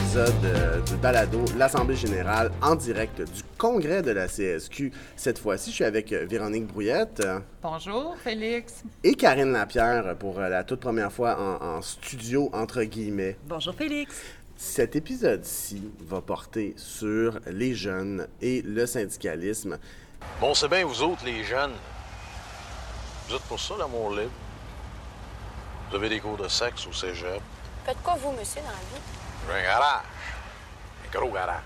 épisode 0.00 0.44
euh, 0.44 0.80
du 0.80 0.96
Balado, 0.96 1.44
l'Assemblée 1.56 1.96
générale 1.96 2.50
en 2.62 2.74
direct 2.74 3.20
du 3.20 3.42
congrès 3.58 4.02
de 4.02 4.10
la 4.10 4.26
CSQ. 4.28 4.92
Cette 5.16 5.38
fois-ci, 5.38 5.70
je 5.70 5.74
suis 5.76 5.84
avec 5.84 6.12
euh, 6.12 6.24
Véronique 6.28 6.66
Brouillette. 6.66 7.20
euh, 7.24 7.40
Bonjour, 7.62 8.16
Félix. 8.22 8.82
Et 9.04 9.14
Karine 9.14 9.52
Lapierre 9.52 10.16
pour 10.18 10.40
la 10.40 10.64
toute 10.64 10.80
première 10.80 11.12
fois 11.12 11.36
en, 11.38 11.64
en 11.76 11.82
studio, 11.82 12.50
entre 12.52 12.82
guillemets. 12.84 13.36
Bonjour 13.44 13.74
Félix. 13.74 14.14
Cet 14.56 14.96
épisode-ci 14.96 15.90
va 16.00 16.20
porter 16.20 16.74
sur 16.76 17.38
les 17.46 17.74
jeunes 17.74 18.26
et 18.40 18.62
le 18.62 18.86
syndicalisme. 18.86 19.78
Bon, 20.40 20.54
c'est 20.54 20.68
bien 20.68 20.84
vous 20.84 21.02
autres, 21.02 21.24
les 21.24 21.44
jeunes. 21.44 21.72
Vous 23.28 23.36
êtes 23.36 23.42
pour 23.42 23.60
ça, 23.60 23.74
l'amour 23.78 24.10
libre? 24.10 24.30
Vous 25.90 25.96
avez 25.96 26.08
des 26.08 26.20
cours 26.20 26.36
de 26.36 26.48
sexe 26.48 26.86
au 26.86 26.92
cégep? 26.92 27.40
Faites 27.84 27.96
quoi, 28.02 28.16
vous, 28.22 28.32
monsieur, 28.32 28.60
dans 28.60 28.68
la 28.68 28.72
vie? 28.74 29.02
J'ai 29.50 29.58
un 29.58 29.62
garage. 29.62 30.02
Un 31.06 31.18
gros 31.18 31.30
garage. 31.30 31.62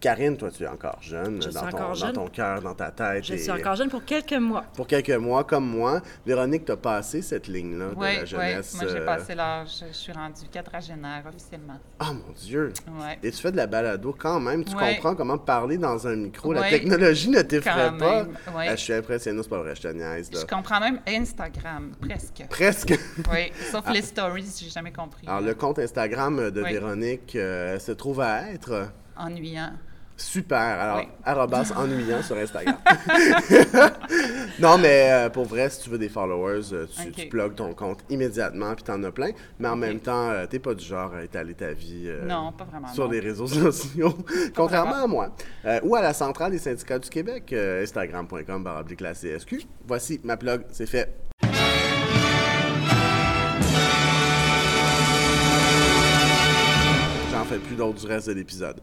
Karine, 0.00 0.34
toi, 0.38 0.50
tu 0.50 0.62
es 0.62 0.66
encore 0.66 0.96
jeune, 1.02 1.42
Je 1.42 1.50
dans, 1.50 1.60
suis 1.60 1.70
ton, 1.70 1.76
encore 1.76 1.88
dans 1.90 1.94
jeune. 1.94 2.12
ton 2.14 2.26
cœur, 2.28 2.62
dans 2.62 2.74
ta 2.74 2.90
tête. 2.90 3.22
Je 3.22 3.34
et- 3.34 3.38
suis 3.38 3.50
encore 3.50 3.76
jeune 3.76 3.90
pour 3.90 4.02
quelques 4.02 4.32
mois. 4.32 4.64
Pour 4.74 4.86
quelques 4.86 5.10
mois, 5.10 5.44
comme 5.44 5.66
moi. 5.66 6.00
Véronique, 6.24 6.64
tu 6.64 6.72
as 6.72 6.78
passé 6.78 7.20
cette 7.20 7.48
ligne-là 7.48 7.90
de 7.90 7.94
Oui, 7.96 8.14
la 8.16 8.20
oui. 8.22 8.26
jeunesse. 8.26 8.74
Moi, 8.80 8.84
j'ai 8.90 8.98
euh, 9.00 9.04
passé 9.04 9.34
l'âge. 9.34 9.84
Je 9.88 9.92
suis 9.92 10.12
rendue 10.12 10.48
quadragénaire 10.50 11.22
officiellement. 11.28 11.78
Ah, 11.98 12.14
mon 12.14 12.32
Dieu! 12.34 12.72
Ouais. 12.98 13.18
Et 13.22 13.30
tu 13.30 13.36
fais 13.42 13.52
de 13.52 13.58
la 13.58 13.66
balado 13.66 14.16
quand 14.18 14.40
même. 14.40 14.64
Tu 14.64 14.74
Ouais. 14.74 14.94
comprends 14.94 15.14
comment 15.14 15.36
parler 15.36 15.76
dans 15.76 16.06
un 16.06 16.16
micro. 16.16 16.54
La 16.54 16.70
technologie 16.70 17.28
ne 17.28 17.42
t'effraie 17.42 17.94
pas. 17.98 18.24
Ah, 18.56 18.76
je 18.76 18.80
suis 18.80 18.94
impressionné, 18.94 19.42
c'est 19.42 19.50
pas 19.50 19.58
vrai, 19.58 19.74
je 19.76 19.82
te 19.82 19.88
niaise. 19.88 20.32
Là. 20.32 20.40
Je 20.40 20.46
comprends 20.46 20.80
même 20.80 21.00
Instagram, 21.06 21.92
presque. 22.00 22.42
Presque. 22.48 22.98
Oui, 23.30 23.52
sauf 23.70 23.84
les 23.92 24.00
stories, 24.02 24.50
j'ai 24.58 24.70
jamais 24.70 24.92
compris. 24.92 25.26
Alors, 25.26 25.42
le 25.42 25.52
compte 25.54 25.78
Instagram 25.78 26.50
de 26.50 26.62
Oui. 26.62 26.72
Véronique 26.72 27.36
euh, 27.36 27.78
se 27.78 27.92
trouve 27.92 28.20
à 28.22 28.50
être? 28.50 28.88
Ennuyant. 29.16 29.72
Super. 30.20 30.58
Alors, 30.58 30.98
Oui. 30.98 31.08
arrobas 31.24 31.72
ennuyant 31.76 32.22
sur 32.22 32.36
Instagram. 32.36 32.76
non, 34.60 34.78
mais 34.78 35.10
euh, 35.10 35.30
pour 35.30 35.44
vrai, 35.46 35.68
si 35.70 35.82
tu 35.82 35.90
veux 35.90 35.98
des 35.98 36.08
followers, 36.08 36.72
euh, 36.72 36.86
tu, 36.86 37.08
Ok. 37.08 37.14
tu 37.16 37.26
plugues 37.28 37.54
ton 37.54 37.72
compte 37.74 38.00
immédiatement, 38.10 38.74
puis 38.74 38.84
t'en 38.84 39.02
as 39.02 39.10
plein. 39.12 39.30
Mais 39.58 39.68
en 39.68 39.76
même 39.76 40.00
temps, 40.00 40.30
euh, 40.30 40.46
t'es 40.46 40.58
pas 40.58 40.74
du 40.74 40.84
genre 40.84 41.14
à 41.14 41.24
étaler 41.24 41.54
ta 41.54 41.72
vie 41.72 42.08
Non, 42.24 42.52
pas 42.52 42.64
vraiment, 42.64 42.88
sur 42.88 43.04
non. 43.06 43.10
les 43.10 43.20
réseaux 43.20 43.46
sociaux, 43.46 44.14
contrairement 44.54 45.04
à 45.04 45.06
moi. 45.06 45.30
Ou 45.82 45.94
à 45.96 46.02
la 46.02 46.12
centrale 46.12 46.52
des 46.52 46.58
syndicats 46.58 46.98
du 46.98 47.08
Québec, 47.08 47.52
euh, 47.52 47.82
instagram.com 47.82 48.62
baroblique 48.62 49.00
la 49.00 49.14
CSQ. 49.14 49.62
Voici 49.86 50.20
ma 50.24 50.36
plug, 50.36 50.62
c'est 50.70 50.86
fait. 50.86 51.14
J'en 57.32 57.44
fais 57.44 57.58
plus 57.58 57.76
d'autres 57.76 58.00
du 58.00 58.06
reste 58.06 58.28
de 58.28 58.32
l'épisode. 58.32 58.80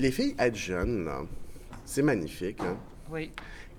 Les 0.00 0.10
filles, 0.10 0.34
être 0.38 0.56
jeunes, 0.56 1.04
là, 1.04 1.22
c'est 1.84 2.02
magnifique. 2.02 2.60
hein? 2.62 2.76
Oui. 3.10 3.30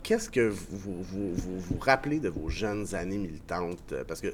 Qu'est-ce 0.03 0.29
que 0.29 0.49
vous 0.49 0.67
vous, 0.71 1.03
vous, 1.03 1.33
vous- 1.35 1.59
vous 1.59 1.77
rappelez 1.79 2.19
de 2.19 2.29
vos 2.29 2.47
jeunes 2.49 2.93
années 2.95 3.17
militantes? 3.17 3.93
Parce 4.07 4.21
que, 4.21 4.27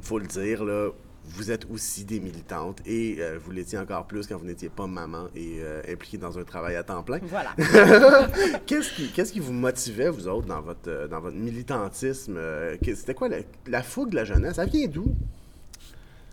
faut 0.00 0.18
le 0.18 0.26
dire, 0.26 0.64
là, 0.64 0.88
vous 1.26 1.50
êtes 1.50 1.66
aussi 1.70 2.04
des 2.04 2.20
militantes 2.20 2.80
et 2.86 3.16
euh, 3.20 3.38
vous 3.42 3.50
l'étiez 3.50 3.78
encore 3.78 4.06
plus 4.06 4.26
quand 4.26 4.36
vous 4.38 4.46
n'étiez 4.46 4.70
pas 4.70 4.86
maman 4.86 5.26
et 5.36 5.58
euh, 5.60 5.82
impliquée 5.88 6.16
dans 6.18 6.38
un 6.38 6.44
travail 6.44 6.74
à 6.76 6.82
temps 6.82 7.02
plein. 7.02 7.20
Voilà. 7.22 7.54
Qu'est-ce 8.66 8.92
qui, 8.94 9.10
qu'est-ce 9.12 9.32
qui 9.32 9.40
vous 9.40 9.52
motivait, 9.52 10.08
vous 10.08 10.26
autres, 10.26 10.46
dans 10.46 10.62
votre, 10.62 11.06
dans 11.08 11.20
votre 11.20 11.36
militantisme? 11.36 12.36
Euh, 12.38 12.76
C'était 12.82 13.14
quoi 13.14 13.28
la, 13.28 13.38
la 13.66 13.82
fougue 13.82 14.10
de 14.10 14.16
la 14.16 14.24
jeunesse? 14.24 14.56
Ça 14.56 14.64
vient 14.64 14.88
d'où? 14.88 15.14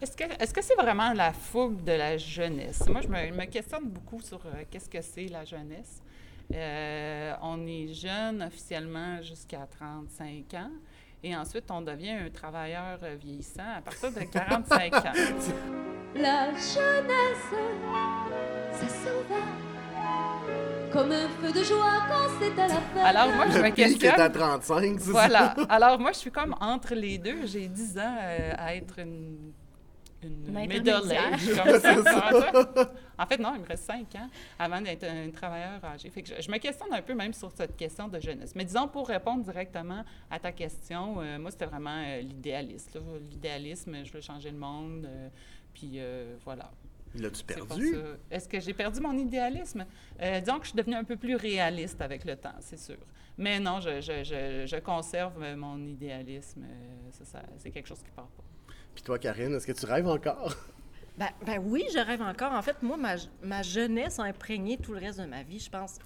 Est-ce 0.01 0.15
que 0.15 0.23
est-ce 0.41 0.53
que 0.53 0.61
c'est 0.63 0.75
vraiment 0.75 1.11
la 1.13 1.33
fougue 1.33 1.83
de 1.83 1.91
la 1.93 2.17
jeunesse? 2.17 2.87
Moi, 2.87 3.01
je 3.01 3.07
me, 3.07 3.31
me 3.35 3.45
questionne 3.45 3.85
beaucoup 3.85 4.21
sur 4.21 4.39
euh, 4.45 4.63
qu'est-ce 4.69 4.89
que 4.89 5.01
c'est 5.01 5.27
la 5.27 5.43
jeunesse. 5.43 6.01
Euh, 6.53 7.33
on 7.41 7.65
est 7.67 7.93
jeune 7.93 8.41
officiellement 8.43 9.21
jusqu'à 9.21 9.67
35 9.79 10.53
ans. 10.53 10.71
Et 11.23 11.35
ensuite, 11.35 11.65
on 11.71 11.81
devient 11.81 12.11
un 12.11 12.29
travailleur 12.29 12.99
euh, 13.03 13.15
vieillissant 13.19 13.75
à 13.77 13.81
partir 13.81 14.11
de 14.11 14.19
45 14.21 14.93
ans. 14.95 15.01
La 16.15 16.51
jeunesse, 16.51 17.53
ça 18.71 18.87
s'en 18.87 19.21
va 19.29 19.67
comme 20.91 21.11
un 21.11 21.27
feu 21.27 21.51
de 21.51 21.63
joie 21.63 22.01
quand 22.07 22.29
c'est 22.39 22.59
à 22.61 22.67
la 22.67 22.75
fête. 22.75 23.03
Alors, 23.03 23.27
moi, 23.35 23.45
je 23.49 23.57
me 23.59 23.63
est 23.65 23.67
à 23.67 23.71
questionne. 23.71 24.31
35, 24.31 24.99
c'est 24.99 25.11
Voilà. 25.11 25.53
ça? 25.55 25.63
Alors, 25.69 25.99
moi, 25.99 26.11
je 26.13 26.17
suis 26.17 26.31
comme 26.31 26.55
entre 26.61 26.95
les 26.95 27.17
deux. 27.17 27.45
J'ai 27.45 27.67
10 27.67 27.97
ans 27.99 28.15
euh, 28.21 28.53
à 28.57 28.75
être 28.75 28.99
une, 28.99 29.51
une 30.27 30.51
middle 30.67 31.11
age, 31.11 31.47
comme 31.55 31.79
ça. 32.03 32.51
En 33.17 33.25
fait, 33.25 33.37
non, 33.39 33.53
il 33.55 33.61
me 33.61 33.65
reste 33.67 33.83
5 33.85 34.13
ans 34.15 34.29
avant 34.59 34.79
d'être 34.81 35.03
un 35.03 35.29
travailleur 35.31 35.83
âgé. 35.83 36.09
Fait 36.09 36.21
que 36.21 36.35
je, 36.35 36.41
je 36.41 36.51
me 36.51 36.57
questionne 36.57 36.93
un 36.93 37.01
peu 37.01 37.13
même 37.15 37.33
sur 37.33 37.51
cette 37.51 37.75
question 37.75 38.07
de 38.07 38.19
jeunesse. 38.19 38.53
Mais 38.55 38.65
disons, 38.65 38.87
pour 38.87 39.07
répondre 39.07 39.43
directement 39.43 40.03
à 40.29 40.39
ta 40.39 40.51
question, 40.51 41.19
euh, 41.21 41.39
moi, 41.39 41.49
c'était 41.51 41.65
vraiment 41.65 42.03
euh, 42.05 42.21
l'idéaliste. 42.21 42.93
là. 42.95 43.01
L'idéalisme, 43.31 44.03
je 44.03 44.11
veux 44.13 44.21
changer 44.21 44.51
le 44.51 44.57
monde. 44.57 45.05
euh, 45.05 45.29
puis 45.73 45.93
euh, 45.95 46.35
voilà. 46.43 46.69
L'as-tu 47.15 47.43
perdu? 47.45 47.95
Est-ce 48.29 48.47
que 48.49 48.59
j'ai 48.59 48.73
perdu 48.73 48.99
mon 48.99 49.17
idéalisme? 49.17 49.85
Euh, 50.21 50.39
disons 50.41 50.57
que 50.59 50.65
je 50.65 50.69
suis 50.69 50.77
devenue 50.77 50.95
un 50.97 51.03
peu 51.05 51.15
plus 51.15 51.35
réaliste 51.35 52.01
avec 52.01 52.25
le 52.25 52.35
temps, 52.35 52.53
c'est 52.59 52.77
sûr. 52.77 52.97
Mais 53.39 53.59
non, 53.59 53.79
je, 53.79 54.01
je- 54.01 54.23
je- 54.23 54.65
je 54.67 54.75
conserve 54.77 55.41
mon 55.55 55.77
idéalisme. 55.87 56.63
euh, 56.63 57.09
ça, 57.11 57.25
ça- 57.25 57.43
c'est 57.57 57.71
quelque 57.71 57.87
chose 57.87 58.03
qui 58.03 58.11
part 58.11 58.27
pas. 58.27 58.43
Puis 58.97 59.03
toi, 59.03 59.19
Karine, 59.19 59.53
est-ce 59.53 59.67
que 59.67 59.73
tu 59.73 59.85
rêves 59.85 60.07
encore? 60.07 60.55
Ben, 61.19 61.29
ben 61.47 61.59
oui, 61.65 61.83
je 61.93 61.97
rêve 61.97 62.21
encore. 62.21 62.51
En 62.51 62.61
fait, 62.61 62.81
moi, 62.83 62.95
ma, 62.95 63.15
ma 63.41 63.63
jeunesse 63.63 64.19
a 64.19 64.23
imprégné 64.23 64.77
tout 64.77 64.93
le 64.93 64.99
reste 64.99 65.19
de 65.19 65.25
ma 65.25 65.41
vie, 65.41 65.59
je 65.59 65.67
pense. 65.69 65.97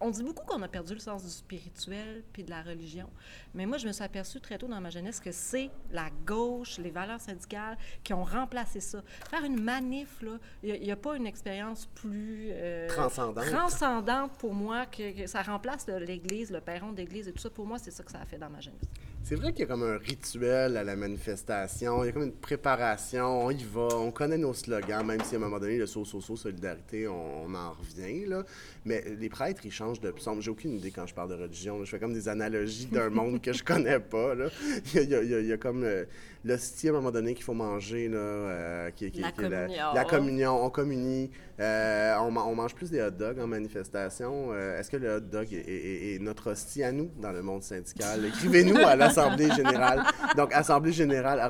On 0.00 0.10
dit 0.10 0.22
beaucoup 0.22 0.44
qu'on 0.46 0.62
a 0.62 0.68
perdu 0.68 0.94
le 0.94 1.00
sens 1.00 1.24
du 1.24 1.30
spirituel 1.30 2.22
puis 2.32 2.44
de 2.44 2.50
la 2.50 2.62
religion, 2.62 3.08
mais 3.54 3.66
moi, 3.66 3.76
je 3.78 3.88
me 3.88 3.92
suis 3.92 4.04
aperçue 4.04 4.40
très 4.40 4.58
tôt 4.58 4.68
dans 4.68 4.80
ma 4.80 4.90
jeunesse 4.90 5.18
que 5.18 5.32
c'est 5.32 5.70
la 5.90 6.10
gauche, 6.26 6.78
les 6.78 6.90
valeurs 6.90 7.20
syndicales 7.20 7.76
qui 8.04 8.12
ont 8.14 8.22
remplacé 8.22 8.78
ça. 8.78 9.02
Faire 9.30 9.44
une 9.44 9.60
manif, 9.60 10.22
là, 10.22 10.38
il 10.62 10.80
n'y 10.80 10.92
a, 10.92 10.96
pas 10.96 11.16
une 11.16 11.26
expérience 11.26 11.86
plus... 11.94 12.48
euh, 12.52 12.88
Transcendante. 12.88 13.46
Transcendante 13.46 14.32
pour 14.38 14.54
moi, 14.54 14.86
que, 14.86 15.22
que 15.22 15.26
ça 15.28 15.42
remplace 15.42 15.88
l'Église, 15.88 16.52
le 16.52 16.60
perron 16.60 16.92
d'église 16.92 17.26
et 17.26 17.32
tout 17.32 17.42
ça. 17.42 17.50
Pour 17.50 17.66
moi, 17.66 17.78
c'est 17.80 17.90
ça 17.92 18.04
que 18.04 18.10
ça 18.12 18.20
a 18.20 18.24
fait 18.26 18.38
dans 18.38 18.50
ma 18.50 18.60
jeunesse. 18.60 18.80
C'est 19.24 19.36
vrai 19.36 19.52
qu'il 19.52 19.60
y 19.60 19.62
a 19.62 19.66
comme 19.66 19.84
un 19.84 19.96
rituel 19.96 20.76
à 20.76 20.84
la 20.84 20.94
manifestation, 20.96 22.02
il 22.02 22.06
y 22.08 22.10
a 22.10 22.12
comme 22.12 22.24
une 22.24 22.32
préparation, 22.32 23.46
on 23.46 23.50
y 23.50 23.64
va, 23.64 23.88
on 23.96 24.10
connaît 24.10 24.36
nos 24.36 24.52
slogans, 24.52 25.06
même 25.06 25.20
si 25.24 25.36
à 25.36 25.38
un 25.38 25.40
moment 25.40 25.58
donné, 25.58 25.78
le 25.78 25.86
saut, 25.86 26.04
saut, 26.04 26.20
saut, 26.20 26.36
solidarité, 26.36 27.06
on, 27.08 27.44
on 27.46 27.54
en 27.54 27.70
revient, 27.70 28.26
là. 28.26 28.42
Mais 28.84 29.02
les 29.18 29.28
prêtres, 29.28 29.62
ils 29.64 29.70
changent 29.70 30.00
de 30.00 30.10
psaume. 30.10 30.42
J'ai 30.42 30.50
aucune 30.50 30.72
idée 30.72 30.90
quand 30.90 31.06
je 31.06 31.14
parle 31.14 31.30
de 31.30 31.34
religion, 31.40 31.78
là. 31.78 31.84
Je 31.84 31.90
fais 31.90 32.00
comme 32.00 32.12
des 32.12 32.28
analogies 32.28 32.86
d'un 32.86 33.08
monde 33.10 33.40
que 33.40 33.52
je 33.52 33.62
connais 33.62 34.00
pas, 34.00 34.34
là. 34.34 34.48
Il 34.92 34.94
y 34.94 34.98
a, 34.98 35.02
il 35.02 35.10
y 35.10 35.14
a- 35.14 35.22
il 35.22 35.30
y 35.30 35.34
a- 35.34 35.40
il 35.40 35.46
y 35.46 35.52
a 35.52 35.56
comme 35.56 35.84
euh, 35.84 36.04
l'hostie 36.44 36.88
à 36.88 36.90
un 36.90 36.94
moment 36.94 37.12
donné 37.12 37.34
qu'il 37.34 37.44
faut 37.44 37.54
manger, 37.54 38.08
là, 38.08 38.18
euh, 38.18 38.90
qui, 38.90 39.10
qui- 39.12 39.20
La 39.20 39.30
qui 39.30 39.40
est 39.40 39.44
communion. 39.48 39.94
la 39.94 40.04
communion, 40.04 40.64
on 40.64 40.68
communie. 40.68 41.30
Euh, 41.60 42.16
on, 42.18 42.32
ma- 42.32 42.42
on 42.42 42.56
mange 42.56 42.74
plus 42.74 42.90
des 42.90 43.00
hot 43.00 43.10
dogs 43.12 43.38
en 43.38 43.46
manifestation. 43.46 44.48
Euh, 44.52 44.80
Est-ce 44.80 44.90
que 44.90 44.96
le 44.96 45.16
hot 45.16 45.20
dog 45.20 45.52
est, 45.52 45.58
est- 45.58 46.14
est 46.16 46.18
notre 46.18 46.50
hostie 46.50 46.82
à 46.82 46.90
nous 46.90 47.08
dans 47.20 47.30
le 47.30 47.40
monde 47.42 47.62
syndical? 47.62 48.24
Écrivez-nous 48.26 48.78
à 48.78 48.96
l'Assemblée 49.16 49.50
générale. 49.52 50.02
Donc, 50.36 50.52
assemblée 50.52 50.92
générale 50.92 51.40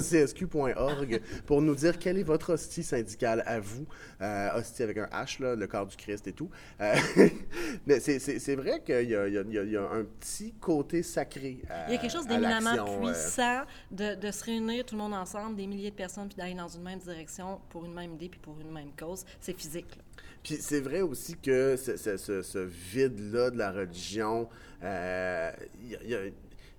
csq.org 0.00 1.20
pour 1.46 1.62
nous 1.62 1.74
dire 1.74 1.98
quel 1.98 2.18
est 2.18 2.22
votre 2.22 2.54
hostie 2.54 2.82
syndicale 2.82 3.42
à 3.46 3.60
vous. 3.60 3.86
Euh, 4.20 4.50
hostie 4.56 4.82
avec 4.82 4.98
un 4.98 5.06
H, 5.06 5.42
là, 5.42 5.54
le 5.54 5.66
corps 5.66 5.86
du 5.86 5.96
Christ 5.96 6.26
et 6.26 6.32
tout. 6.32 6.50
Euh, 6.80 6.94
mais 7.86 8.00
c'est- 8.00 8.18
vrai 8.56 8.80
qu'il 8.84 9.02
y, 9.02 9.08
y 9.10 9.16
a- 9.16 9.28
y 9.28 9.76
un 9.76 10.04
petit 10.20 10.52
côté 10.60 11.02
sacré 11.02 11.58
à 11.68 11.88
Il 11.88 11.94
y 11.94 11.96
a 11.96 12.00
quelque 12.00 12.12
chose 12.12 12.26
d'éminemment 12.26 12.74
euh, 12.78 13.00
puissant 13.12 13.62
de, 13.90 14.14
de 14.14 14.30
se 14.30 14.44
réunir 14.44 14.84
tout 14.84 14.94
le 14.94 15.00
monde 15.02 15.14
ensemble, 15.14 15.56
des 15.56 15.66
milliers 15.66 15.90
de 15.90 15.96
personnes, 15.96 16.28
puis 16.28 16.36
d'aller 16.36 16.54
dans 16.54 16.68
une 16.68 16.82
même 16.82 16.98
direction 16.98 17.60
pour 17.70 17.84
une 17.84 17.94
même 17.94 18.14
idée 18.14 18.28
puis 18.28 18.40
pour 18.40 18.58
une 18.60 18.70
même 18.72 18.90
cause. 18.98 19.24
C'est 19.40 19.56
physique. 19.58 19.96
là. 19.96 20.02
Puis 20.42 20.56
c'est 20.60 20.80
vrai 20.80 21.02
aussi 21.02 21.36
que 21.36 21.76
ce, 21.76 21.96
ce- 21.96 22.16
ce- 22.16 22.42
ce 22.42 22.58
vide-là 22.58 23.50
de 23.50 23.58
la 23.58 23.70
religion, 23.70 24.48
euh, 24.82 25.50
y 25.82 25.96
il 26.02 26.10
y 26.10 26.14
a- 26.14 26.18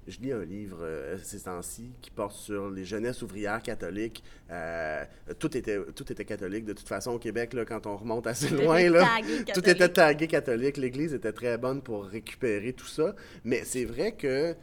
je 0.07 0.19
lis 0.19 0.31
un 0.31 0.43
livre 0.43 0.79
euh, 0.81 1.17
ces 1.21 1.41
temps-ci 1.41 1.91
qui 2.01 2.11
porte 2.11 2.35
sur 2.35 2.69
les 2.69 2.85
jeunesses 2.85 3.21
ouvrières 3.21 3.61
catholiques. 3.61 4.23
Euh, 4.51 5.03
tout, 5.39 5.55
était, 5.57 5.79
tout 5.95 6.11
était 6.11 6.25
catholique 6.25 6.65
de 6.65 6.73
toute 6.73 6.87
façon 6.87 7.11
au 7.11 7.19
Québec, 7.19 7.53
là, 7.53 7.65
quand 7.65 7.85
on 7.87 7.95
remonte 7.97 8.27
assez 8.27 8.47
Tout 8.47 8.55
loin. 8.55 8.77
était 8.77 8.89
Là, 8.89 9.17
tout 9.53 9.69
était 9.69 9.89
tagué 9.89 10.27
catholique. 10.27 10.77
L'Église 10.77 11.13
était 11.13 11.31
très 11.33 11.57
bonne 11.57 11.81
pour 11.81 12.05
récupérer 12.05 12.73
tout 12.73 12.87
ça. 12.87 13.15
Mais 13.43 13.63
c'est 13.63 13.85
vrai 13.85 14.13
que 14.13 14.55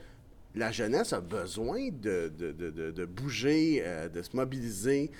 la 0.54 0.72
jeunesse 0.72 1.12
a 1.12 1.20
besoin 1.20 1.88
de, 1.90 2.31
de, 2.36 2.52
de- 2.52 2.70
de- 2.70 2.90
de 2.90 3.04
bouger, 3.04 3.82
euh, 3.84 4.08
de 4.08 4.20
se 4.22 4.34
mobiliser. 4.36 5.10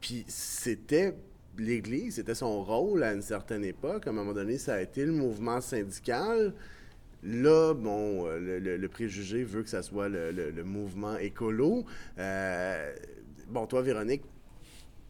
Puis 0.00 0.24
c'était 0.28 1.14
l'Église, 1.56 2.16
c'était 2.16 2.34
son 2.34 2.64
rôle 2.64 3.02
à 3.04 3.12
une 3.12 3.22
certaine 3.22 3.64
époque. 3.64 4.06
À 4.06 4.10
un 4.10 4.12
moment 4.12 4.32
donné, 4.32 4.58
ça 4.58 4.74
a 4.74 4.80
été 4.80 5.04
le 5.04 5.12
mouvement 5.12 5.60
syndical. 5.60 6.52
Là, 7.24 7.72
bon, 7.72 8.26
euh, 8.26 8.60
le, 8.60 8.88
préjugé 8.88 9.44
veut 9.44 9.62
que 9.62 9.70
ça 9.70 9.82
soit 9.82 10.08
le, 10.08 10.62
mouvement 10.62 11.16
écolo. 11.16 11.84
Euh, 12.18 12.92
bon, 13.48 13.66
toi, 13.66 13.80
Véronique, 13.80 14.22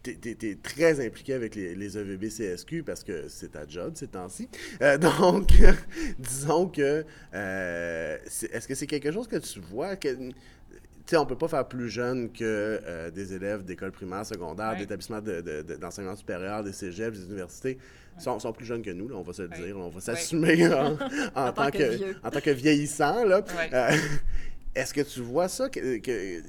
tu 0.05 0.13
es, 0.13 0.55
très 0.63 1.05
impliqué 1.05 1.35
avec 1.35 1.57
les, 1.57 1.99
EVB 1.99 2.29
CSQ 2.29 2.85
parce 2.85 3.03
que 3.03 3.27
c'est 3.29 3.53
ta 3.53 3.67
job 3.67 3.95
ces 3.97 4.07
temps-ci. 4.07 4.49
Euh, 4.81 4.97
donc, 5.21 5.55
disons 6.19 6.69
que, 6.69 7.05
est-ce 7.33 8.69
que 8.69 8.75
c'est 8.77 8.87
quelque 8.87 9.11
chose 9.11 9.27
que 9.27 9.37
tu 9.37 9.59
vois 9.59 9.97
que, 9.97 10.09
sais, 11.11 11.17
on 11.17 11.27
peut 11.27 11.37
pas 11.37 11.49
faire 11.49 11.67
plus 11.67 11.89
jeune 11.91 12.31
que 12.33 12.43
euh, 12.43 13.11
des 13.11 13.35
élèves 13.35 13.65
d'école 13.65 13.93
primaire, 13.93 14.25
secondaire, 14.25 14.71
Ouais. 14.73 14.79
d'établissements 14.79 15.21
de- 15.21 15.41
de- 15.41 15.63
de- 15.63 15.77
d'enseignement 15.77 16.17
supérieur, 16.17 16.63
des 16.65 16.73
cégeps, 16.73 17.19
des 17.19 17.27
universités. 17.27 17.79
sont, 18.19 18.39
sont 18.39 18.53
plus 18.53 18.65
jeunes 18.65 18.83
que 18.83 18.91
nous, 18.93 19.09
là, 19.09 19.17
on 19.17 19.23
va 19.23 19.33
se 19.33 19.43
le 19.43 19.49
Ouais. 19.49 19.57
dire, 19.67 19.77
on 19.77 19.89
va 19.89 20.01
s'assumer 20.01 20.67
en, 20.73 20.97
en 21.35 21.53
tant, 21.53 21.71
que 21.71 22.15
en 22.25 22.31
tant 22.31 22.41
que 22.41 22.51
vieillissant. 22.51 23.25
Là. 23.25 23.41
Ouais. 23.41 23.71
Euh, 23.75 23.91
Est-ce 24.77 24.95
que 24.95 25.01
tu 25.03 25.21
vois 25.21 25.49
ça? 25.49 25.69
que- 25.69 25.99
que- 25.99 26.41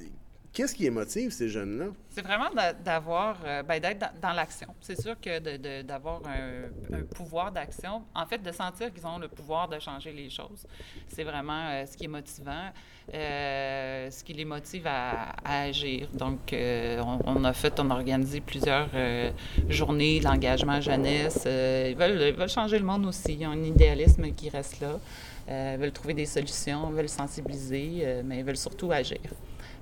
Qu'est-ce 0.56 0.74
qui 0.74 0.88
motive 0.88 1.32
ces 1.32 1.50
jeunes-là? 1.50 1.88
C'est 2.08 2.22
vraiment 2.22 2.48
d'a- 2.48 2.72
d'avoir, 2.72 3.36
euh, 3.44 3.62
ben, 3.62 3.78
d'être 3.78 4.10
dans, 4.22 4.32
l'action. 4.32 4.68
C'est 4.80 4.98
sûr 4.98 5.20
que 5.20 5.82
d'avoir 5.82 6.22
un, 6.24 7.02
pouvoir 7.14 7.52
d'action, 7.52 8.04
en 8.14 8.24
fait, 8.24 8.38
de 8.42 8.50
sentir 8.52 8.90
qu'ils 8.90 9.06
ont 9.06 9.18
le 9.18 9.28
pouvoir 9.28 9.68
de 9.68 9.78
changer 9.78 10.12
les 10.12 10.30
choses, 10.30 10.66
c'est 11.08 11.24
vraiment 11.24 11.68
euh, 11.68 11.84
ce 11.84 11.94
qui 11.94 12.04
est 12.04 12.08
motivant, 12.08 12.70
euh, 13.12 14.10
ce 14.10 14.24
qui 14.24 14.32
les 14.32 14.46
motive 14.46 14.86
à, 14.86 15.36
agir. 15.44 16.08
Donc, 16.14 16.54
on, 16.54 17.44
a 17.44 17.52
fait, 17.52 17.78
on 17.78 17.90
a 17.90 17.94
organisé 17.94 18.40
plusieurs 18.40 18.88
journées 19.68 20.20
d'engagement 20.20 20.80
jeunesse. 20.80 21.42
Ils, 21.44 21.96
veulent, 21.98 22.28
ils 22.28 22.34
veulent 22.34 22.48
changer 22.48 22.78
le 22.78 22.86
monde 22.86 23.04
aussi. 23.04 23.34
Ils 23.34 23.46
ont 23.46 23.50
un 23.50 23.62
idéalisme 23.62 24.32
qui 24.32 24.48
reste 24.48 24.80
là. 24.80 24.98
Ils 25.74 25.78
veulent 25.78 25.92
trouver 25.92 26.14
des 26.14 26.24
solutions, 26.24 26.88
ils 26.88 26.96
veulent 26.96 27.10
sensibiliser, 27.10 28.22
mais 28.24 28.38
ils 28.38 28.44
veulent 28.44 28.56
surtout 28.56 28.90
agir. 28.90 29.20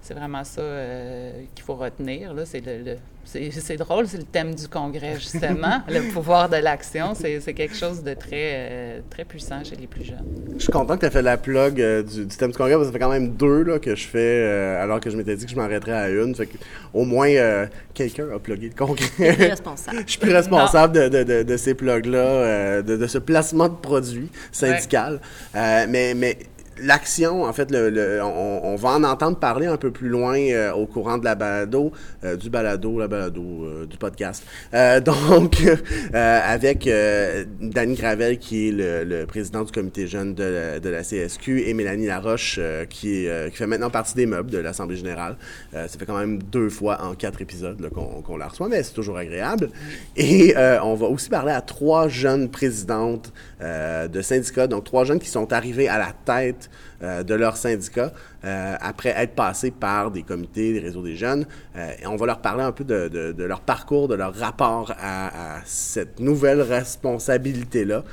C'est 0.06 0.12
vraiment 0.12 0.44
ça 0.44 0.60
euh, 0.60 1.32
qu'il 1.54 1.64
faut 1.64 1.76
retenir. 1.76 2.34
Là. 2.34 2.42
C'est, 2.44 2.60
le, 2.60 2.84
le- 2.92 2.96
c'est, 3.24 3.50
c'est 3.50 3.78
drôle, 3.78 4.06
c'est 4.06 4.18
le 4.18 4.24
thème 4.24 4.54
du 4.54 4.68
congrès, 4.68 5.14
justement. 5.14 5.80
le 5.88 6.12
pouvoir 6.12 6.50
de 6.50 6.56
l'action, 6.56 7.14
c'est, 7.14 7.40
c'est 7.40 7.54
quelque 7.54 7.74
chose 7.74 8.02
de 8.02 8.12
très, 8.12 8.28
euh, 8.34 9.00
très 9.08 9.24
puissant 9.24 9.64
chez 9.64 9.76
les 9.76 9.86
plus 9.86 10.04
jeunes. 10.04 10.26
Je 10.58 10.62
suis 10.62 10.70
content 10.72 10.96
que 10.96 11.00
tu 11.00 11.06
aies 11.06 11.10
fait 11.10 11.22
la 11.22 11.38
plug 11.38 11.80
euh, 11.80 12.02
du, 12.02 12.26
du 12.26 12.36
thème 12.36 12.50
du 12.50 12.56
congrès, 12.58 12.74
parce 12.74 12.82
que 12.88 12.88
ça 12.88 12.92
fait 12.92 13.02
quand 13.02 13.08
même 13.10 13.30
deux 13.30 13.62
là, 13.62 13.78
que 13.78 13.94
je 13.94 14.06
fais, 14.06 14.18
euh, 14.18 14.82
alors 14.82 15.00
que 15.00 15.08
je 15.08 15.16
m'étais 15.16 15.36
dit 15.36 15.46
que 15.46 15.50
je 15.50 15.56
m'arrêterais 15.56 15.92
à 15.92 16.10
une. 16.10 16.34
Fait 16.34 16.44
que, 16.48 16.58
au 16.92 17.04
moins, 17.06 17.30
euh, 17.30 17.66
quelqu'un 17.94 18.26
a 18.34 18.38
plugué 18.38 18.68
le 18.68 18.74
congrès. 18.74 19.30
Responsable. 19.30 20.02
Je 20.04 20.10
suis 20.10 20.20
plus 20.20 20.34
responsable 20.34 20.92
de, 21.00 21.08
de, 21.08 21.22
de, 21.24 21.42
de 21.44 21.56
ces 21.56 21.72
plugs-là, 21.72 22.18
euh, 22.18 22.82
de, 22.82 22.98
de 22.98 23.06
ce 23.06 23.16
placement 23.16 23.70
de 23.70 23.76
produits 23.76 24.30
syndical. 24.52 25.18
Euh, 25.56 25.86
mais, 25.88 26.12
mais 26.12 26.36
l'action, 26.82 27.44
en 27.44 27.52
fait, 27.52 27.70
le, 27.70 27.90
le- 27.90 28.20
on, 28.22 28.60
on 28.64 28.76
va 28.76 28.90
en 28.90 29.04
entendre 29.04 29.38
parler 29.38 29.66
un 29.66 29.76
peu 29.76 29.90
plus 29.90 30.08
loin 30.08 30.36
euh, 30.38 30.72
au 30.72 30.86
courant 30.86 31.18
de 31.18 31.24
la 31.24 31.34
balado, 31.34 31.92
euh, 32.24 32.36
du 32.36 32.50
balado, 32.50 32.98
la 32.98 33.08
balado, 33.08 33.42
euh, 33.64 33.86
du 33.86 33.96
podcast. 33.96 34.44
Euh, 34.74 35.00
donc, 35.00 35.56
euh, 35.62 36.40
avec 36.44 36.86
euh, 36.86 37.44
Danny 37.60 37.94
Gravel, 37.94 38.38
qui 38.38 38.68
est 38.68 38.72
le, 38.72 39.04
le 39.04 39.26
président 39.26 39.62
du 39.62 39.72
comité 39.72 40.06
jeune 40.06 40.34
de 40.34 40.44
la, 40.44 40.80
de 40.80 40.88
la 40.88 41.02
CSQ, 41.02 41.62
et 41.66 41.74
Mélanie 41.74 42.06
Laroche, 42.06 42.58
qui, 42.90 43.26
qui 43.50 43.56
fait 43.56 43.66
maintenant 43.66 43.90
partie 43.90 44.14
des 44.14 44.26
meubles 44.26 44.50
de 44.50 44.58
l'Assemblée 44.58 44.96
générale. 44.96 45.36
Ça 45.72 45.88
fait 45.88 46.06
quand 46.06 46.18
même 46.18 46.42
deux 46.42 46.68
fois 46.68 47.02
en 47.02 47.14
quatre 47.14 47.40
épisodes 47.42 47.88
qu'on 47.94 48.22
qu'on 48.22 48.36
la 48.36 48.48
reçoit, 48.48 48.68
mais 48.68 48.82
c'est 48.82 48.92
toujours 48.94 49.16
agréable. 49.18 49.70
Et 50.16 50.54
on 50.82 50.94
va 50.94 51.06
aussi 51.06 51.28
parler 51.28 51.52
à 51.52 51.60
trois 51.60 52.08
jeunes 52.08 52.48
présidentes 52.50 53.32
euh, 53.64 54.08
de 54.08 54.20
syndicats, 54.20 54.66
donc 54.66 54.84
trois 54.84 55.04
jeunes 55.04 55.18
qui 55.18 55.28
sont 55.28 55.50
arrivés 55.54 55.88
à 55.88 55.96
la 55.96 56.12
tête 56.12 56.68
euh, 57.02 57.22
de 57.22 57.34
leur 57.34 57.56
syndicat 57.56 58.12
euh, 58.44 58.76
après 58.78 59.14
être 59.16 59.34
passés 59.34 59.70
par 59.70 60.10
des 60.10 60.22
comités, 60.22 60.74
des 60.74 60.80
réseaux 60.80 61.02
des 61.02 61.16
jeunes. 61.16 61.46
Et 61.74 62.06
on 62.06 62.16
va 62.16 62.26
leur 62.26 62.40
parler 62.40 62.62
un 62.62 62.72
peu 62.72 62.84
de, 62.84 63.34
leur 63.42 63.62
parcours, 63.62 64.06
de 64.06 64.14
leur 64.14 64.34
rapport 64.34 64.92
à, 65.00 65.60
cette 65.64 66.20
nouvelle 66.20 66.60
responsabilité-là. 66.60 68.04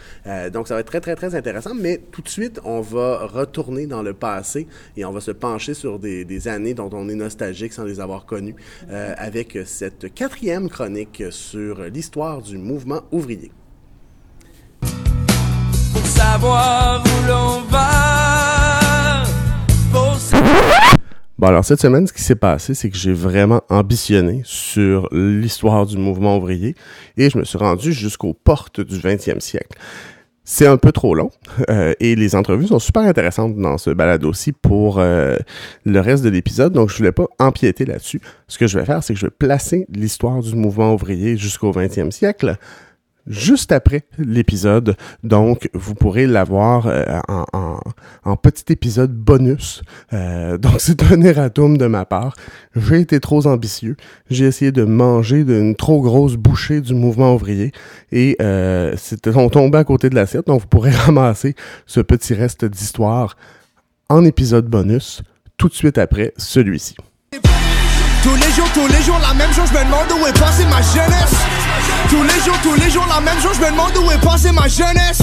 Donc 0.52 0.68
ça 0.68 0.76
va 0.76 0.80
être 0.80 0.88
très, 0.88 1.02
très, 1.02 1.16
très 1.16 1.36
intéressant. 1.36 1.74
Mais 1.76 2.02
tout 2.12 2.22
de 2.22 2.30
suite, 2.30 2.62
on 2.64 2.80
va 2.80 3.26
retourner 3.26 3.88
dans 3.88 4.04
le 4.04 4.14
passé 4.14 4.68
et 4.96 5.04
on 5.04 5.12
va 5.12 5.20
se 5.20 5.32
pencher 5.32 5.74
sur 5.74 6.00
des, 6.00 6.24
des 6.24 6.48
années 6.48 6.74
dont 6.74 6.90
on 6.94 7.10
est 7.10 7.16
nostalgique 7.16 7.74
sans 7.74 7.84
les 7.84 8.00
avoir 8.00 8.26
connues 8.26 8.56
avec 8.90 9.58
cette 9.66 10.14
quatrième 10.14 10.70
chronique 10.70 11.24
sur 11.30 11.82
l'histoire 11.84 12.42
du 12.42 12.58
mouvement 12.58 13.02
ouvrier. 13.12 13.52
Pour 15.94 16.06
savoir 16.06 17.04
où 17.04 17.28
l'on 17.28 17.62
va. 17.70 19.24
Pour 19.92 20.18
Bon, 21.38 21.48
alors 21.48 21.66
cette 21.66 21.82
semaine, 21.82 22.06
ce 22.06 22.14
qui 22.14 22.22
s'est 22.22 22.36
passé, 22.36 22.76
c'est 22.76 22.90
que 22.90 22.98
j'ai 22.98 23.14
vraiment 23.14 23.62
ambitionné 23.70 24.42
sur 24.46 25.10
l'histoire 25.12 25.88
du 25.88 25.98
mouvement 25.98 26.38
ouvrier 26.38 26.76
et 27.18 27.32
je 27.32 27.38
me 27.40 27.44
suis 27.44 27.58
rendu 27.58 27.94
jusqu'aux 27.94 28.34
portes 28.34 28.80
du 28.80 29.00
20e 29.00 29.40
siècle. 29.40 29.76
C'est 30.44 30.68
un 30.68 30.78
peu 30.78 30.92
trop 30.92 31.16
long 31.16 31.32
euh, 31.70 31.94
et 32.00 32.16
les 32.16 32.36
entrevues 32.36 32.68
sont 32.68 32.80
super 32.80 33.04
intéressantes 33.04 33.56
dans 33.56 33.78
ce 33.80 33.90
balado 33.90 34.30
aussi 34.30 34.52
pour 34.52 35.00
euh, 35.00 35.38
le 35.86 36.00
reste 36.00 36.24
de 36.24 36.30
l'épisode, 36.30 36.74
donc 36.74 36.90
je 36.90 36.98
voulais 36.98 37.12
pas 37.12 37.26
empiéter 37.40 37.86
là-dessus. 37.86 38.22
Ce 38.48 38.60
que 38.60 38.68
je 38.68 38.78
vais 38.78 38.86
faire, 38.86 39.04
c'est 39.04 39.14
que 39.14 39.20
je 39.20 39.26
vais 39.26 39.32
placer 39.32 39.88
l'histoire 39.90 40.42
du 40.42 40.56
mouvement 40.56 40.94
ouvrier 40.94 41.38
jusqu'au 41.38 41.72
20e 41.72 42.12
siècle 42.12 42.58
juste 43.28 43.72
après 43.72 44.04
l'épisode. 44.18 44.96
Donc, 45.24 45.70
vous 45.74 45.96
pourrez 45.96 46.28
l'avoir 46.28 46.88
euh, 46.88 47.20
en, 47.28 47.80
en, 48.24 48.36
petit 48.36 48.72
épisode 48.74 49.14
bonus. 49.14 49.84
Euh, 50.14 50.58
donc, 50.60 50.76
c'est 50.80 51.04
un 51.04 51.22
erratum 51.22 51.78
de 51.78 51.88
ma 51.88 52.06
part. 52.06 52.36
J'ai 52.76 53.02
été 53.02 53.20
trop 53.20 53.48
ambitieux. 53.48 53.96
J'ai 54.30 54.46
essayé 54.46 54.72
de 54.72 54.84
manger 54.84 55.44
d'une 55.44 55.76
trop 55.76 56.02
grosse 56.02 56.36
bouchée 56.36 56.82
du 56.82 56.94
mouvement 56.94 57.36
ouvrier 57.36 57.72
et 58.12 58.36
euh, 58.42 58.96
on 59.36 59.50
tombé 59.50 59.78
à 59.78 59.84
côté 59.84 60.10
de 60.10 60.16
l'assiette. 60.16 60.48
Donc, 60.48 60.62
vous 60.62 60.68
pourrez 60.68 60.92
ramasser 61.06 61.56
ce 61.86 62.02
petit 62.02 62.34
reste 62.34 62.66
d'histoire 62.66 63.36
en 64.10 64.26
épisode 64.26 64.68
bonus 64.68 65.22
tout 65.58 65.70
de 65.70 65.74
suite 65.74 65.98
après 65.98 66.34
celui-ci. 66.38 66.96
Tous 68.24 68.36
les 68.36 68.52
jours, 68.52 68.68
tous 68.74 68.88
les 68.88 69.02
jours, 69.02 69.18
la 69.20 69.34
même 69.34 69.52
chose, 69.52 69.68
je 69.70 69.74
me 69.80 69.84
demande 69.84 70.12
où 70.22 70.28
est 70.28 70.40
passée 70.40 70.66
ma 70.66 70.82
jeunesse. 70.82 71.34
Tous 72.10 72.22
les 72.24 72.40
jours, 72.46 72.56
tous 72.62 72.76
les 72.76 72.90
jours, 72.90 73.06
la 73.10 73.20
même 73.20 73.40
chose, 73.42 73.56
je 73.56 73.62
me 73.66 73.72
demande 73.72 73.98
où 73.98 74.12
est 74.12 74.22
passée 74.24 74.52
ma 74.52 74.68
jeunesse. 74.68 75.22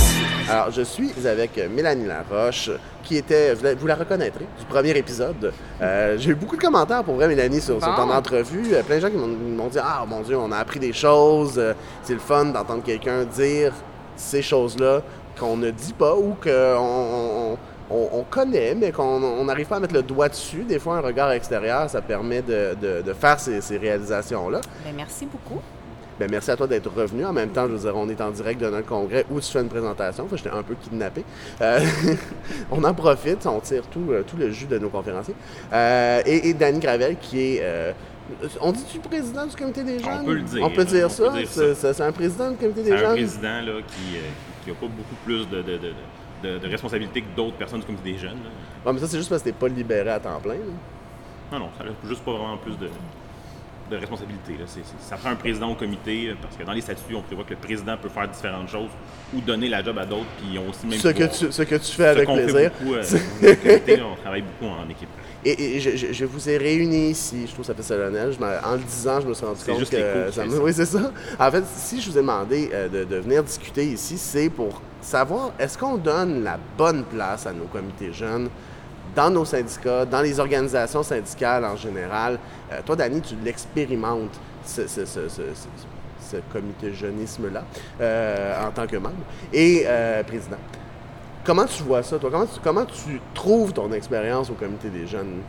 Alors, 0.50 0.71
je 0.73 0.83
suis 0.83 1.12
avec 1.26 1.61
Mélanie 1.71 2.07
Laroche, 2.07 2.71
qui 3.05 3.17
était, 3.17 3.55
vous 3.55 3.87
la, 3.87 3.95
reconnaîtrez, 3.95 4.47
du 4.59 4.64
premier 4.69 4.90
épisode. 4.97 5.52
Euh, 5.81 6.17
J'ai 6.19 6.31
eu 6.31 6.35
beaucoup 6.35 6.57
de 6.57 6.61
commentaires 6.62 7.05
pour 7.05 7.14
vrai, 7.14 7.28
Mélanie, 7.28 7.61
sur, 7.61 7.78
sur 7.81 7.88
Bon. 7.95 8.07
ton 8.07 8.11
entrevue. 8.11 8.75
Euh, 8.75 8.83
plein 8.83 8.97
de 8.97 9.00
gens 9.02 9.11
qui 9.11 9.17
m'ont 9.17 9.28
m'ont 9.28 9.69
dit 9.69 9.78
Ah, 9.81 10.05
mon 10.09 10.21
Dieu, 10.23 10.37
on 10.37 10.50
a 10.50 10.57
appris 10.57 10.81
des 10.81 10.93
choses. 10.93 11.55
Euh, 11.59 11.75
C'est 12.02 12.14
le 12.14 12.21
fun 12.21 12.47
d'entendre 12.47 12.83
quelqu'un 12.83 13.25
dire 13.25 13.73
ces 14.17 14.43
choses-là 14.43 15.02
qu'on 15.38 15.57
ne 15.57 15.71
dit 15.71 15.93
pas 15.93 16.14
ou 16.17 16.35
qu'on 16.43 17.57
on, 17.90 17.97
on- 17.97 18.18
on 18.21 18.23
connaît, 18.25 18.75
mais 18.75 18.92
qu'on 18.92 19.23
on 19.23 19.45
n'arrive 19.45 19.66
pas 19.66 19.76
à 19.76 19.80
mettre 19.80 19.95
le 19.95 20.02
doigt 20.02 20.28
dessus. 20.28 20.64
Des 20.64 20.78
fois, 20.78 20.97
un 20.97 21.00
regard 21.00 21.30
extérieur, 21.33 21.88
ça 21.90 22.00
permet 22.02 22.42
de, 22.42 22.75
de- 22.80 23.02
de 23.02 23.12
faire 23.12 23.38
ces, 23.40 23.61
ces 23.61 23.76
réalisations-là. 23.78 24.61
Ben, 24.85 24.92
merci 24.97 25.26
beaucoup. 25.26 25.61
Ben, 26.18 26.28
merci 26.30 26.50
à 26.50 26.57
toi 26.57 26.66
d'être 26.66 26.90
revenu. 26.92 27.25
En 27.25 27.33
même 27.33 27.50
temps, 27.50 27.66
je 27.68 27.75
veux 27.75 27.78
dire, 27.78 27.92
on 27.97 28.09
est 28.09 28.21
en 28.21 28.30
direct 28.33 28.61
de 28.61 28.68
notre 28.68 28.87
congrès 28.88 29.25
où 29.30 29.40
tu 29.40 29.52
fais 29.52 29.61
une 29.61 29.68
présentation. 29.68 30.25
Enfin, 30.25 30.37
j'étais 30.37 30.50
un 30.50 30.64
peu 30.64 30.75
kidnappé. 30.75 31.25
Euh, 31.61 31.78
on 32.73 32.83
en 32.83 32.92
profite, 32.95 33.47
on 33.47 33.61
tire 33.61 33.85
tout, 33.87 34.07
euh, 34.11 34.23
tout 34.26 34.37
le 34.37 34.50
jus 34.50 34.66
de 34.66 34.78
nos 34.78 34.88
conférenciers. 34.88 35.35
Euh, 35.73 36.21
et, 36.26 36.49
et 36.49 36.54
Danny 36.54 36.80
Gravel, 36.80 37.16
qui 37.21 37.40
est. 37.57 37.61
euh, 37.62 37.92
on 38.61 38.73
dit-tu 38.73 38.99
président 38.99 39.47
du 39.47 39.54
comité 39.57 39.85
des 39.85 40.00
jeunes? 40.00 40.18
On 40.21 40.25
peut 40.25 40.35
le 40.35 40.42
dire, 40.42 40.62
On 40.64 40.71
peut 40.71 40.85
dire 40.85 41.07
on 41.07 41.09
ça? 41.09 41.33
C'est- 41.37 41.47
ça. 41.47 41.75
C'est 41.75 41.92
c'est 41.95 42.02
un 42.02 42.12
président 42.12 42.50
du 42.50 42.57
comité 42.57 42.80
C'est 42.85 42.90
des 42.90 42.92
un 42.92 42.99
jeunes? 42.99 43.12
président 43.12 43.61
là, 43.62 43.73
qui 43.87 44.68
n'a 44.71 44.75
pas 44.76 44.87
beaucoup 44.87 45.14
plus 45.25 45.49
de, 45.49 45.57
de, 45.59 45.62
de, 45.62 45.76
de, 45.78 45.92
de 46.42 46.68
responsabilités 46.68 47.23
que 47.23 47.37
d'autres 47.37 47.57
personnes 47.57 47.83
comité 47.83 48.12
des 48.12 48.18
jeunes. 48.18 48.38
là. 48.45 48.50
Ouais, 48.87 48.92
mais 48.92 49.00
ça, 49.00 49.09
c'est 49.09 49.18
juste 49.18 49.28
parce 49.28 49.42
que 49.42 49.49
t'es 49.49 49.54
pas 49.54 49.68
libéré 49.68 50.11
à 50.11 50.21
temps 50.21 50.40
plein. 50.40 50.54
là. 50.54 50.61
Non, 51.52 51.59
non, 51.61 51.71
ça 51.78 51.85
n'a 51.85 51.90
juste 52.04 52.23
pas 52.25 52.33
vraiment 52.33 52.59
plus 52.59 52.76
de, 52.78 52.88
de 53.90 53.97
là. 53.97 54.02
C'est- 54.66 54.80
ça 55.00 55.16
prend 55.16 55.30
un 55.30 55.35
président 55.37 55.71
au 55.71 55.75
comité, 55.75 56.28
euh, 56.28 56.35
parce 56.40 56.57
que 56.57 56.62
dans 56.64 56.73
les 56.73 56.80
statuts, 56.80 57.14
on 57.14 57.23
prévoit 57.23 57.45
que 57.45 57.50
le 57.54 57.57
président 57.61 57.97
peut 58.00 58.09
faire 58.09 58.28
différentes 58.28 58.68
choses 58.68 58.90
ou 59.35 59.40
donner 59.40 59.68
la 59.68 59.83
job 59.83 59.97
à 59.99 60.07
d'autres, 60.07 60.26
puis 60.38 60.49
ils 60.52 60.59
ont 60.59 60.68
aussi 60.68 60.87
même 60.87 60.99
Ce 60.99 61.09
que, 61.09 61.25
tu, 61.25 61.52
ce 61.52 61.62
que 61.62 61.75
tu 61.76 61.92
fais 61.92 62.07
avec 62.09 62.28
plaisir. 62.28 62.71
beaucoup, 62.80 62.95
euh, 62.95 63.02
comité, 63.62 64.00
on 64.02 64.16
travaille 64.21 64.42
beaucoup 64.42 64.73
en 64.73 64.88
équipe. 64.88 65.09
Et, 65.45 65.76
et 65.76 65.80
je, 65.80 65.90
je- 65.97 66.12
je 66.12 66.25
vous 66.25 66.49
ai 66.50 66.57
réunis 66.59 67.11
ici, 67.11 67.45
je 67.47 67.52
trouve 67.52 67.64
ça 67.64 67.73
fait 67.75 67.83
solennel. 67.83 68.33
En 68.64 68.73
le 68.73 68.78
disant, 68.80 69.21
je 69.21 69.28
me 69.28 69.35
suis 69.35 69.47
rendu 69.47 69.64
compte 69.64 69.78
juste 69.78 69.92
que 69.92 70.30
ça 70.33 70.45
me-. 70.45 70.59
Oui, 70.61 70.73
c'est 70.75 70.85
ça. 70.87 71.12
En 71.38 71.50
fait, 71.50 71.64
si 71.76 72.00
je 72.00 72.11
vous 72.11 72.18
ai 72.18 72.21
demandé 72.23 72.71
euh, 72.73 72.88
de, 72.88 73.04
de 73.04 73.16
venir 73.16 73.42
discuter 73.45 73.85
ici, 73.85 74.18
c'est 74.18 74.49
pour 74.50 74.83
savoir 75.00 75.52
est-ce 75.59 75.78
qu'on 75.78 75.97
donne 75.97 76.42
la 76.42 76.59
bonne 76.76 77.04
place 77.04 77.47
à 77.47 77.52
nos 77.52 77.66
comités 77.66 78.12
jeunes 78.12 78.49
dans 79.19 79.31
nos 79.31 79.45
syndicats, 79.45 80.05
dans 80.05 80.21
les 80.23 80.39
organisations 80.39 81.03
syndicales 81.03 81.65
en 81.65 81.75
général. 81.75 82.39
Euh, 82.71 82.81
toi, 82.87 82.95
Dani, 82.95 83.21
tu 83.21 83.35
l'expérimentes, 83.45 84.39
ce, 84.65 84.87
ce- 84.87 85.05
ce- 85.05 85.29
ce- 85.29 86.37
comité 86.53 86.93
jeunisme-là, 86.93 87.65
euh, 88.01 88.67
en 88.69 88.71
tant 88.71 88.87
que 88.87 88.97
membre 88.97 89.25
et 89.53 89.83
euh, 89.87 90.23
président. 90.23 90.59
Comment 91.45 91.65
tu 91.65 91.83
vois 91.83 92.03
ça, 92.05 92.19
toi? 92.19 92.31
Comment 92.31 92.47
comment 92.63 92.85
tu 92.85 93.21
trouves 93.35 93.73
ton 93.73 93.91
expérience 93.93 94.51
au 94.51 94.55
comité 94.55 94.89
des 94.91 95.07
jeunes? 95.07 95.41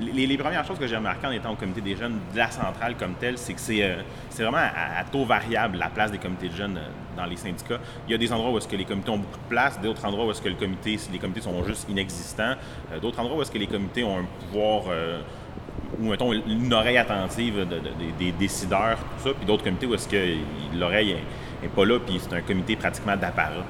Les, 0.00 0.36
premières 0.38 0.64
choses 0.66 0.78
que 0.78 0.86
j'ai 0.86 0.96
remarquées 0.96 1.26
en 1.26 1.30
étant 1.30 1.52
au 1.52 1.56
comité 1.56 1.80
des 1.80 1.96
jeunes 1.96 2.18
de 2.32 2.38
la 2.38 2.50
centrale 2.50 2.94
comme 2.98 3.14
telle, 3.14 3.38
c'est 3.38 3.54
que 3.54 3.60
c'est 3.60 3.82
euh, 3.82 3.96
vraiment 4.38 4.58
à, 4.58 5.04
taux 5.04 5.24
variable 5.24 5.78
la 5.78 5.88
place 5.88 6.10
des 6.10 6.18
comités 6.18 6.48
de 6.48 6.54
jeunes 6.56 6.76
euh, 6.76 7.16
dans 7.16 7.26
les 7.26 7.36
syndicats. 7.36 7.78
Il 8.08 8.12
y 8.12 8.14
a 8.14 8.18
des 8.18 8.32
endroits 8.32 8.50
où 8.50 8.58
est-ce 8.58 8.68
que 8.68 8.76
les 8.76 8.84
comités 8.84 9.10
ont 9.10 9.18
beaucoup 9.18 9.38
de 9.38 9.48
place, 9.48 9.80
d'autres 9.80 10.04
endroits 10.04 10.26
où 10.26 10.30
est-ce 10.30 10.42
que 10.42 10.48
les 10.48 10.54
comités 10.56 11.40
sont 11.40 11.62
juste 11.64 11.88
inexistants, 11.88 12.54
euh, 12.92 12.98
d'autres 13.00 13.20
endroits 13.20 13.38
où 13.38 13.42
est-ce 13.42 13.52
que 13.52 13.58
les 13.58 13.66
comités 13.68 14.02
ont 14.04 14.18
un 14.18 14.24
pouvoir 14.40 14.82
ou 16.00 16.12
une 16.12 16.74
oreille 16.74 16.98
attentive 16.98 17.58
de- 17.60 17.64
de- 17.64 17.78
de- 17.78 18.18
des 18.18 18.32
décideurs, 18.32 18.98
tout 19.18 19.28
ça, 19.28 19.34
puis 19.34 19.46
d'autres 19.46 19.62
comités 19.62 19.86
où 19.86 19.94
est-ce 19.94 20.08
que 20.08 20.16
il- 20.16 20.78
l'oreille 20.78 21.12
est, 21.12 21.66
est 21.66 21.68
pas 21.68 21.84
là, 21.84 22.00
puis 22.04 22.18
c'est 22.20 22.34
un 22.34 22.40
comité 22.40 22.74
pratiquement 22.74 23.16
d'apparat. 23.16 23.62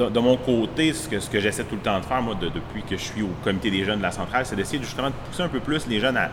Euh, 0.00 0.10
de, 0.10 0.18
mon 0.20 0.36
côté, 0.36 0.92
ce 0.92 1.08
que, 1.08 1.20
ce 1.20 1.28
que 1.28 1.40
j'essaie 1.40 1.64
tout 1.64 1.76
le 1.76 1.80
temps 1.80 1.98
de 1.98 2.04
faire, 2.04 2.22
moi, 2.22 2.34
de- 2.34 2.48
depuis 2.48 2.82
que 2.82 2.96
je 2.96 3.02
suis 3.02 3.22
au 3.22 3.30
comité 3.42 3.70
des 3.70 3.84
jeunes 3.84 3.98
de 3.98 4.02
la 4.02 4.12
centrale, 4.12 4.44
c'est 4.46 4.56
d'essayer 4.56 4.82
justement 4.82 5.08
de 5.08 5.14
pousser 5.28 5.42
un 5.42 5.48
peu 5.48 5.60
plus 5.60 5.86
les 5.86 6.00
jeunes 6.00 6.16
à, 6.16 6.30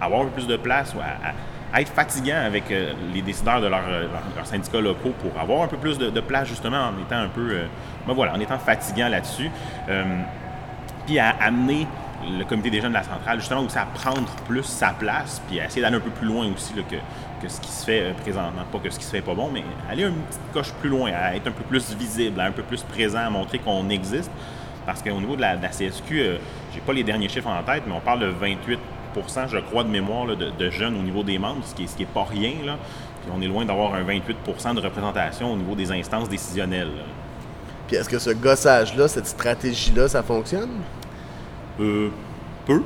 avoir 0.00 0.22
un 0.22 0.24
peu 0.24 0.30
plus 0.30 0.46
de 0.46 0.56
place 0.56 0.94
ou 0.94 0.98
à, 1.00 1.80
être 1.80 1.92
fatigants 1.92 2.42
avec 2.46 2.70
euh, 2.70 2.92
les 3.12 3.20
décideurs 3.20 3.60
de 3.60 3.66
leurs 3.66 3.86
leur, 3.86 4.22
leurs 4.34 4.46
syndicats 4.46 4.80
locaux 4.80 5.12
pour 5.20 5.38
avoir 5.38 5.62
un 5.62 5.66
peu 5.66 5.76
plus 5.76 5.98
de, 5.98 6.20
place 6.20 6.48
justement 6.48 6.88
en 6.88 7.02
étant 7.02 7.18
un 7.18 7.28
peu, 7.28 7.50
euh, 7.50 7.66
ben 8.06 8.14
voilà, 8.14 8.32
en 8.34 8.40
étant 8.40 8.58
fatigant 8.58 9.08
là-dessus. 9.08 9.50
Euh, 9.88 10.04
puis 11.06 11.18
à 11.18 11.30
amener 11.40 11.86
le 12.38 12.44
comité 12.44 12.70
des 12.70 12.80
jeunes 12.80 12.92
de 12.92 12.96
la 12.96 13.02
centrale, 13.02 13.38
justement, 13.38 13.60
aussi 13.60 13.78
à 13.78 13.86
prendre 13.86 14.28
plus 14.48 14.64
sa 14.64 14.88
place, 14.90 15.40
puis 15.48 15.60
à 15.60 15.66
essayer 15.66 15.82
d'aller 15.82 15.96
un 15.96 16.00
peu 16.00 16.10
plus 16.10 16.26
loin 16.26 16.46
aussi 16.52 16.74
là, 16.74 16.82
que, 16.88 16.96
que 17.42 17.48
ce 17.48 17.60
qui 17.60 17.70
se 17.70 17.84
fait 17.84 18.00
euh, 18.00 18.12
présentement. 18.14 18.62
Pas 18.70 18.78
que 18.78 18.90
ce 18.90 18.98
qui 18.98 19.04
se 19.04 19.10
fait 19.10 19.20
pas 19.20 19.34
bon, 19.34 19.50
mais 19.52 19.62
aller 19.90 20.04
une 20.04 20.14
petite 20.14 20.52
coche 20.52 20.72
plus 20.80 20.88
loin, 20.88 21.10
à 21.12 21.34
être 21.34 21.46
un 21.46 21.52
peu 21.52 21.64
plus 21.64 21.94
visible, 21.94 22.40
à 22.40 22.44
un 22.44 22.52
peu 22.52 22.62
plus 22.62 22.82
présent, 22.82 23.18
à 23.18 23.30
montrer 23.30 23.58
qu'on 23.58 23.88
existe. 23.88 24.30
Parce 24.84 25.02
qu'au 25.02 25.18
niveau 25.18 25.36
de 25.36 25.40
la, 25.40 25.56
de 25.56 25.62
la 25.62 25.70
CSQ, 25.70 26.20
euh, 26.20 26.38
j'ai 26.72 26.80
pas 26.80 26.92
les 26.92 27.02
derniers 27.02 27.28
chiffres 27.28 27.48
en 27.48 27.62
tête, 27.62 27.82
mais 27.86 27.94
on 27.94 28.00
parle 28.00 28.20
de 28.20 28.32
28% 28.32 28.78
je 29.48 29.58
crois, 29.58 29.82
de 29.82 29.88
mémoire 29.88 30.26
là, 30.26 30.34
de, 30.34 30.50
de 30.50 30.70
jeunes 30.70 30.94
au 30.94 31.02
niveau 31.02 31.22
des 31.22 31.38
membres, 31.38 31.62
ce 31.64 31.74
qui 31.74 31.84
est, 31.84 31.86
ce 31.86 31.96
qui 31.96 32.02
est 32.02 32.06
pas 32.06 32.24
rien. 32.24 32.52
Là. 32.64 32.76
Puis 33.22 33.32
on 33.34 33.40
est 33.40 33.48
loin 33.48 33.64
d'avoir 33.64 33.94
un 33.94 34.02
28% 34.04 34.74
de 34.74 34.80
représentation 34.80 35.52
au 35.52 35.56
niveau 35.56 35.74
des 35.74 35.90
instances 35.90 36.28
décisionnelles. 36.28 36.88
là. 36.88 37.04
Puis 37.86 37.96
est-ce 37.96 38.08
que 38.08 38.18
ce 38.18 38.30
gossage-là, 38.30 39.08
cette 39.08 39.26
stratégie-là, 39.26 40.08
ça 40.08 40.22
fonctionne? 40.22 40.70
Euh, 41.80 42.10
peu. 42.66 42.82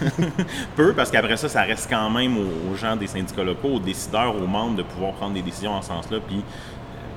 peu, 0.76 0.92
parce 0.94 1.10
qu'après 1.10 1.36
ça, 1.36 1.48
ça 1.48 1.62
reste 1.62 1.88
quand 1.88 2.10
même 2.10 2.36
aux, 2.38 2.72
aux 2.72 2.74
gens 2.74 2.96
des 2.96 3.06
syndicats 3.06 3.44
locaux, 3.44 3.74
aux 3.74 3.78
décideurs, 3.78 4.34
aux 4.34 4.46
membres 4.46 4.76
de 4.76 4.82
pouvoir 4.82 5.12
prendre 5.12 5.34
des 5.34 5.42
décisions 5.42 5.72
en 5.72 5.82
ce 5.82 5.88
sens-là. 5.88 6.18
Puis, 6.26 6.42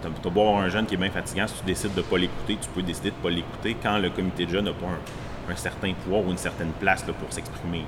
tu 0.01 0.07
as 0.07 0.29
beau 0.29 0.41
avoir 0.41 0.61
un 0.61 0.69
jeune 0.69 0.85
qui 0.85 0.95
est 0.95 0.97
bien 0.97 1.11
fatigant, 1.11 1.47
si 1.47 1.55
tu 1.55 1.65
décides 1.65 1.93
de 1.93 2.01
ne 2.01 2.05
pas 2.05 2.17
l'écouter, 2.17 2.57
tu 2.61 2.69
peux 2.69 2.81
décider 2.81 3.11
de 3.11 3.15
ne 3.15 3.21
pas 3.21 3.29
l'écouter 3.29 3.77
quand 3.81 3.97
le 3.97 4.09
comité 4.09 4.45
de 4.45 4.51
jeunes 4.51 4.65
n'a 4.65 4.73
pas 4.73 4.87
un, 4.87 5.51
un 5.51 5.55
certain 5.55 5.93
pouvoir 5.93 6.25
ou 6.25 6.31
une 6.31 6.37
certaine 6.37 6.71
place 6.79 7.05
là, 7.07 7.13
pour 7.13 7.31
s'exprimer. 7.31 7.85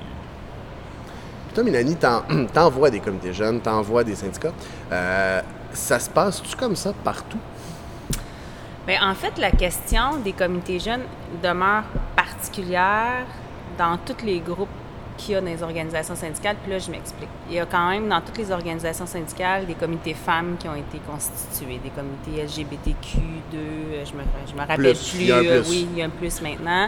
Puis 1.48 1.56
toi, 1.56 1.64
Mélanie, 1.64 1.96
t'en- 1.96 2.24
t'envoies 2.54 2.90
des 2.92 3.00
comités 3.00 3.34
jeunes, 3.34 3.62
t'envoies 3.62 4.04
des 4.04 4.16
syndicats. 4.16 4.54
Euh, 4.92 5.42
ça 5.74 6.00
se 6.00 6.10
passe-tu 6.10 6.56
comme 6.56 6.76
ça 6.76 6.94
partout? 7.04 7.40
Bien, 8.86 9.10
en 9.10 9.16
fait, 9.16 9.38
la 9.38 9.52
question 9.52 10.18
des 10.24 10.34
comités 10.34 10.80
jeunes 10.80 11.04
demeure 11.42 11.84
particulière 12.16 13.26
dans 13.78 13.98
tous 13.98 14.26
les 14.26 14.40
groupes 14.40 14.70
qu'il 15.18 15.34
y 15.34 15.38
a 15.38 15.42
dans 15.42 15.48
les 15.48 15.64
organisations 15.64 16.16
syndicales. 16.16 16.56
Puis 16.62 16.72
là, 16.72 16.80
je 16.80 16.92
m'explique. 16.92 17.30
Il 17.50 17.56
y 17.56 17.60
a 17.60 17.66
quand 17.66 17.90
même 17.90 18.08
dans 18.10 18.22
toutes 18.22 18.38
les 18.38 18.52
organisations 18.52 19.06
syndicales 19.06 19.66
des 19.66 19.74
comités 19.74 20.14
femmes 20.14 20.56
qui 20.58 20.68
ont 20.68 20.76
été 20.76 21.00
constitués, 21.08 21.80
des 21.84 21.90
comités 21.90 22.44
LGBTQ2, 22.46 23.56
euh, 23.56 24.06
je 24.06 24.14
me, 24.14 24.24
je 24.48 24.54
me 24.54 24.60
rappelle 24.60 24.78
Plus. 24.78 25.10
plus. 25.12 25.20
Il 25.20 25.28
y 25.28 25.32
a 25.32 25.38
un 25.38 25.44
euh, 25.44 25.62
plus. 25.62 25.70
oui, 25.70 25.88
il 25.92 25.98
y 25.98 26.02
a 26.02 26.06
un 26.06 26.10
plus 26.10 26.42
maintenant. 26.42 26.88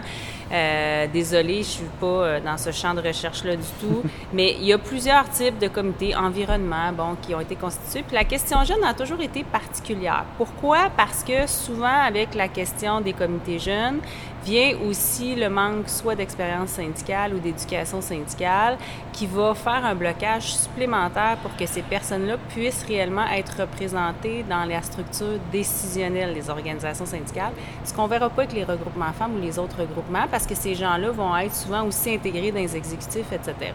Euh, 0.52 1.06
désolée, 1.12 1.58
je 1.58 1.68
suis 1.68 1.90
pas 2.00 2.40
dans 2.40 2.56
ce 2.56 2.70
champ 2.70 2.94
de 2.94 3.00
recherche-là 3.00 3.56
du 3.56 3.68
tout, 3.80 4.02
mais 4.32 4.56
il 4.58 4.64
y 4.64 4.72
a 4.72 4.78
plusieurs 4.78 5.28
types 5.30 5.58
de 5.58 5.68
comités 5.68 6.14
environnement, 6.14 6.92
bon, 6.92 7.16
qui 7.20 7.34
ont 7.34 7.40
été 7.40 7.56
constitués. 7.56 8.02
Puis 8.02 8.14
la 8.14 8.24
question 8.24 8.62
jeune 8.64 8.82
a 8.84 8.94
toujours 8.94 9.20
été 9.20 9.44
particulière. 9.44 10.24
Pourquoi? 10.36 10.90
Parce 10.96 11.22
que 11.22 11.46
souvent, 11.46 11.86
avec 11.86 12.34
la 12.34 12.48
question 12.48 13.00
des 13.00 13.12
comités 13.12 13.58
jeunes, 13.58 14.00
vient 14.46 14.78
aussi 14.88 15.34
le 15.34 15.50
manque 15.50 15.88
soit 15.88 16.14
d'expérience 16.14 16.70
syndicale 16.70 17.34
ou 17.34 17.40
d'éducation 17.40 18.00
syndicale 18.00 18.78
qui 19.12 19.26
va 19.26 19.54
faire 19.54 19.84
un 19.84 19.96
blocage 19.96 20.54
supplémentaire 20.54 21.36
pour 21.42 21.56
que 21.56 21.66
ces 21.66 21.82
personnes-là 21.82 22.36
puissent 22.50 22.84
réellement 22.84 23.26
être 23.26 23.60
représentées 23.60 24.44
dans 24.48 24.64
la 24.64 24.80
structure 24.82 25.40
décisionnelle 25.50 26.32
des 26.32 26.48
organisations 26.48 27.06
syndicales, 27.06 27.54
ce 27.84 27.92
qu'on 27.92 28.06
verra 28.06 28.30
pas 28.30 28.42
avec 28.42 28.54
les 28.54 28.62
regroupements 28.62 29.12
femmes 29.12 29.36
ou 29.36 29.40
les 29.40 29.58
autres 29.58 29.80
regroupements 29.80 30.28
parce 30.30 30.46
que 30.46 30.54
ces 30.54 30.76
gens-là 30.76 31.10
vont 31.10 31.36
être 31.36 31.54
souvent 31.54 31.84
aussi 31.84 32.14
intégrés 32.14 32.52
dans 32.52 32.60
les 32.60 32.76
exécutifs, 32.76 33.32
etc. 33.32 33.72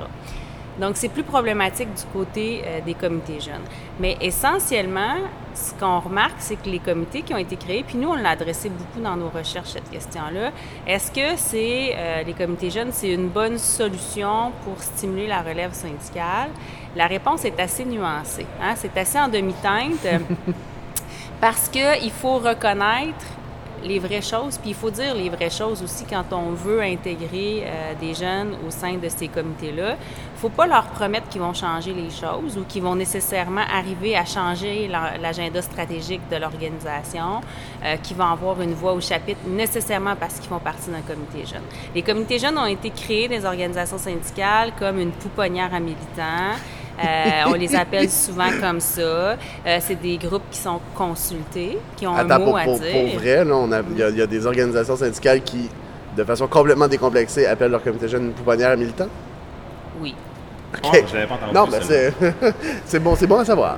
Donc, 0.80 0.98
c'est 0.98 1.10
plus 1.10 1.24
problématique 1.24 1.90
du 1.94 2.04
côté 2.14 2.64
euh, 2.66 2.80
des 2.82 2.94
comités 2.94 3.40
jeunes. 3.40 3.64
Mais 4.00 4.18
essentiellement, 4.22 5.16
ce 5.54 5.74
qu'on 5.74 6.00
remarque, 6.00 6.38
c'est 6.40 6.56
que 6.56 6.70
les 6.70 6.80
comités 6.80 7.22
qui 7.24 7.34
ont 7.34 7.38
été 7.38 7.58
créés, 7.58 7.84
puis 7.84 7.98
nous, 7.98 8.10
on 8.10 8.16
l'a 8.16 8.30
adressé 8.30 8.70
beaucoup 8.70 9.02
dans 9.02 9.16
nos 9.18 9.30
recherches, 9.30 9.70
cette 9.70 9.90
question-là, 9.90 10.52
est-ce 10.88 11.12
que 11.12 11.36
c'est 11.36 11.94
euh, 11.96 12.24
les 12.24 12.34
comités 12.34 12.70
jeunes, 12.70 12.92
c'est 12.92 13.12
une 13.12 13.28
bonne 13.28 13.58
solution 13.58 14.54
pour 14.64 14.82
stimuler 14.82 15.28
la 15.28 15.42
relève 15.42 15.74
syndicale? 15.74 16.50
La 16.96 17.08
réponse 17.08 17.46
est 17.46 17.60
assez 17.60 17.86
nuancée. 17.86 18.46
hein. 18.62 18.74
C'est 18.76 18.96
assez 18.98 19.20
en 19.20 19.28
demi-teinte 19.28 20.08
parce 21.42 21.68
qu'il 21.70 22.12
faut 22.12 22.38
reconnaître 22.38 23.26
les 23.84 24.00
vraies 24.00 24.22
choses, 24.22 24.58
puis 24.58 24.72
il 24.72 24.76
faut 24.76 24.90
dire 24.92 25.14
les 25.16 25.30
vraies 25.30 25.50
choses 25.50 25.82
aussi 25.84 26.06
quand 26.06 26.26
on 26.32 26.52
veut 26.52 26.82
intégrer 26.82 27.64
euh, 27.66 27.94
des 28.00 28.14
jeunes 28.14 28.56
au 28.68 28.70
sein 28.72 28.96
de 28.98 29.10
ces 29.10 29.28
comités-là. 29.28 29.96
Il 30.36 30.40
faut 30.40 30.50
pas 30.50 30.68
leur 30.68 30.86
promettre 30.88 31.28
qu'ils 31.30 31.42
vont 31.42 31.54
changer 31.54 31.94
les 31.94 32.10
choses 32.10 32.58
ou 32.58 32.64
qu'ils 32.64 32.82
vont 32.84 32.96
nécessairement 32.96 33.62
arriver 33.72 34.16
à 34.18 34.26
changer 34.26 34.88
la- 34.88 35.18
l'agenda 35.18 35.62
stratégique 35.62 36.22
de 36.32 36.38
l'organisation, 36.38 37.42
euh, 37.84 37.96
qu'ils 37.98 38.18
vont 38.18 38.26
avoir 38.26 38.62
une 38.62 38.74
voix 38.74 38.94
au 38.94 39.02
chapitre 39.02 39.42
nécessairement 39.48 40.16
parce 40.16 40.36
qu'ils 40.40 40.50
font 40.50 40.60
partie 40.60 40.90
d'un 40.90 41.02
comité 41.02 41.46
jeune. 41.46 41.62
Les 41.94 42.02
comités 42.02 42.40
jeunes 42.40 42.58
ont 42.58 42.66
été 42.66 42.90
créés 42.90 43.28
des 43.28 43.46
organisations 43.46 43.98
syndicales 43.98 44.72
comme 44.80 45.00
une 45.00 45.12
pouponnière 45.12 45.74
à 45.74 45.80
militants. 45.80 46.56
Euh, 47.04 47.44
on 47.48 47.54
les 47.54 47.76
appelle 47.76 48.10
souvent 48.10 48.50
comme 48.62 48.80
ça. 48.80 49.02
Euh, 49.02 49.36
c'est 49.80 50.00
des 50.02 50.18
groupes 50.18 50.44
qui 50.52 50.60
sont 50.60 50.80
consultés, 50.96 51.78
qui 51.96 52.06
ont 52.08 52.16
Attends, 52.16 52.36
un 52.36 52.40
mot 52.40 52.46
pour, 52.46 52.58
à 52.58 52.64
pour- 52.64 52.80
dire. 52.80 52.92
pour 52.92 53.20
vrai, 53.20 53.46
là, 53.46 53.56
on 53.56 53.72
a- 53.72 53.82
il 53.92 53.98
y, 53.98 54.04
a- 54.04 54.10
il 54.10 54.18
y 54.18 54.22
a 54.22 54.28
des 54.28 54.46
organisations 54.46 54.96
syndicales 54.96 55.42
qui, 55.42 55.70
de 56.16 56.24
façon 56.24 56.48
complètement 56.48 56.88
décomplexée, 56.88 57.46
appellent 57.46 57.72
leur 57.72 57.84
comité 57.84 58.08
jeune 58.08 58.26
une 58.28 58.34
pouponnière 58.34 58.72
à 58.72 58.76
militants? 58.76 59.08
Oui. 60.02 60.16
OK. 60.84 61.04
Je 61.10 61.14
l'avais 61.16 61.28
pas 61.28 61.34
entendu, 61.36 61.54
Non, 61.54 61.68
ben 61.68 61.80
c'est 61.82 62.14
c'est 62.86 63.00
bon, 63.00 63.16
c'est 63.16 63.28
bon 63.28 63.40
à 63.40 63.46
savoir. 63.46 63.78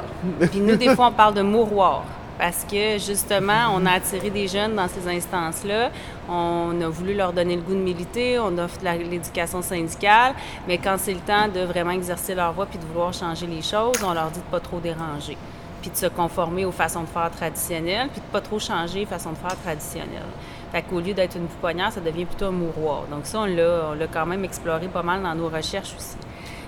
Puis 0.51 0.59
nous, 0.59 0.75
des 0.75 0.93
fois, 0.95 1.07
on 1.07 1.11
parle 1.11 1.33
de 1.33 1.41
mouroir. 1.41 2.03
Parce 2.43 2.65
que 2.69 2.97
justement, 2.97 3.73
on 3.73 3.85
a 3.85 3.91
attiré 3.91 4.29
des 4.29 4.49
jeunes 4.49 4.75
dans 4.75 4.89
ces 4.89 5.07
instances-là. 5.07 5.91
On 6.27 6.73
a 6.81 6.89
voulu 6.89 7.13
leur 7.13 7.31
donner 7.31 7.55
le 7.55 7.61
goût 7.61 7.71
de 7.73 7.79
militer, 7.79 8.37
on 8.37 8.57
offre 8.57 8.79
l'éducation 8.83 9.61
syndicale, 9.61 10.33
mais 10.67 10.77
quand 10.77 10.95
c'est 10.97 11.13
le 11.13 11.21
temps 11.21 11.47
de 11.47 11.61
vraiment 11.61 11.91
exercer 11.91 12.35
leur 12.35 12.51
voix 12.51 12.65
puis 12.65 12.77
de 12.77 12.83
vouloir 12.83 13.13
changer 13.13 13.47
les 13.47 13.61
choses, 13.61 13.95
on 14.05 14.13
leur 14.13 14.29
dit 14.29 14.41
de 14.41 14.51
pas 14.51 14.59
trop 14.59 14.81
déranger, 14.81 15.37
puis 15.81 15.89
de 15.89 15.95
se 15.95 16.07
conformer 16.07 16.65
aux 16.65 16.73
façons 16.73 17.03
de 17.03 17.07
faire 17.07 17.31
traditionnelles, 17.31 18.09
puis 18.11 18.19
de 18.19 18.25
pas 18.25 18.41
trop 18.41 18.59
changer 18.59 18.99
les 18.99 19.05
façons 19.05 19.31
de 19.31 19.37
faire 19.37 19.57
traditionnelles. 19.61 20.33
Fait 20.73 20.81
qu'au 20.81 20.99
lieu 20.99 21.13
d'être 21.13 21.37
une 21.37 21.47
pouponnière, 21.47 21.93
ça 21.93 22.01
devient 22.01 22.25
plutôt 22.25 22.47
un 22.47 22.51
mouroir. 22.51 23.03
Donc 23.09 23.21
ça, 23.25 23.39
on 23.39 23.45
l'a, 23.45 23.95
quand 24.11 24.25
même 24.25 24.43
exploré 24.43 24.89
pas 24.89 25.01
mal 25.01 25.23
dans 25.23 25.33
nos 25.33 25.47
recherches 25.47 25.95
aussi. 25.97 26.17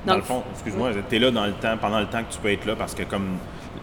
Dans 0.05 0.13
Donc, 0.13 0.21
le 0.21 0.25
fond, 0.25 0.43
excuse-moi, 0.53 0.91
tu 1.09 1.15
es 1.17 1.19
là 1.19 1.31
dans 1.31 1.45
le 1.45 1.51
temps, 1.51 1.75
pendant 1.75 1.99
le 1.99 2.07
temps 2.07 2.23
que 2.23 2.31
tu 2.31 2.39
peux 2.39 2.53
être 2.53 2.63
là, 2.63 2.77
parce 2.77 2.95
que 2.95 3.03
comme 3.03 3.39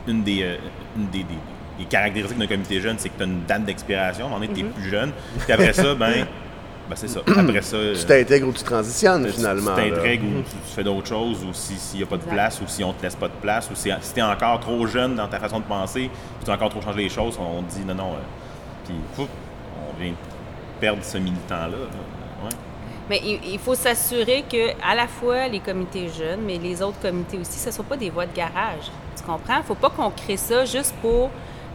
une 0.09 0.23
des, 0.23 0.43
euh, 0.43 0.57
une 0.97 1.09
des, 1.09 1.25
des- 1.25 1.35
des 1.79 1.85
caractéristiques 1.85 2.39
d'un 2.39 2.47
comité 2.47 2.81
jeune, 2.81 2.97
c'est 2.99 3.09
que 3.09 3.17
tu 3.17 3.23
as 3.23 3.27
une 3.27 3.45
date 3.45 3.65
d'expiration, 3.65 4.25
à 4.25 4.29
un 4.29 4.31
moment 4.33 4.41
donné, 4.45 4.53
tu 4.55 4.61
es 4.61 4.65
Mhm. 4.65 4.71
plus 4.73 4.91
jeune. 4.91 5.13
Puis 5.39 5.53
après 5.53 5.73
ça, 5.73 5.95
ben, 5.95 6.27
ben 6.89 6.97
c'est 6.97 7.09
ça. 7.09 7.21
Après 7.27 7.63
ça, 7.63 7.77
Tu 7.99 8.05
t'intègres 8.07 8.49
ou 8.49 8.53
tu 8.53 8.63
transitionnes, 8.63 9.27
finalement. 9.29 9.75
Tu 9.77 9.91
t'intègres 9.91 10.25
ou 10.27 10.43
tu, 10.43 10.51
tu 10.51 10.75
fais 10.75 10.85
d'autres 10.85 11.07
choses, 11.09 11.43
ou 11.45 11.53
si- 11.53 11.77
s'il 11.79 11.99
n'y 11.99 12.05
a 12.05 12.07
pas 12.07 12.17
de 12.17 12.23
Exact. 12.23 12.35
place, 12.35 12.61
ou 12.61 12.65
si 12.67 12.85
on 12.85 12.93
te 12.93 13.03
laisse 13.03 13.17
pas 13.17 13.29
de 13.29 13.35
place, 13.41 13.69
ou 13.71 13.75
si, 13.75 13.91
si 14.01 14.13
tu 14.15 14.21
es 14.21 14.23
encore 14.23 14.61
trop 14.61 14.87
jeune 14.87 15.15
dans 15.17 15.29
ta 15.29 15.39
façon 15.39 15.61
de 15.61 15.65
penser, 15.65 16.11
puis 16.37 16.45
tu 16.45 16.51
as 16.51 16.55
encore 16.55 16.69
trop 16.71 16.83
changé 16.83 17.03
les 17.03 17.09
choses, 17.09 17.39
on 17.41 17.63
te 17.63 17.73
dit 17.75 17.85
non, 17.85 17.95
non. 17.95 18.13
euh, 18.15 18.17
puis, 18.85 18.95
on 19.19 20.01
vient 20.03 20.13
perdre 20.81 21.03
ce 21.03 21.17
militant-là. 21.19 21.69
là. 21.69 22.45
Ouais. 22.45 22.51
Mais 23.09 23.21
il, 23.25 23.53
il 23.53 23.59
faut 23.59 23.75
s'assurer 23.75 24.45
que 24.51 24.71
à 24.85 24.95
la 24.95 25.07
fois 25.07 25.49
les 25.49 25.61
comités 25.61 26.09
jeunes, 26.09 26.41
mais 26.45 26.59
les 26.59 26.83
autres 26.83 27.01
comités 27.01 27.39
aussi, 27.39 27.59
ce 27.59 27.69
ne 27.69 27.73
sont 27.75 27.83
pas 27.85 27.97
des 27.97 28.11
voies 28.11 28.27
de 28.27 28.35
garage. 28.35 28.91
Tu 29.17 29.23
comprends? 29.23 29.55
Il 29.57 29.59
ne 29.59 29.63
faut 29.65 29.75
pas 29.75 29.91
qu'on 29.91 30.11
crée 30.11 30.37
ça 30.37 30.65
juste 30.65 30.95
pour 31.03 31.31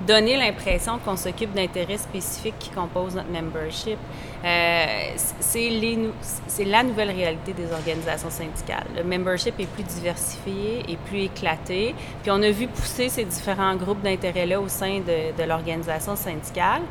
donner 0.05 0.37
l'impression 0.37 0.99
qu'on 0.99 1.17
s'occupe 1.17 1.53
d'intérêts 1.53 1.97
spécifiques 1.97 2.59
qui 2.59 2.69
composent 2.69 3.15
notre 3.15 3.31
membership. 3.31 3.97
Euh, 4.43 4.85
c'est 5.39 6.65
la 6.65 6.83
nouvelle 6.83 7.11
réalité 7.11 7.53
des 7.53 7.71
organisations 7.71 8.29
syndicales. 8.29 8.85
Le 8.95 9.03
membership 9.03 9.59
est 9.59 9.65
plus 9.65 9.83
diversifié 9.83 10.83
et 10.87 10.97
plus 10.97 11.23
éclaté. 11.23 11.95
Puis 12.21 12.31
on 12.31 12.41
a 12.43 12.51
vu 12.51 12.67
pousser 12.67 13.09
ces 13.09 13.25
différents 13.25 13.75
groupes 13.75 14.01
d'intérêts-là 14.01 14.61
au 14.61 14.67
sein 14.67 14.99
de, 14.99 15.35
de 15.35 15.47
l'organisation 15.47 16.15
syndicale. 16.15 16.81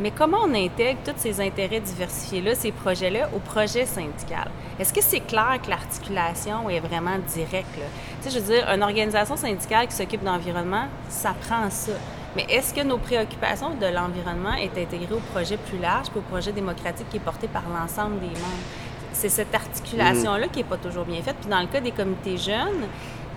Mais 0.00 0.10
comment 0.10 0.38
on 0.44 0.54
intègre 0.54 1.00
tous 1.04 1.12
ces 1.18 1.40
intérêts 1.40 1.80
diversifiés-là, 1.80 2.54
ces 2.54 2.72
projets-là, 2.72 3.28
au 3.36 3.38
projet 3.38 3.84
syndical? 3.84 4.50
Est-ce 4.80 4.92
que 4.92 5.02
c'est 5.02 5.20
clair 5.20 5.58
que 5.62 5.68
l'articulation 5.68 6.68
est 6.70 6.80
vraiment 6.80 7.18
directe? 7.34 7.68
Tu 7.74 7.82
sais, 8.22 8.30
je 8.30 8.38
veux 8.42 8.54
dire, 8.54 8.68
une 8.68 8.82
organisation 8.82 9.36
syndicale 9.36 9.86
qui 9.86 9.94
s'occupe 9.94 10.24
d'environnement, 10.24 10.86
ça 11.08 11.34
prend 11.46 11.68
ça. 11.68 11.92
Mais 12.36 12.46
est-ce 12.48 12.72
que 12.72 12.82
nos 12.82 12.98
préoccupations 12.98 13.70
de 13.74 13.86
l'environnement 13.86 14.54
est 14.54 14.76
intégrées 14.78 15.14
au 15.14 15.32
projet 15.32 15.56
plus 15.56 15.78
large, 15.78 16.08
puis 16.08 16.18
au 16.18 16.22
projet 16.22 16.52
démocratique 16.52 17.08
qui 17.10 17.18
est 17.18 17.20
porté 17.20 17.46
par 17.46 17.64
l'ensemble 17.68 18.20
des 18.20 18.26
membres? 18.26 18.66
C'est 19.12 19.28
cette 19.28 19.54
articulation-là 19.54 20.48
qui 20.48 20.58
n'est 20.58 20.64
pas 20.64 20.78
toujours 20.78 21.04
bien 21.04 21.22
faite. 21.22 21.36
Puis 21.40 21.50
dans 21.50 21.60
le 21.60 21.66
cas 21.66 21.80
des 21.80 21.90
comités 21.90 22.38
jeunes, 22.38 22.86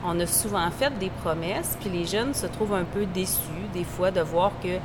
on 0.06 0.18
a 0.20 0.26
souvent 0.26 0.70
fait 0.72 0.98
des 0.98 1.10
promesses, 1.10 1.78
puis 1.82 1.90
les 1.90 2.06
jeunes 2.06 2.34
se 2.34 2.48
trouvent 2.48 2.74
un 2.76 2.86
peu 2.86 3.06
déçus 3.06 3.68
des 3.74 3.84
fois 3.84 4.12
de 4.12 4.22
voir 4.22 4.52
que 4.64 4.80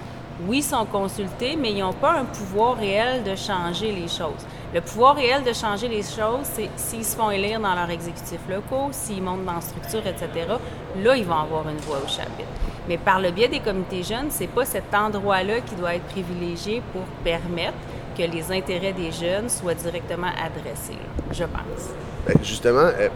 oui, 0.46 0.58
ils 0.58 0.62
sont 0.62 0.86
consultés, 0.86 1.54
mais 1.56 1.70
ils 1.72 1.80
n'ont 1.80 1.92
pas 1.92 2.12
un 2.12 2.24
pouvoir 2.24 2.76
réel 2.76 3.22
de 3.22 3.36
changer 3.36 3.92
les 3.92 4.08
choses. 4.08 4.46
Le 4.72 4.80
pouvoir 4.80 5.16
réel 5.16 5.44
de 5.44 5.52
changer 5.52 5.86
les 5.86 6.02
choses, 6.02 6.44
c'est 6.44 6.70
s'ils 6.76 7.04
se 7.04 7.14
font 7.14 7.30
élire 7.30 7.60
dans 7.60 7.74
leurs 7.74 7.90
exécutifs 7.90 8.40
locaux, 8.48 8.88
s'ils 8.90 9.22
montent 9.22 9.44
dans 9.44 9.54
la 9.54 9.60
structure, 9.60 10.06
etc. 10.06 10.46
Là, 11.02 11.16
ils 11.16 11.26
vont 11.26 11.38
avoir 11.38 11.68
une 11.68 11.76
voix 11.78 11.98
au 12.02 12.08
chapitre. 12.08 12.48
Mais 12.90 12.98
par 12.98 13.20
le 13.20 13.30
biais 13.30 13.46
des 13.46 13.60
comités 13.60 14.02
jeunes, 14.02 14.30
c'est 14.30 14.48
pas 14.48 14.64
cet 14.64 14.92
endroit-là 14.92 15.60
qui 15.60 15.76
doit 15.76 15.94
être 15.94 16.06
privilégié 16.06 16.82
pour 16.92 17.02
permettre 17.22 17.78
que 18.18 18.24
les 18.24 18.50
intérêts 18.50 18.92
des 18.92 19.12
jeunes 19.12 19.48
soient 19.48 19.74
directement 19.74 20.26
adressés, 20.26 20.98
je 21.30 21.44
pense. 21.44 21.90
Ben, 22.26 22.34
justement, 22.42 22.90
euh, 22.98 23.08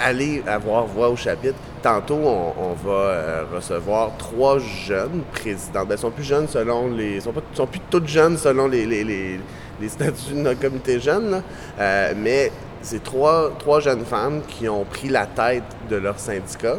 aller 0.00 0.40
avoir 0.46 0.86
voix 0.86 1.08
au 1.08 1.16
chapitre. 1.16 1.56
Tantôt, 1.82 2.14
on, 2.14 2.74
va 2.74 2.92
euh, 2.92 3.44
recevoir 3.52 4.12
trois 4.18 4.60
jeunes 4.60 5.22
présidents. 5.32 5.84
Ben, 5.84 5.96
ils 5.96 6.00
sont 6.00 6.12
plus 6.12 6.22
jeunes 6.22 6.46
selon 6.46 6.92
les. 6.92 7.16
Ils 7.16 7.22
sont, 7.22 7.32
pas, 7.32 7.42
sont 7.54 7.66
plus 7.66 7.80
toutes 7.90 8.06
jeunes 8.06 8.36
selon 8.36 8.68
les, 8.68 9.40
statuts 9.88 10.32
de 10.32 10.38
notre 10.38 10.60
comité 10.60 11.00
jeune. 11.00 11.42
Euh, 11.80 12.12
mais 12.16 12.52
c'est 12.82 13.02
trois 13.02 13.80
jeunes 13.80 14.04
femmes 14.04 14.42
qui 14.46 14.68
ont 14.68 14.84
pris 14.84 15.08
la 15.08 15.26
tête 15.26 15.64
de 15.90 15.96
leur 15.96 16.20
syndicat. 16.20 16.76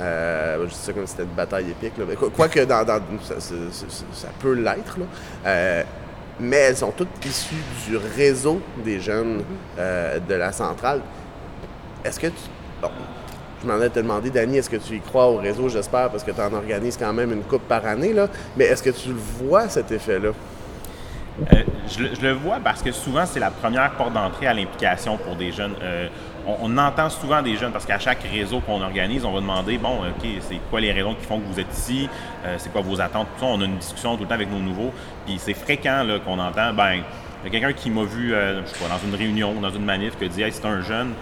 Euh, 0.00 0.64
je 0.64 0.70
dis 0.70 0.74
ça 0.74 0.92
comme 0.92 1.06
si 1.06 1.12
c'était 1.12 1.24
une 1.24 1.30
bataille 1.30 1.70
épique. 1.70 1.96
Là. 1.98 2.04
Quoique 2.34 2.60
dans, 2.60 2.84
dans, 2.84 3.00
ça, 3.22 3.40
ça, 3.40 3.54
ça, 4.12 4.28
peut 4.40 4.54
l'être. 4.54 4.98
Euh, 5.46 5.82
mais 6.40 6.56
elles 6.56 6.76
sont 6.76 6.92
toutes 6.92 7.24
issues 7.24 7.62
du 7.86 7.96
réseau 7.96 8.60
des 8.84 9.00
jeunes 9.00 9.42
euh, 9.78 10.18
de 10.18 10.34
la 10.34 10.52
centrale. 10.52 11.00
Est-ce 12.04 12.18
que 12.18 12.28
tu. 12.28 12.42
Bon, 12.80 12.88
je 13.62 13.68
m'en 13.68 13.80
ai 13.80 13.90
te 13.90 14.00
demander, 14.00 14.30
Dani, 14.30 14.58
est-ce 14.58 14.70
que 14.70 14.76
tu 14.76 14.96
y 14.96 15.00
crois 15.00 15.26
au 15.28 15.36
réseau, 15.36 15.68
j'espère, 15.68 16.10
parce 16.10 16.24
que 16.24 16.32
tu 16.32 16.40
en 16.40 16.52
organises 16.52 16.96
quand 16.96 17.12
même 17.12 17.32
une 17.32 17.42
coupe 17.42 17.62
par 17.68 17.86
année, 17.86 18.12
là. 18.12 18.28
Mais 18.56 18.64
est-ce 18.64 18.82
que 18.82 18.90
tu 18.90 19.10
le 19.10 19.14
vois, 19.14 19.68
cet 19.68 19.92
effet-là? 19.92 20.30
Euh, 21.82 22.08
je, 22.14 22.22
le 22.22 22.32
vois 22.32 22.58
parce 22.62 22.82
que 22.82 22.92
souvent, 22.92 23.26
c'est 23.26 23.40
la 23.40 23.50
première 23.50 23.92
porte 23.92 24.12
d'entrée 24.12 24.46
à 24.46 24.54
l'implication 24.54 25.16
pour 25.16 25.36
des 25.36 25.52
jeunes. 25.52 25.74
Euh, 25.82 26.08
on, 26.46 26.76
entend 26.76 27.08
souvent 27.08 27.40
des 27.40 27.56
jeunes 27.56 27.72
parce 27.72 27.86
qu'à 27.86 27.98
chaque 27.98 28.22
réseau 28.22 28.60
qu'on 28.60 28.82
organise, 28.82 29.24
on 29.24 29.32
va 29.32 29.40
demander 29.40 29.78
bon, 29.78 29.98
OK, 29.98 30.28
c'est 30.40 30.58
quoi 30.70 30.80
les 30.80 30.92
raisons 30.92 31.14
qui 31.14 31.24
font 31.24 31.38
que 31.38 31.46
vous 31.46 31.60
êtes 31.60 31.72
ici? 31.72 32.08
Euh, 32.44 32.56
C'est 32.58 32.72
quoi 32.72 32.80
vos 32.80 33.00
attentes? 33.00 33.28
Tout 33.34 33.40
ça. 33.40 33.46
On 33.46 33.60
a 33.60 33.64
une 33.64 33.78
discussion 33.78 34.16
tout 34.16 34.22
le 34.22 34.28
temps 34.28 34.34
avec 34.34 34.50
nos 34.50 34.58
nouveaux. 34.58 34.92
Puis 35.26 35.36
c'est 35.38 35.54
fréquent 35.54 36.04
qu'on 36.24 36.38
entend 36.38 36.72
ben, 36.72 37.02
il 37.44 37.46
y 37.52 37.56
a 37.56 37.60
quelqu'un 37.60 37.72
qui 37.72 37.90
m'a 37.90 38.04
vu, 38.04 38.30
je 38.30 38.62
sais 38.66 38.84
pas, 38.84 38.88
dans 38.88 39.04
une 39.04 39.14
réunion, 39.14 39.54
dans 39.60 39.70
une 39.70 39.84
manif, 39.84 40.16
qui 40.16 40.24
a 40.24 40.28
dit 40.28 40.42
hey, 40.42 40.52
c'est 40.52 40.66
un 40.66 40.80
jeune 40.80 41.12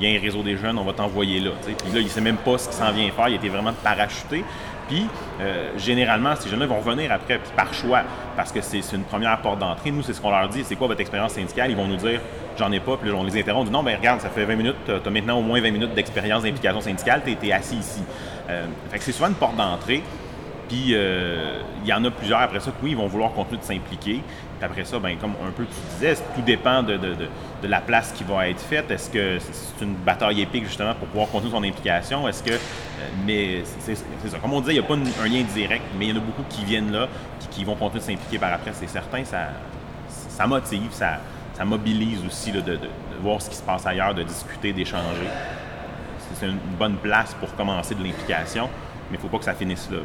il 0.00 0.10
y 0.10 0.14
a 0.14 0.18
un 0.18 0.22
réseau 0.22 0.42
des 0.42 0.56
jeunes, 0.56 0.78
on 0.78 0.84
va 0.84 0.92
t'envoyer 0.92 1.40
là. 1.40 1.50
Puis 1.64 1.74
là, 1.92 2.00
il 2.00 2.04
ne 2.04 2.08
sait 2.08 2.20
même 2.20 2.36
pas 2.36 2.58
ce 2.58 2.68
qu'il 2.68 2.76
s'en 2.76 2.90
vient 2.92 3.10
faire, 3.10 3.28
il 3.28 3.34
était 3.34 3.48
vraiment 3.48 3.72
parachuté. 3.72 4.44
Puis, 4.88 5.06
euh, 5.40 5.70
généralement, 5.76 6.34
ces 6.36 6.48
jeunes-là 6.48 6.66
vont 6.66 6.80
revenir 6.80 7.12
après, 7.12 7.40
par 7.56 7.72
choix, 7.72 8.02
parce 8.36 8.52
que 8.52 8.60
c'est 8.60 8.80
une 8.92 9.04
première 9.04 9.40
porte 9.40 9.58
d'entrée. 9.58 9.90
Nous, 9.90 10.02
c'est 10.02 10.12
ce 10.12 10.20
qu'on 10.20 10.30
leur 10.30 10.48
dit, 10.48 10.64
c'est 10.64 10.76
quoi 10.76 10.86
votre 10.86 11.00
expérience 11.00 11.32
syndicale? 11.32 11.70
Ils 11.70 11.76
vont 11.76 11.86
nous 11.86 11.96
dire, 11.96 12.20
j'en 12.58 12.70
ai 12.72 12.80
pas, 12.80 12.96
puis 12.96 13.10
là, 13.10 13.16
on 13.16 13.24
les 13.24 13.38
interrompt, 13.38 13.62
on 13.62 13.64
dit, 13.64 13.70
non, 13.70 13.82
ben 13.82 13.96
regarde, 13.96 14.20
ça 14.20 14.28
fait 14.28 14.44
20 14.44 14.56
minutes, 14.56 14.76
tu 14.84 14.92
as 14.92 15.10
maintenant 15.10 15.38
au 15.38 15.42
moins 15.42 15.60
20 15.60 15.70
minutes 15.70 15.94
d'expérience 15.94 16.42
d'implication 16.42 16.80
syndicale, 16.80 17.22
tu 17.24 17.46
es, 17.46 17.52
assis 17.52 17.76
ici. 17.76 18.02
Euh, 18.50 18.66
fait 18.90 18.98
que 18.98 19.04
c'est 19.04 19.12
souvent 19.12 19.28
une 19.28 19.34
porte 19.34 19.56
d'entrée. 19.56 20.02
Puis 20.72 20.94
euh, 20.94 21.60
il 21.82 21.88
y 21.90 21.92
en 21.92 22.02
a 22.02 22.10
plusieurs 22.10 22.40
après 22.40 22.58
ça 22.58 22.70
que 22.70 22.76
oui, 22.82 22.92
ils 22.92 22.96
vont 22.96 23.06
vouloir 23.06 23.32
continuer 23.32 23.60
de 23.60 23.64
s'impliquer. 23.64 24.22
Puis 24.58 24.64
après 24.64 24.86
ça, 24.86 24.98
ben, 24.98 25.18
comme 25.18 25.32
un 25.46 25.50
peu 25.50 25.64
tu 25.66 25.74
disais, 25.94 26.14
tout 26.34 26.40
dépend 26.40 26.82
de, 26.82 26.96
de, 26.96 27.68
la 27.68 27.82
place 27.82 28.10
qui 28.12 28.24
va 28.24 28.48
être 28.48 28.60
faite. 28.60 28.90
Est-ce 28.90 29.10
que 29.10 29.38
c'est 29.38 29.84
une 29.84 29.94
bataille 29.96 30.40
épique 30.40 30.64
justement 30.64 30.94
pour 30.94 31.08
pouvoir 31.08 31.28
continuer 31.28 31.52
son 31.52 31.62
implication? 31.62 32.26
Est-ce 32.26 32.42
que. 32.42 32.52
Euh, 32.52 32.56
mais 33.26 33.62
c'est 33.80 33.94
ça. 33.96 34.38
Comme 34.40 34.54
on 34.54 34.60
disait, 34.60 34.72
il 34.72 34.80
n'y 34.80 34.84
a 34.84 34.88
pas 34.88 34.94
un 34.94 35.28
lien 35.28 35.42
direct, 35.54 35.84
mais 35.98 36.06
il 36.06 36.10
y 36.10 36.12
en 36.14 36.22
a 36.22 36.24
beaucoup 36.24 36.44
qui 36.48 36.64
viennent 36.64 36.90
là, 36.90 37.06
qui, 37.38 37.48
qui 37.48 37.64
vont 37.64 37.74
continuer 37.74 38.00
de 38.00 38.06
s'impliquer 38.06 38.38
par 38.38 38.54
après, 38.54 38.70
c'est 38.72 38.88
certain. 38.88 39.24
Ça, 39.24 39.48
ça 40.08 40.46
motive, 40.46 40.90
ça, 40.92 41.18
ça 41.52 41.66
mobilise 41.66 42.24
aussi 42.24 42.50
de, 42.50 42.78
voir 43.20 43.42
ce 43.42 43.50
qui 43.50 43.56
se 43.56 43.62
passe 43.62 43.86
ailleurs, 43.86 44.14
de 44.14 44.22
discuter, 44.22 44.72
d'échanger. 44.72 45.28
C'est 46.32 46.46
une 46.46 46.56
bonne 46.78 46.96
place 46.96 47.34
pour 47.34 47.54
commencer 47.56 47.94
de 47.94 48.02
l'implication, 48.02 48.70
mais 49.10 49.18
il 49.18 49.18
ne 49.18 49.20
faut 49.20 49.28
pas 49.28 49.38
que 49.38 49.44
ça 49.44 49.52
finisse 49.52 49.90
là. 49.90 49.98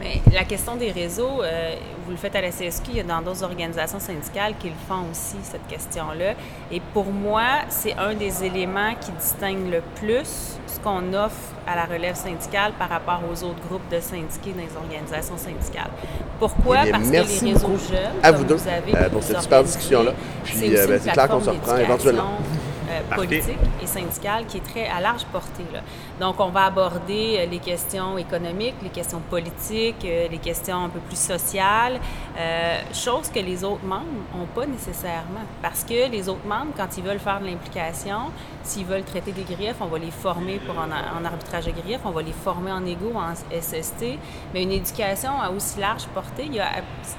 Mais 0.00 0.20
la 0.32 0.44
question 0.44 0.76
des 0.76 0.90
réseaux, 0.90 1.42
euh, 1.42 1.74
vous 2.04 2.10
le 2.10 2.16
faites 2.16 2.36
à 2.36 2.40
la 2.40 2.50
CSQ, 2.50 2.90
il 2.90 2.96
y 2.96 3.00
a 3.00 3.02
dans 3.02 3.22
d'autres 3.22 3.42
organisations 3.42 3.98
syndicales 3.98 4.54
qui 4.58 4.68
le 4.68 4.74
font 4.88 5.04
aussi, 5.10 5.36
cette 5.42 5.66
question-là. 5.68 6.34
Et 6.70 6.80
pour 6.92 7.06
moi, 7.06 7.62
c'est 7.68 7.94
un 7.94 8.14
des 8.14 8.44
éléments 8.44 8.94
qui 9.00 9.10
distingue 9.12 9.70
le 9.70 9.82
plus 10.00 10.58
ce 10.66 10.80
qu'on 10.80 11.14
offre 11.14 11.36
à 11.66 11.74
la 11.74 11.84
relève 11.86 12.14
syndicale 12.14 12.72
par 12.78 12.88
rapport 12.88 13.20
aux 13.30 13.42
autres 13.44 13.60
groupes 13.68 13.88
de 13.90 14.00
syndiqués 14.00 14.52
dans 14.52 14.62
les 14.62 14.76
organisations 14.76 15.36
syndicales. 15.36 15.90
Pourquoi? 16.38 16.78
Eh 16.82 16.84
bien, 16.84 16.92
Parce 16.92 17.08
merci 17.08 17.40
que 17.40 17.44
les 17.46 17.52
réseaux 17.54 17.78
jeunes, 17.90 18.12
à 18.22 18.32
vous 18.32 18.44
deux 18.44 18.54
vous 18.54 18.68
avez 18.68 18.94
euh, 18.94 19.08
pour 19.08 19.22
cette 19.22 19.40
super 19.40 19.64
discussion-là. 19.64 20.12
Puis, 20.44 20.54
c'est 20.58 20.78
euh, 20.78 20.86
ben, 20.86 21.00
c'est 21.02 21.10
clair 21.10 21.28
qu'on 21.28 21.40
se 21.40 21.50
reprend 21.50 21.76
éventuellement. 21.76 22.38
Euh, 22.88 23.14
politique 23.14 23.58
et 23.82 23.86
syndicale 23.86 24.46
qui 24.46 24.58
est 24.58 24.64
très 24.64 24.86
à 24.86 25.00
large 25.00 25.24
portée. 25.26 25.64
Là. 25.72 25.80
Donc, 26.20 26.40
on 26.40 26.50
va 26.50 26.66
aborder 26.66 27.38
euh, 27.38 27.46
les 27.46 27.58
questions 27.58 28.16
économiques, 28.18 28.76
les 28.82 28.90
questions 28.90 29.20
politiques, 29.20 30.04
euh, 30.04 30.28
les 30.28 30.38
questions 30.38 30.84
un 30.84 30.88
peu 30.88 31.00
plus 31.00 31.18
sociales, 31.18 32.00
euh, 32.38 32.80
choses 32.92 33.30
que 33.30 33.38
les 33.38 33.64
autres 33.64 33.84
membres 33.84 34.04
n'ont 34.34 34.46
pas 34.46 34.66
nécessairement. 34.66 35.40
Parce 35.62 35.84
que 35.84 36.10
les 36.10 36.28
autres 36.28 36.46
membres, 36.46 36.72
quand 36.76 36.88
ils 36.98 37.02
veulent 37.02 37.18
faire 37.18 37.40
de 37.40 37.46
l'implication, 37.46 38.30
s'ils 38.62 38.84
veulent 38.84 39.04
traiter 39.04 39.32
des 39.32 39.42
griefs, 39.42 39.76
on 39.80 39.86
va 39.86 39.98
les 39.98 40.10
former 40.10 40.58
pour 40.58 40.76
en, 40.78 41.24
arbitrage 41.24 41.66
de 41.66 41.70
griefs, 41.70 42.00
on 42.04 42.10
va 42.10 42.22
les 42.22 42.32
former 42.32 42.72
en 42.72 42.84
égo, 42.84 43.12
en 43.14 43.34
SST. 43.34 44.18
Mais 44.52 44.64
une 44.64 44.72
éducation 44.72 45.30
à 45.40 45.50
aussi 45.50 45.80
large 45.80 46.06
portée, 46.08 46.50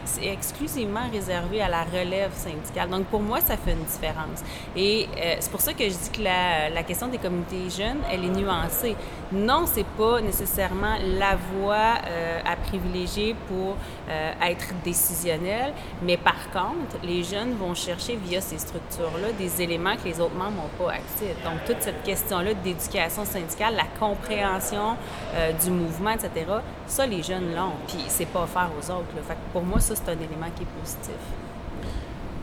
c'est 0.05 0.27
exclusivement 0.27 1.09
réservé 1.11 1.61
à 1.61 1.69
la 1.69 1.83
relève 1.83 2.33
syndicale. 2.33 2.89
Donc, 2.89 3.05
pour 3.05 3.21
moi, 3.21 3.41
ça 3.41 3.57
fait 3.57 3.71
une 3.71 3.85
différence. 3.85 4.43
Et 4.75 5.07
euh, 5.17 5.35
c'est 5.39 5.51
pour 5.51 5.61
ça 5.61 5.73
que 5.73 5.83
je 5.83 5.95
dis 5.95 6.09
que 6.13 6.21
la, 6.21 6.69
la 6.69 6.83
question 6.83 7.07
des 7.07 7.17
communautés 7.17 7.69
jeunes, 7.69 7.99
elle 8.11 8.23
est 8.23 8.29
nuancée. 8.29 8.95
Non, 9.33 9.65
c'est 9.65 9.85
pas 9.85 10.21
nécessairement 10.21 10.95
la 11.03 11.35
voie 11.35 11.97
euh, 12.07 12.39
à 12.45 12.55
privilégier 12.55 13.35
pour 13.49 13.75
euh, 14.09 14.31
être 14.41 14.67
décisionnel, 14.85 15.73
mais 16.01 16.15
par 16.15 16.49
contre, 16.53 16.95
les 17.03 17.23
jeunes 17.23 17.53
vont 17.59 17.73
chercher 17.73 18.17
via 18.23 18.39
ces 18.39 18.57
structures-là 18.57 19.33
des 19.37 19.61
éléments 19.61 19.97
que 19.97 20.07
les 20.07 20.21
autres 20.21 20.35
membres 20.35 20.55
n'ont 20.55 20.85
pas 20.85 20.93
accès. 20.93 21.35
Donc, 21.43 21.65
toute 21.65 21.81
cette 21.81 22.03
question-là 22.03 22.53
d'éducation 22.53 23.25
syndicale, 23.25 23.75
la 23.75 23.87
compréhension 23.99 24.95
euh, 25.35 25.51
du 25.51 25.71
mouvement, 25.71 26.11
etc., 26.11 26.45
ça, 26.85 27.05
les 27.05 27.21
jeunes 27.21 27.53
l'ont, 27.53 27.73
puis 27.85 28.05
c'est 28.07 28.27
pas 28.27 28.43
offert 28.43 28.69
aux 28.79 28.91
autres. 28.91 29.07
pour 29.51 29.63
moi, 29.63 29.81
ça, 29.81 29.93
c'est 29.95 30.09
un 30.09 30.13
élément 30.15 30.49
qui 30.55 30.63
est 30.63 30.79
positif. 30.79 31.15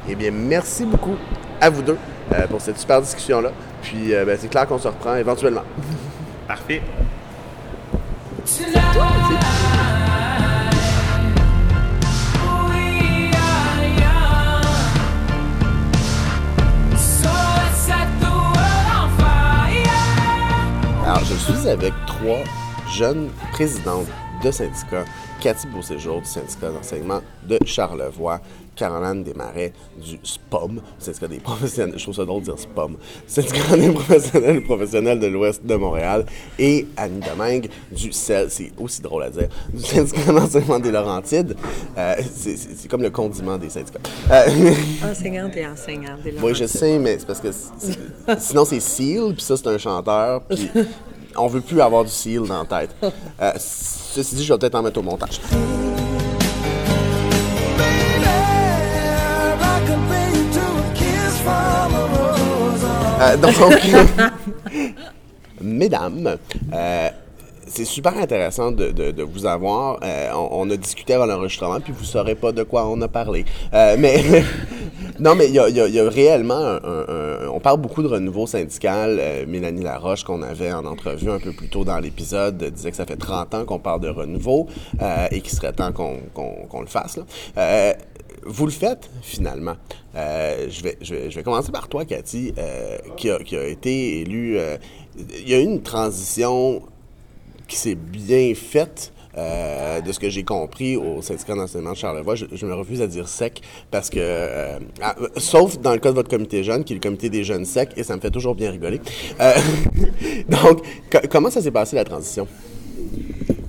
Eh 0.07 0.15
bien, 0.15 0.31
merci 0.31 0.85
beaucoup 0.85 1.17
à 1.63 1.71
vous 1.71 1.81
deux 1.81 1.97
pour 2.51 2.61
cette 2.61 2.79
super 2.79 3.01
discussion-là. 3.01 3.53
Puis, 3.81 4.11
ben, 4.11 4.37
c'est 4.39 4.49
clair 4.49 4.67
qu'on 4.67 4.79
se 4.79 4.89
reprend 4.89 5.15
éventuellement. 5.15 5.63
Parfait. 6.47 6.83
Alors, 21.07 21.25
je 21.25 21.35
suis 21.35 21.69
avec 21.69 21.93
trois 22.07 22.39
jeunes 22.91 23.31
présidentes 23.53 24.07
de 24.43 24.51
syndicats. 24.51 25.05
Cathy 25.41 25.67
Beauséjour 25.69 26.21
du 26.21 26.27
syndicat 26.27 26.71
d'enseignement 26.71 27.21
de 27.47 27.59
Charlevoix, 27.65 28.41
Caroline 28.75 29.23
Desmarais 29.23 29.73
du 29.97 30.19
SPOM, 30.23 30.81
syndicat 30.99 31.29
des 31.29 31.39
professionnels, 31.41 31.95
je 31.99 32.03
trouve 32.03 32.15
ça 32.15 32.25
drôle 32.25 32.41
de 32.41 32.47
dire 32.47 32.59
SPOM, 32.59 32.97
syndicat 33.27 33.77
des 33.77 33.91
professionnels 33.91 34.63
professionnels 34.65 35.21
de 35.21 35.27
l'Ouest 35.27 35.65
de 35.65 35.75
Montréal, 35.75 36.25
et 36.59 36.87
Annie 36.97 37.21
Domingue 37.21 37.69
du 37.93 38.13
CEL, 38.13 38.47
c'est 38.51 38.73
aussi 38.79 39.01
drôle 39.03 39.23
à 39.25 39.31
dire, 39.31 39.49
du 39.73 39.83
syndicat 39.83 40.33
d'enseignement 40.33 40.79
des 40.79 40.91
Laurentides. 40.91 41.57
Euh, 41.99 42.15
c'est- 42.35 42.89
comme 42.89 43.03
le 43.03 43.11
condiment 43.11 43.57
des 43.59 43.71
syndicats. 43.71 43.99
Euh, 44.31 44.73
Enseignante 45.11 45.57
et 45.57 45.67
enseignante. 45.67 46.23
des 46.23 46.31
oui, 46.33 46.37
je 46.37 46.41
Laurentides. 46.65 46.69
sais, 46.69 46.99
mais 46.99 47.19
c'est 47.19 47.27
parce 47.27 47.41
que 47.41 47.51
sinon 48.39 48.65
c'est 48.65 48.81
Seal, 48.81 49.33
puis 49.35 49.43
ça 49.43 49.57
c'est 49.57 49.67
un 49.69 49.79
chanteur, 49.79 50.43
puis 50.43 50.71
on 51.37 51.47
veut 51.49 51.61
plus 51.61 51.81
avoir 51.81 52.05
du 52.05 52.11
Seal 52.11 52.43
dans 52.47 52.65
la 52.69 52.81
tête. 52.81 52.95
Euh, 53.41 53.53
ceci 53.59 54.35
dit, 54.37 54.45
je 54.45 54.53
vais 54.53 54.59
peut-être 54.59 54.75
en 54.77 54.83
mettre 54.83 54.99
au 55.01 55.03
montage. 55.03 55.41
Euh, 63.25 63.37
donc, 63.37 63.55
mesdames, 65.61 66.37
euh, 66.73 67.09
c'est 67.67 67.85
super 67.85 68.17
intéressant 68.19 68.71
de, 68.71 69.23
vous 69.23 69.47
avoir. 69.47 69.99
Euh, 70.05 70.31
on, 70.51 70.69
a 70.71 70.77
discuté 70.77 71.15
avant 71.15 71.27
l'enregistrement, 71.27 71.81
puis 71.81 71.93
vous 71.97 72.05
saurez 72.05 72.35
pas 72.35 72.53
de 72.53 72.63
quoi 72.63 72.87
on 72.87 73.01
a 73.01 73.09
parlé. 73.09 73.45
Mais 73.73 74.23
non, 75.19 75.35
mais 75.35 75.49
il 75.49 75.55
y 75.55 75.59
a, 76.01 76.09
réellement 76.09 76.79
un, 76.85 77.49
On 77.53 77.61
parle 77.61 77.81
beaucoup 77.81 78.03
de 78.03 78.09
renouveau 78.09 78.47
syndical. 78.47 79.21
Mélanie 79.49 79.83
Laroche, 79.83 80.25
qu'on 80.25 80.43
avait 80.43 80.73
en 80.73 80.85
entrevue 80.85 81.31
un 81.31 81.39
peu 81.39 81.53
plus 81.53 81.69
tôt 81.69 81.85
dans 81.85 81.99
l'épisode, 81.99 82.63
disait 82.63 82.91
que 82.91 82.97
ça 82.97 83.07
fait 83.07 83.17
30 83.17 83.55
ans 83.55 83.65
qu'on 83.65 83.79
parle 83.79 84.01
de 84.01 84.11
renouveau 84.11 84.69
et 85.31 85.41
qu'il 85.41 85.53
serait 85.53 85.73
temps 85.73 85.93
qu'on 85.93 86.81
le 86.81 86.87
fasse. 86.87 87.19
Vous 88.47 88.67
le 88.67 88.73
faites, 88.73 89.11
finalement. 89.23 89.77
Euh, 90.15 90.67
je, 90.71 90.83
vais, 90.83 90.99
je, 91.01 91.15
vais, 91.15 91.43
commencer 91.43 91.73
par 91.73 91.89
toi, 91.89 92.05
Cathy, 92.05 92.53
euh, 92.59 92.99
qui, 93.17 93.31
a, 93.31 93.39
qui 93.39 93.57
a 93.57 93.67
été 93.67 94.21
élue. 94.21 94.59
euh, 94.59 94.77
il 95.17 95.49
y 95.49 95.55
a 95.55 95.61
eu 95.61 95.65
une 95.65 95.83
transition 95.83 96.83
qui 97.67 97.77
s'est 97.77 97.95
bien 97.95 98.53
faite. 98.55 99.13
de 99.37 100.13
ce 100.13 100.19
que 100.21 100.29
j'ai 100.31 100.45
compris 100.45 100.97
au 100.97 101.21
syndicat 101.23 101.55
d'enseignement 101.57 101.93
de 101.93 101.97
Charlevoix, 101.97 102.37
je, 102.37 102.67
me 102.67 102.75
refuse 102.75 103.01
à 103.03 103.07
dire 103.09 103.27
sec 103.29 103.63
parce 103.91 104.09
que, 104.11 104.79
ah, 105.03 105.17
sauf 105.39 105.79
dans 105.81 105.93
le 105.93 105.99
cas 105.99 106.11
de 106.11 106.15
votre 106.15 106.29
comité 106.31 106.63
jeune, 106.63 106.85
qui 106.85 106.93
est 106.93 106.97
le 106.97 107.01
comité 107.03 107.31
des 107.31 107.43
jeunes 107.43 107.65
secs, 107.65 107.91
et 107.97 108.05
ça 108.05 108.15
me 108.15 108.21
fait 108.21 108.31
toujours 108.31 108.55
bien 108.55 108.71
rigoler. 108.71 109.01
Donc, 110.49 110.83
co- 111.11 111.27
comment 111.31 111.51
ça 111.51 111.61
s'est 111.63 111.73
passé 111.73 111.97
la 111.97 112.05
transition? 112.05 112.47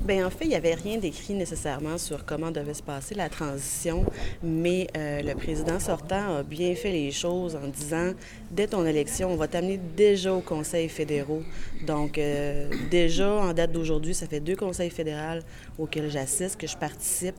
Bien, 0.05 0.27
en 0.27 0.29
fait, 0.29 0.45
il 0.45 0.49
n'y 0.49 0.55
avait 0.55 0.75
rien 0.75 0.99
d'écrit 0.99 1.33
nécessairement 1.33 1.97
sur 1.97 2.25
comment 2.25 2.51
devait 2.51 2.75
se 2.75 2.83
passer 2.83 3.15
la 3.15 3.27
transition, 3.27 4.05
mais 4.43 4.85
euh, 4.95 5.23
le 5.23 5.33
président 5.33 5.79
sortant 5.79 6.35
a 6.37 6.43
bien 6.43 6.75
fait 6.75 6.91
les 6.91 7.11
choses 7.11 7.55
en 7.55 7.67
disant 7.67 8.11
dès 8.51 8.67
ton 8.67 8.85
élection, 8.85 9.31
on 9.31 9.35
va 9.35 9.47
t'amener 9.47 9.79
déjà 9.97 10.31
aux 10.31 10.41
conseils 10.41 10.89
fédéraux. 10.89 11.41
Donc, 11.87 12.19
euh, 12.19 12.69
déjà, 12.91 13.33
en 13.33 13.51
date 13.53 13.71
d'aujourd'hui, 13.71 14.13
ça 14.13 14.27
fait 14.27 14.39
deux 14.39 14.55
conseils 14.55 14.91
fédéraux 14.91 15.39
auxquels 15.79 16.11
j'assiste, 16.11 16.57
que 16.61 16.67
je 16.67 16.77
participe. 16.77 17.35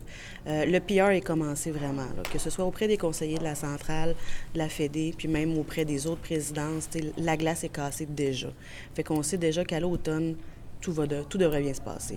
Euh, 0.48 0.64
le 0.64 0.81
PR 0.81 1.11
est 1.11 1.20
commencé 1.20 1.70
vraiment, 1.70 2.09
que 2.33 2.38
ce 2.40 2.50
soit 2.50 2.64
auprès 2.64 2.88
des 2.88 2.96
conseillers 2.96 3.38
de 3.38 3.44
la 3.44 3.55
centrale, 3.55 4.16
de 4.55 4.59
la 4.59 4.68
Fédé, 4.68 5.14
puis 5.16 5.29
même 5.29 5.57
auprès 5.57 5.85
des 5.85 6.09
autres 6.09 6.22
présidences. 6.22 6.88
La 7.16 7.37
glace 7.37 7.62
est 7.62 7.68
cassée 7.68 8.07
déjà. 8.07 8.48
Fait 8.94 9.05
qu'on 9.05 9.22
sait 9.22 9.38
déjà 9.38 9.64
qu'à 9.64 9.79
l'automne, 9.79 10.35
tout, 10.81 10.92
va 10.92 11.07
de- 11.07 11.22
tout 11.22 11.38
devrait 11.38 11.62
bien 11.62 11.72
se 11.74 11.81
passer. 11.81 12.16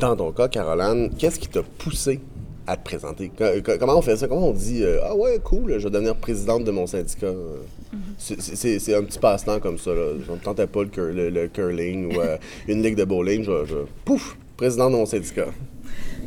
Dans 0.00 0.16
ton 0.16 0.32
cas, 0.32 0.48
Caroline, 0.48 1.10
qu'est-ce 1.18 1.38
qui 1.38 1.48
t'a 1.48 1.62
poussé 1.62 2.20
à 2.66 2.76
te 2.76 2.82
présenter? 2.84 3.30
Co- 3.36 3.44
co- 3.64 3.78
Comment 3.78 3.98
on 3.98 4.02
fait 4.02 4.16
ça? 4.16 4.26
Comment 4.28 4.48
on 4.48 4.52
dit 4.52 4.82
euh, 4.82 4.98
Ah 5.04 5.14
ouais, 5.14 5.38
cool, 5.44 5.78
je 5.78 5.84
vais 5.84 5.90
devenir 5.90 6.16
présidente 6.16 6.64
de 6.64 6.70
mon 6.70 6.86
syndicat? 6.86 7.26
Euh, 7.26 7.58
c'est- 8.18 8.94
un 8.94 9.02
petit 9.04 9.18
passe-temps 9.18 9.60
comme 9.60 9.78
ça. 9.78 9.90
Là. 9.92 10.12
Je 10.26 10.32
ne 10.32 10.36
tentais 10.38 10.66
pas 10.66 10.82
le, 10.82 10.88
cur- 10.88 11.04
le- 11.12 11.28
le 11.30 11.48
curling 11.48 12.14
ou 12.16 12.20
euh, 12.20 12.38
une 12.66 12.82
ligue 12.82 12.96
de 12.96 13.04
bowling. 13.04 13.44
Je, 13.44 13.66
je- 13.66 13.74
pouf, 14.04 14.36
présidente 14.56 14.92
de 14.92 14.96
mon 14.96 15.06
syndicat. 15.06 15.46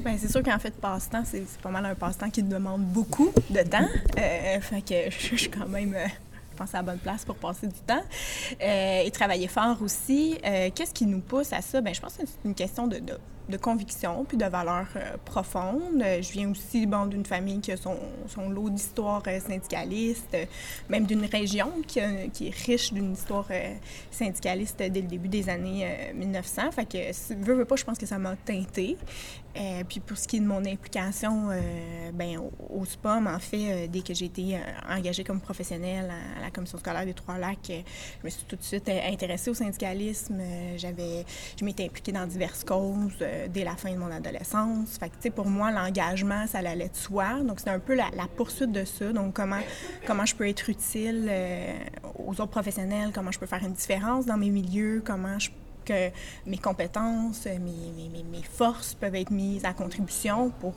Bien, 0.05 0.17
c'est 0.19 0.29
sûr 0.29 0.43
qu'en 0.43 0.59
fait, 0.59 0.73
passe-temps, 0.75 1.23
c'est 1.25 1.43
pas 1.61 1.69
mal 1.71 1.85
un 1.85 1.95
passe-temps 1.95 2.29
qui 2.29 2.43
demande 2.43 2.81
beaucoup 2.81 3.31
de 3.49 3.61
temps. 3.63 3.87
Euh, 4.19 4.59
fait 4.61 4.81
que 4.81 5.09
je, 5.31 5.35
suis 5.35 5.49
quand 5.49 5.67
même, 5.67 5.93
euh, 5.95 6.05
je 6.51 6.57
pense, 6.57 6.73
à 6.75 6.77
la 6.77 6.83
bonne 6.83 6.97
place 6.99 7.25
pour 7.25 7.35
passer 7.35 7.67
du 7.67 7.79
temps. 7.87 8.03
Euh, 8.61 9.01
et 9.03 9.09
travailler 9.11 9.47
fort 9.47 9.77
aussi. 9.81 10.37
Euh, 10.45 10.69
Qu'est-ce 10.75 10.93
qui 10.93 11.05
nous 11.07 11.19
pousse 11.21 11.51
à 11.53 11.61
ça? 11.61 11.81
Bien, 11.81 11.93
je 11.93 12.01
pense 12.01 12.13
que 12.13 12.23
c'est 12.25 12.47
une 12.47 12.53
question 12.55 12.85
de, 12.87 12.97
de, 12.97 13.13
de 13.49 13.57
conviction 13.57 14.25
puis 14.25 14.37
de 14.37 14.45
valeurs 14.45 14.87
euh, 14.95 15.17
profondes. 15.25 16.01
Euh, 16.01 16.21
Je 16.21 16.31
viens 16.31 16.49
aussi 16.49 16.85
bon, 16.85 17.05
d'une 17.05 17.25
famille 17.25 17.59
qui 17.59 17.71
a 17.71 17.77
son, 17.77 17.97
lot 18.49 18.69
d'histoire 18.69 19.21
euh, 19.27 19.39
syndicaliste, 19.39 20.29
euh, 20.33 20.45
même 20.89 21.05
d'une 21.05 21.25
région 21.25 21.69
qui, 21.87 21.99
est 21.99 22.55
riche 22.65 22.93
d'une 22.93 23.13
histoire 23.13 23.47
euh, 23.51 23.73
syndicaliste 24.11 24.77
dès 24.79 24.89
le 25.01 25.07
début 25.07 25.27
des 25.29 25.49
années 25.49 25.85
euh, 25.85 26.13
1900. 26.13 26.71
Fait 26.71 26.85
que, 26.85 26.97
si- 27.13 27.35
veux, 27.35 27.65
pas, 27.65 27.75
je 27.75 27.83
pense 27.83 27.97
que 27.97 28.05
ça 28.05 28.17
m'a 28.17 28.35
teinté. 28.35 28.97
Euh, 29.55 29.83
puis 29.87 29.99
pour 29.99 30.17
ce 30.17 30.27
qui 30.27 30.37
est 30.37 30.39
de 30.39 30.47
mon 30.47 30.65
implication 30.65 31.49
euh, 31.51 31.59
ben, 32.11 32.39
au, 32.39 32.51
au 32.79 32.85
SPOM, 32.85 33.27
en 33.27 33.37
fait, 33.37 33.71
euh, 33.71 33.87
dès 33.87 34.01
que 34.01 34.11
j'ai 34.11 34.25
été 34.25 34.55
euh, 34.55 34.59
engagée 34.89 35.23
comme 35.23 35.39
professionnelle 35.39 36.09
à, 36.09 36.39
à 36.39 36.43
la 36.45 36.49
commission 36.49 36.79
scolaire 36.79 37.05
des 37.05 37.13
Trois-Lacs, 37.13 37.69
euh, 37.69 37.81
je 38.21 38.25
me 38.25 38.29
suis 38.31 38.45
tout 38.45 38.55
de 38.55 38.63
suite 38.63 38.89
euh, 38.89 38.99
intéressée 39.11 39.51
au 39.51 39.53
syndicalisme. 39.53 40.39
Euh, 40.39 40.73
j'avais, 40.77 41.23
je 41.59 41.63
m'étais 41.65 41.85
impliquée 41.85 42.11
dans 42.11 42.25
diverses 42.25 42.63
causes 42.63 43.13
euh, 43.33 43.47
dès 43.49 43.63
la 43.63 43.75
fin 43.75 43.91
de 43.91 43.97
mon 43.97 44.11
adolescence. 44.11 44.97
Fait 44.97 45.09
que, 45.09 45.29
pour 45.29 45.47
moi, 45.47 45.71
l'engagement, 45.71 46.45
ça 46.47 46.59
allait 46.59 46.89
de 46.89 46.95
soi. 46.95 47.39
Donc, 47.41 47.59
c'est 47.59 47.69
un 47.69 47.79
peu 47.79 47.95
la, 47.95 48.09
poursuite 48.35 48.71
de 48.71 48.85
ça. 48.85 49.11
Donc, 49.11 49.33
comment, 49.33 49.61
comment 50.05 50.25
je 50.25 50.35
peux 50.35 50.47
être 50.47 50.69
utile 50.69 51.27
euh, 51.29 51.73
aux 52.17 52.31
autres 52.31 52.47
professionnels, 52.47 53.11
comment 53.13 53.31
je 53.31 53.39
peux 53.39 53.45
faire 53.45 53.63
une 53.63 53.73
différence 53.73 54.25
dans 54.25 54.37
mes 54.37 54.49
milieux, 54.49 55.01
comment 55.05 55.37
que 55.83 56.09
mes 56.45 56.57
compétences, 56.57 57.45
mes, 57.45 58.43
forces 58.43 58.93
peuvent 58.93 59.15
être 59.15 59.31
mises 59.31 59.65
à 59.65 59.73
contribution 59.73 60.49
pour, 60.49 60.75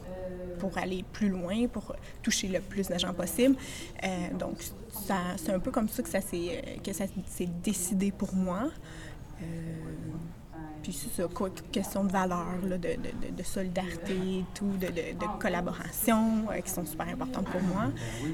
pour 0.58 0.76
aller 0.78 1.04
plus 1.12 1.28
loin, 1.28 1.66
pour 1.68 1.94
toucher 2.22 2.48
le 2.48 2.60
plus 2.60 2.88
de 2.88 2.98
gens 2.98 3.12
possible. 3.12 3.56
Euh, 4.02 4.08
donc, 4.38 4.58
c'est 5.36 5.52
un 5.52 5.60
peu 5.60 5.70
comme 5.70 5.88
ça 5.88 6.02
que 6.02 6.08
ça 6.08 6.20
s'est, 6.20 7.48
décidé 7.62 8.10
pour 8.10 8.34
moi. 8.34 8.70
Puis 10.86 10.96
c'est 11.16 11.72
question 11.72 12.04
de 12.04 12.12
valeur, 12.12 12.46
de, 12.62 12.76
de- 12.76 13.36
de- 13.36 13.42
solidarité, 13.42 14.44
tout, 14.54 14.70
de, 14.80 14.86
de- 14.86 15.40
collaboration, 15.40 16.44
euh, 16.52 16.60
qui 16.60 16.70
sont 16.70 16.84
super 16.84 17.08
importantes 17.08 17.46
pour 17.46 17.60
moi. 17.62 17.86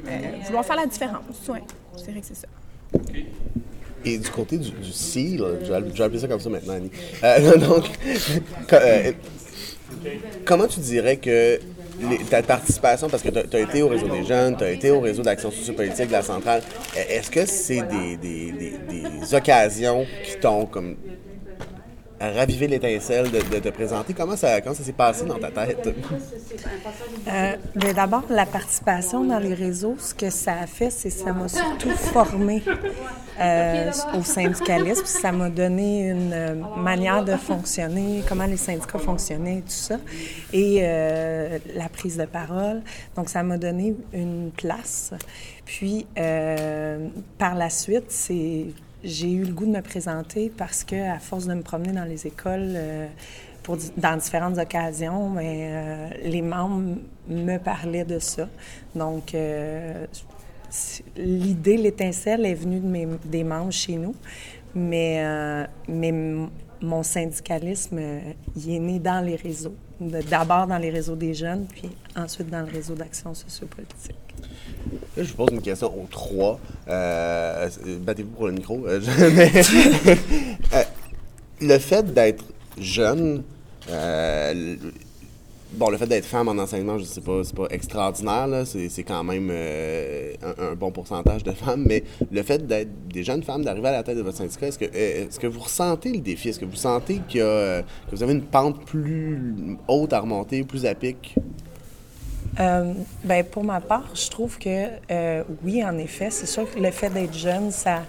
Euh, 0.07 0.19
vouloir 0.45 0.65
faire 0.65 0.77
la 0.77 0.87
différence, 0.87 1.23
oui, 1.49 1.61
je 1.97 2.03
dirais 2.05 2.21
que 2.21 2.27
c'est 2.27 2.37
ça. 2.37 2.49
Et 4.05 4.19
du 4.19 4.29
côté 4.29 4.59
du, 4.59 4.71
du 4.71 4.93
je 4.93 5.73
vais, 5.73 6.05
appeler 6.05 6.19
ça 6.19 6.29
comme 6.29 6.41
ça 6.41 6.51
maintenant, 6.51 6.75
Annie. 6.75 6.91
Euh, 7.25 7.57
donc, 7.69 7.85
euh, 8.75 9.12
comment 10.45 10.67
tu 10.67 10.81
dirais 10.81 11.17
que 11.17 11.59
ta 12.29 12.43
participation, 12.43 13.09
parce 13.09 13.23
que 13.23 13.31
tu 13.31 13.57
as, 13.57 13.61
été 13.61 13.81
au 13.81 13.88
réseau 13.88 14.09
des 14.09 14.25
jeunes, 14.25 14.57
tu 14.59 14.65
as 14.65 14.73
été 14.73 14.91
au 14.91 15.01
réseau 15.01 15.23
d'action 15.23 15.51
sociopolitique 15.51 16.09
de 16.09 16.12
la 16.12 16.23
centrale, 16.23 16.62
est-ce 17.09 17.31
que 17.31 17.47
c'est 17.47 17.83
des- 17.83 18.17
des- 18.19 18.53
des 18.53 19.35
occasions 19.35 20.05
qui 20.25 20.37
t'ont 20.38 20.67
comme 20.67 20.97
ravivé 22.31 22.69
l'étincelle 22.69 23.31
de, 23.31 23.59
te 23.59 23.69
présenter? 23.71 24.15
Comment 24.15 24.37
ça, 24.37 24.61
comment 24.61 24.75
ça 24.75 24.85
s'est 24.85 24.93
passé 24.93 25.25
dans 25.25 25.39
ta 25.39 25.51
tête? 25.51 25.89
Euh, 27.29 27.57
ben, 27.75 27.93
D'abord, 27.93 28.25
la 28.31 28.47
participation 28.47 29.25
dans 29.25 29.39
les 29.39 29.55
réseaux, 29.55 29.97
ce 29.99 30.15
que 30.15 30.31
ça 30.31 30.55
a 30.63 30.67
fait, 30.67 30.91
c'est 30.91 31.09
que 31.09 31.15
ça 31.15 31.33
m'a 31.33 31.49
surtout 31.49 31.91
formé 31.91 32.63
euh, 33.41 33.91
au 34.19 34.23
syndicalisme. 34.23 35.05
Ça 35.05 35.33
m'a 35.33 35.51
donné 35.51 36.09
une 36.09 36.33
euh, 36.33 36.55
manière 36.77 37.25
de 37.25 37.37
fonctionner, 37.37 38.23
comment 38.29 38.47
les 38.47 38.57
syndicats 38.57 38.99
fonctionnaient 38.99 39.59
et 39.59 39.63
tout 39.63 39.69
ça, 39.69 39.97
et 40.53 40.81
la 41.75 41.89
prise 41.89 42.17
de 42.17 42.27
parole. 42.27 42.83
Donc, 43.17 43.29
ça 43.29 43.43
m'a 43.43 43.59
donné 43.59 43.95
une 44.13 44.51
place. 44.57 45.13
Puis, 45.65 46.07
par 47.39 47.55
la 47.55 47.71
suite, 47.71 48.11
c'est 48.11 48.67
j'ai 49.05 49.31
eu 49.33 49.45
le 49.45 49.53
goût 49.53 49.67
de 49.67 49.71
me 49.71 49.81
présenter 49.83 50.51
parce 50.57 50.85
que, 50.85 51.11
à 51.11 51.19
force 51.19 51.47
de 51.47 51.55
me 51.55 51.62
promener 51.62 51.93
dans 51.93 52.05
les 52.05 52.27
écoles, 52.27 52.73
euh, 52.75 53.07
dans 53.97 54.17
différentes 54.17 54.59
occasions, 54.59 55.37
euh, 55.38 56.09
les 56.25 56.43
membres 56.43 56.97
me 57.29 57.59
parlaient 57.59 58.05
de 58.05 58.19
ça. 58.19 58.49
Donc, 58.95 59.35
euh, 59.35 60.07
l'idée, 61.17 61.77
l'étincelle 61.77 62.45
est 62.47 62.55
venue 62.55 62.81
de 62.81 62.87
mes- 62.87 63.09
des 63.25 63.45
membres 63.45 63.73
chez 63.73 63.97
nous, 63.97 64.15
mais, 64.75 65.23
mon 66.83 67.03
syndicalisme, 67.03 67.99
euh, 67.99 68.21
il 68.57 68.75
est 68.75 68.79
né 68.79 68.99
dans 68.99 69.25
les 69.25 69.37
réseaux. 69.37 69.75
D'abord 70.01 70.66
dans 70.66 70.79
les 70.79 70.90
réseaux 70.90 71.14
des 71.14 71.33
jeunes, 71.33 71.66
puis 71.66 71.88
ensuite 72.16 72.51
dans 72.51 72.61
le 72.61 72.73
réseau 72.73 72.95
d'action 72.95 73.35
sociopolitique. 73.35 74.16
Là, 75.16 75.23
je 75.23 75.29
vous 75.31 75.37
pose 75.37 75.49
une 75.53 75.62
question 75.62 75.88
aux 75.88 76.07
trois. 76.11 76.59
Euh, 76.88 77.68
Battez-vous 78.01 78.31
pour 78.31 78.47
le 78.47 78.53
micro. 78.53 78.85
Euh, 78.87 79.01
Euh, 80.75 80.83
le 81.61 81.79
fait 81.79 82.14
d'être 82.14 82.45
jeune, 82.79 83.42
euh, 83.90 84.77
bon, 85.75 85.91
le 85.91 85.97
fait 85.97 86.07
d'être 86.07 86.25
femme 86.25 86.49
en 86.49 86.59
enseignement, 86.59 86.99
je 86.99 87.05
sais 87.05 87.21
pas, 87.21 87.43
c'est 87.45 87.55
pas 87.55 87.67
extraordinaire, 87.71 88.47
là. 88.47 88.65
C'est, 88.65 89.05
quand 89.05 89.25
même 89.25 89.49
euh, 89.51 90.33
un, 90.59 90.75
bon 90.75 90.91
pourcentage 90.91 91.43
de 91.43 91.53
femmes, 91.53 91.85
mais 91.87 92.05
le 92.31 92.43
fait 92.43 92.67
d'être 92.67 92.91
des 93.09 93.25
jeunes 93.25 93.43
femmes, 93.43 93.65
d'arriver 93.65 93.89
à 93.89 93.93
la 93.93 94.03
tête 94.03 94.17
de 94.17 94.23
votre 94.23 94.39
syndicat, 94.39 94.69
est-ce 94.69 94.79
que, 94.79 94.85
euh, 94.85 95.27
est-ce 95.27 95.39
que 95.39 95.47
vous 95.47 95.61
ressentez 95.61 96.13
le 96.13 96.21
défi? 96.21 96.51
Est-ce 96.51 96.61
que 96.61 96.65
vous 96.65 96.77
sentez 96.77 97.21
euh, 97.37 97.83
que 98.11 98.17
vous 98.17 98.23
avez 98.23 98.33
une 98.33 98.43
pente 98.43 98.85
plus 98.85 99.79
haute 99.89 100.13
à 100.13 100.21
remonter, 100.21 100.63
plus 100.65 100.87
à 100.87 100.95
pic? 100.95 101.35
Ben, 102.57 103.45
pour 103.51 103.65
ma 103.65 103.81
part, 103.81 104.11
je 104.15 104.29
trouve 104.29 104.59
que 104.59 104.89
oui, 105.65 105.83
en 105.83 105.97
effet, 105.97 106.31
c'est 106.31 106.47
sûr 106.47 106.71
que 106.71 106.79
le 106.79 106.91
fait 106.91 107.09
d'être 107.09 107.35
jeune, 107.35 107.71
ça, 107.71 108.03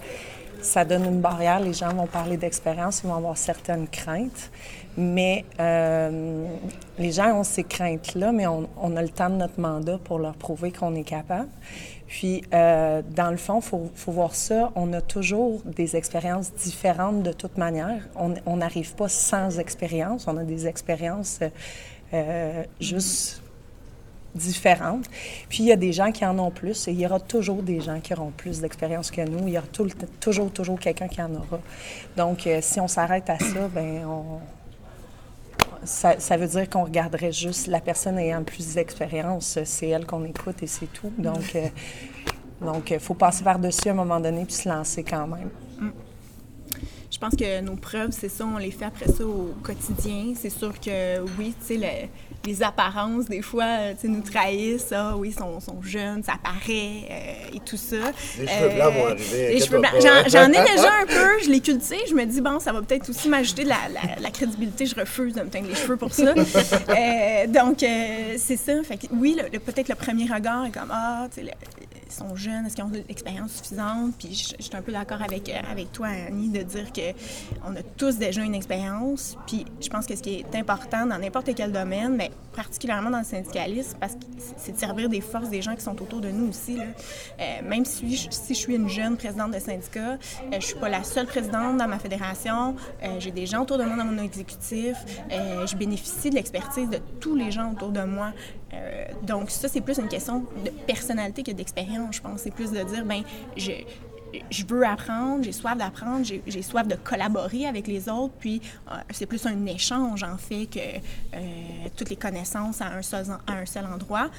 ça 0.61 0.83
donne 0.83 1.05
une 1.05 1.21
barrière. 1.21 1.61
Les 1.61 1.71
gens 1.71 1.93
vont 1.93 2.07
parler 2.07 2.35
d'expérience, 2.35 3.01
ils 3.03 3.07
vont 3.07 3.15
avoir 3.15 3.37
certaines 3.37 3.87
craintes. 3.87 4.51
Mais 4.97 5.45
euh, 5.59 6.45
les 6.99 7.11
gens 7.11 7.39
ont 7.39 7.43
ces 7.43 7.63
craintes-là, 7.63 8.31
mais 8.31 8.45
on, 8.45 8.95
a 8.95 9.01
le 9.01 9.09
temps 9.09 9.29
de 9.29 9.35
notre 9.35 9.59
mandat 9.59 9.97
pour 10.03 10.19
leur 10.19 10.35
prouver 10.35 10.71
qu'on 10.71 10.93
est 10.95 11.03
capable. 11.03 11.49
Puis, 12.07 12.43
euh, 12.53 13.01
dans 13.15 13.31
le 13.31 13.37
fond, 13.37 13.59
il 13.59 13.89
faut, 13.95 14.11
voir 14.11 14.35
ça. 14.35 14.71
On 14.75 14.93
a 14.93 15.01
toujours 15.01 15.61
des 15.65 15.95
expériences 15.95 16.53
différentes 16.53 17.23
de 17.23 17.31
toute 17.31 17.57
manière. 17.57 18.07
On 18.15 18.57
n'arrive 18.57 18.93
pas 18.93 19.09
sans 19.09 19.57
expérience. 19.57 20.27
On 20.27 20.37
a 20.37 20.43
des 20.43 20.67
expériences 20.67 21.39
euh, 22.13 22.63
juste 22.79 23.41
différentes. 24.35 25.05
Puis, 25.49 25.63
il 25.63 25.65
y 25.65 25.71
a 25.71 25.75
des 25.75 25.91
gens 25.91 26.11
qui 26.11 26.23
en 26.23 26.37
ont 26.37 26.51
plus 26.51 26.87
et 26.87 26.91
il 26.91 26.99
y 26.99 27.05
aura 27.07 27.19
toujours 27.19 27.63
des 27.63 27.81
gens 27.81 27.99
qui 27.99 28.13
auront 28.13 28.31
plus 28.31 28.61
d'expérience 28.61 29.09
que 29.09 29.21
nous. 29.21 29.47
Il 29.47 29.53
y 29.55 29.57
aura 29.57 29.67
toujours, 30.21 30.51
toujours 30.51 30.79
quelqu'un 30.79 31.07
qui 31.07 31.21
en 31.21 31.33
aura. 31.33 31.59
Donc, 32.15 32.47
si 32.61 32.79
on 32.79 32.87
s'arrête 32.87 33.27
à 33.31 33.39
ça, 33.39 33.67
ben 33.73 34.05
on 34.05 34.39
ça, 35.85 36.19
ça, 36.19 36.37
veut 36.37 36.47
dire 36.47 36.69
qu'on 36.69 36.83
regarderait 36.83 37.31
juste 37.31 37.67
la 37.67 37.79
personne 37.79 38.17
ayant 38.17 38.43
plus 38.43 38.75
d'expérience. 38.75 39.59
C'est 39.65 39.89
elle 39.89 40.05
qu'on 40.05 40.23
écoute 40.25 40.61
et 40.61 40.67
c'est 40.67 40.91
tout. 40.91 41.11
Donc, 41.17 41.55
euh, 41.55 41.67
donc, 42.61 42.91
il 42.91 42.99
faut 42.99 43.13
passer 43.13 43.43
par-dessus 43.43 43.89
à 43.89 43.91
un 43.91 43.95
moment 43.95 44.19
donné 44.19 44.45
puis 44.45 44.55
se 44.55 44.69
lancer 44.69 45.03
quand 45.03 45.27
même. 45.27 45.49
Mm. 45.79 45.91
Je 47.11 47.19
pense 47.19 47.35
que 47.35 47.61
nos 47.61 47.75
preuves, 47.75 48.11
c'est 48.11 48.29
ça, 48.29 48.45
on 48.45 48.57
les 48.57 48.71
fait 48.71 48.85
après 48.85 49.07
ça 49.07 49.23
au 49.25 49.53
quotidien. 49.61 50.33
C'est 50.35 50.49
sûr 50.49 50.73
que 50.79 51.21
oui, 51.37 51.53
tu 51.65 51.79
sais, 51.79 52.09
les 52.45 52.61
apparences, 52.61 53.25
des 53.25 53.41
fois, 53.41 53.63
euh, 53.63 53.93
tu 53.99 54.09
nous 54.09 54.21
trahissent. 54.21 54.91
Ah 54.91 55.15
oui, 55.15 55.29
ils 55.29 55.33
sont, 55.33 55.59
sont, 55.59 55.81
jeunes, 55.81 56.23
ça 56.23 56.33
paraît 56.43 57.07
euh, 57.09 57.55
et 57.55 57.59
tout 57.59 57.77
ça. 57.77 58.11
Les 58.39 58.47
cheveux 58.47 58.69
blancs 58.75 58.93
vont 58.93 59.05
arriver. 59.07 59.53
Les 59.53 59.59
cheveux 59.61 59.79
blancs. 59.79 59.93
J'en 60.27 60.47
ai 60.47 60.71
déjà 60.71 60.93
un 61.01 61.05
peu, 61.05 61.43
je 61.43 61.49
les 61.49 61.61
cultive. 61.61 61.99
Je 62.09 62.13
me 62.13 62.25
dis, 62.25 62.41
bon, 62.41 62.59
ça 62.59 62.73
va 62.73 62.81
peut-être 62.81 63.09
aussi 63.09 63.29
m'ajouter 63.29 63.63
de 63.63 63.69
la, 63.69 63.77
la, 64.19 64.31
crédibilité. 64.31 64.85
Je 64.85 64.95
refuse 64.95 65.33
de 65.33 65.41
me 65.41 65.49
teindre 65.49 65.67
les 65.69 65.75
cheveux 65.75 65.97
pour 65.97 66.13
ça. 66.13 66.23
euh, 66.89 67.47
donc, 67.47 67.77
c'est 67.79 68.57
ça. 68.57 68.83
Fait 68.83 68.97
que, 68.97 69.07
oui, 69.13 69.37
peut-être 69.65 69.89
le 69.89 69.95
premier 69.95 70.25
regard 70.25 70.65
est 70.65 70.71
comme, 70.71 70.91
ah, 70.91 71.27
tu 71.33 71.45
sais, 71.45 71.51
sont 72.09 72.35
jeunes, 72.35 72.65
est-ce 72.65 72.75
qu'ils 72.75 72.83
ont 72.83 72.91
l'expérience 72.91 73.53
suffisante? 73.53 74.13
Puis 74.17 74.33
je, 74.33 74.63
suis 74.63 74.75
un 74.75 74.81
peu 74.81 74.91
d'accord 74.91 75.21
avec, 75.21 75.49
avec 75.49 75.91
toi, 75.91 76.07
Annie, 76.07 76.49
de 76.49 76.61
dire 76.61 76.91
qu'on 76.91 77.75
a 77.75 77.83
tous 77.97 78.17
déjà 78.17 78.41
une 78.41 78.55
expérience. 78.55 79.37
Puis 79.47 79.65
je 79.81 79.89
pense 79.89 80.05
que 80.05 80.15
ce 80.15 80.21
qui 80.21 80.35
est 80.35 80.55
important 80.55 81.05
dans 81.05 81.17
n'importe 81.17 81.53
quel 81.55 81.71
domaine, 81.71 82.15
mais 82.15 82.31
particulièrement 82.55 83.09
dans 83.09 83.19
le 83.19 83.25
syndicalisme, 83.25 83.97
parce 83.99 84.13
que 84.13 84.19
c'est 84.57 84.73
de 84.73 84.77
servir 84.77 85.09
des 85.09 85.21
forces 85.21 85.49
des 85.49 85.61
gens 85.61 85.75
qui 85.75 85.81
sont 85.81 85.99
autour 86.01 86.21
de 86.21 86.29
nous 86.29 86.49
aussi. 86.49 86.77
Euh, 86.79 87.43
même 87.63 87.85
si 87.85 88.15
je, 88.15 88.27
si 88.29 88.53
je 88.53 88.59
suis 88.59 88.75
une 88.75 88.89
jeune 88.89 89.17
présidente 89.17 89.51
de 89.51 89.59
syndicat, 89.59 90.13
euh, 90.13 90.17
je 90.51 90.55
ne 90.55 90.61
suis 90.61 90.75
pas 90.75 90.89
la 90.89 91.03
seule 91.03 91.25
présidente 91.25 91.77
dans 91.77 91.87
ma 91.87 91.99
fédération. 91.99 92.75
Euh, 93.03 93.19
J'ai 93.19 93.31
des 93.31 93.45
gens 93.45 93.63
autour 93.63 93.77
de 93.77 93.83
moi 93.83 93.97
dans 93.97 94.05
mon 94.05 94.21
exécutif. 94.21 94.95
Euh, 95.31 95.65
je 95.65 95.75
bénéficie 95.75 96.29
de 96.29 96.35
l'expertise 96.35 96.89
de 96.89 96.99
tous 97.19 97.35
les 97.35 97.51
gens 97.51 97.71
autour 97.71 97.89
de 97.89 98.01
moi. 98.01 98.31
Euh, 98.73 99.05
donc 99.23 99.49
ça, 99.49 99.67
c'est 99.67 99.81
plus 99.81 99.97
une 99.97 100.07
question 100.07 100.39
de 100.63 100.69
personnalité 100.87 101.43
que 101.43 101.51
d'expérience, 101.51 102.15
je 102.15 102.21
pense. 102.21 102.41
C'est 102.41 102.51
plus 102.51 102.71
de 102.71 102.83
dire, 102.83 103.05
ben 103.05 103.21
je, 103.55 103.71
je 104.49 104.65
veux 104.65 104.85
apprendre, 104.85 105.43
j'ai 105.43 105.51
soif 105.51 105.77
d'apprendre, 105.77 106.25
j'ai 106.25 106.61
soif 106.61 106.87
de 106.87 106.95
collaborer 106.95 107.67
avec 107.67 107.87
les 107.87 108.09
autres, 108.09 108.33
puis 108.39 108.61
euh, 108.91 108.95
c'est 109.11 109.27
plus 109.27 109.45
un 109.45 109.65
échange 109.67 110.23
en 110.23 110.37
fait 110.37 110.65
que 110.65 110.79
euh, 110.79 111.39
toutes 111.95 112.09
les 112.09 112.15
connaissances 112.15 112.81
à 112.81 112.87
un 112.87 113.01
seul, 113.01 113.25
à 113.45 113.53
un 113.53 113.65
seul 113.65 113.85
endroit. 113.85 114.29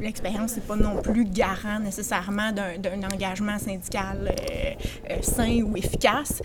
L'expérience 0.00 0.56
n'est 0.56 0.62
pas 0.62 0.76
non 0.76 1.02
plus 1.02 1.24
garant 1.24 1.78
nécessairement 1.78 2.52
d'un 2.52 3.02
engagement 3.02 3.58
syndical 3.58 4.34
sain 5.20 5.62
ou 5.62 5.76
efficace. 5.76 6.42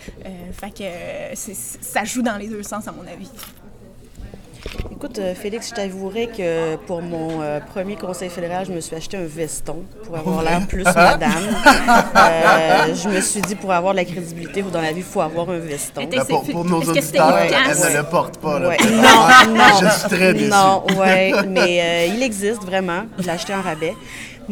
fait 0.52 0.70
que 0.70 1.34
ça 1.34 2.04
joue 2.04 2.22
dans 2.22 2.36
les 2.36 2.48
deux 2.48 2.62
sens 2.62 2.86
à 2.86 2.92
mon 2.92 3.06
avis. 3.06 3.30
Écoute, 4.92 5.18
euh, 5.18 5.34
Félix, 5.34 5.70
je 5.70 5.74
t'avouerai 5.74 6.26
que 6.26 6.76
pour 6.86 7.00
mon 7.00 7.40
euh, 7.40 7.60
premier 7.60 7.96
conseil 7.96 8.28
fédéral, 8.28 8.66
je 8.66 8.72
me 8.72 8.80
suis 8.80 8.94
acheté 8.94 9.16
un 9.16 9.24
veston 9.24 9.82
pour 10.04 10.18
avoir 10.18 10.42
l'air 10.42 10.66
plus 10.66 10.84
madame. 10.94 11.32
Euh, 12.16 12.94
je 12.94 13.08
me 13.08 13.20
suis 13.20 13.40
dit, 13.40 13.54
pour 13.54 13.72
avoir 13.72 13.94
de 13.94 13.98
la 13.98 14.04
crédibilité 14.04 14.62
dans 14.62 14.82
la 14.82 14.92
vie, 14.92 14.98
il 14.98 15.04
faut 15.04 15.22
avoir 15.22 15.48
un 15.48 15.58
veston. 15.58 16.04
Ben, 16.04 16.24
pour, 16.28 16.44
pour, 16.44 16.64
nos 16.64 16.82
auditeurs, 16.82 17.38
elle 17.38 17.50
ne 17.50 17.96
le 17.96 18.02
porte 18.04 18.38
pas. 18.38 18.58
Là, 18.58 18.68
ouais. 18.68 18.76
Non, 18.90 19.54
non. 19.54 19.64
Je 19.80 19.88
suis 19.88 20.08
très 20.08 20.34
déçue. 20.34 20.50
Non, 20.50 20.84
oui, 20.90 21.32
mais 21.48 22.10
il 22.14 22.22
existe 22.22 22.62
vraiment. 22.62 23.04
Je 23.18 23.24
l'ai 23.24 23.30
acheté 23.30 23.54
en 23.54 23.62
rabais. 23.62 23.94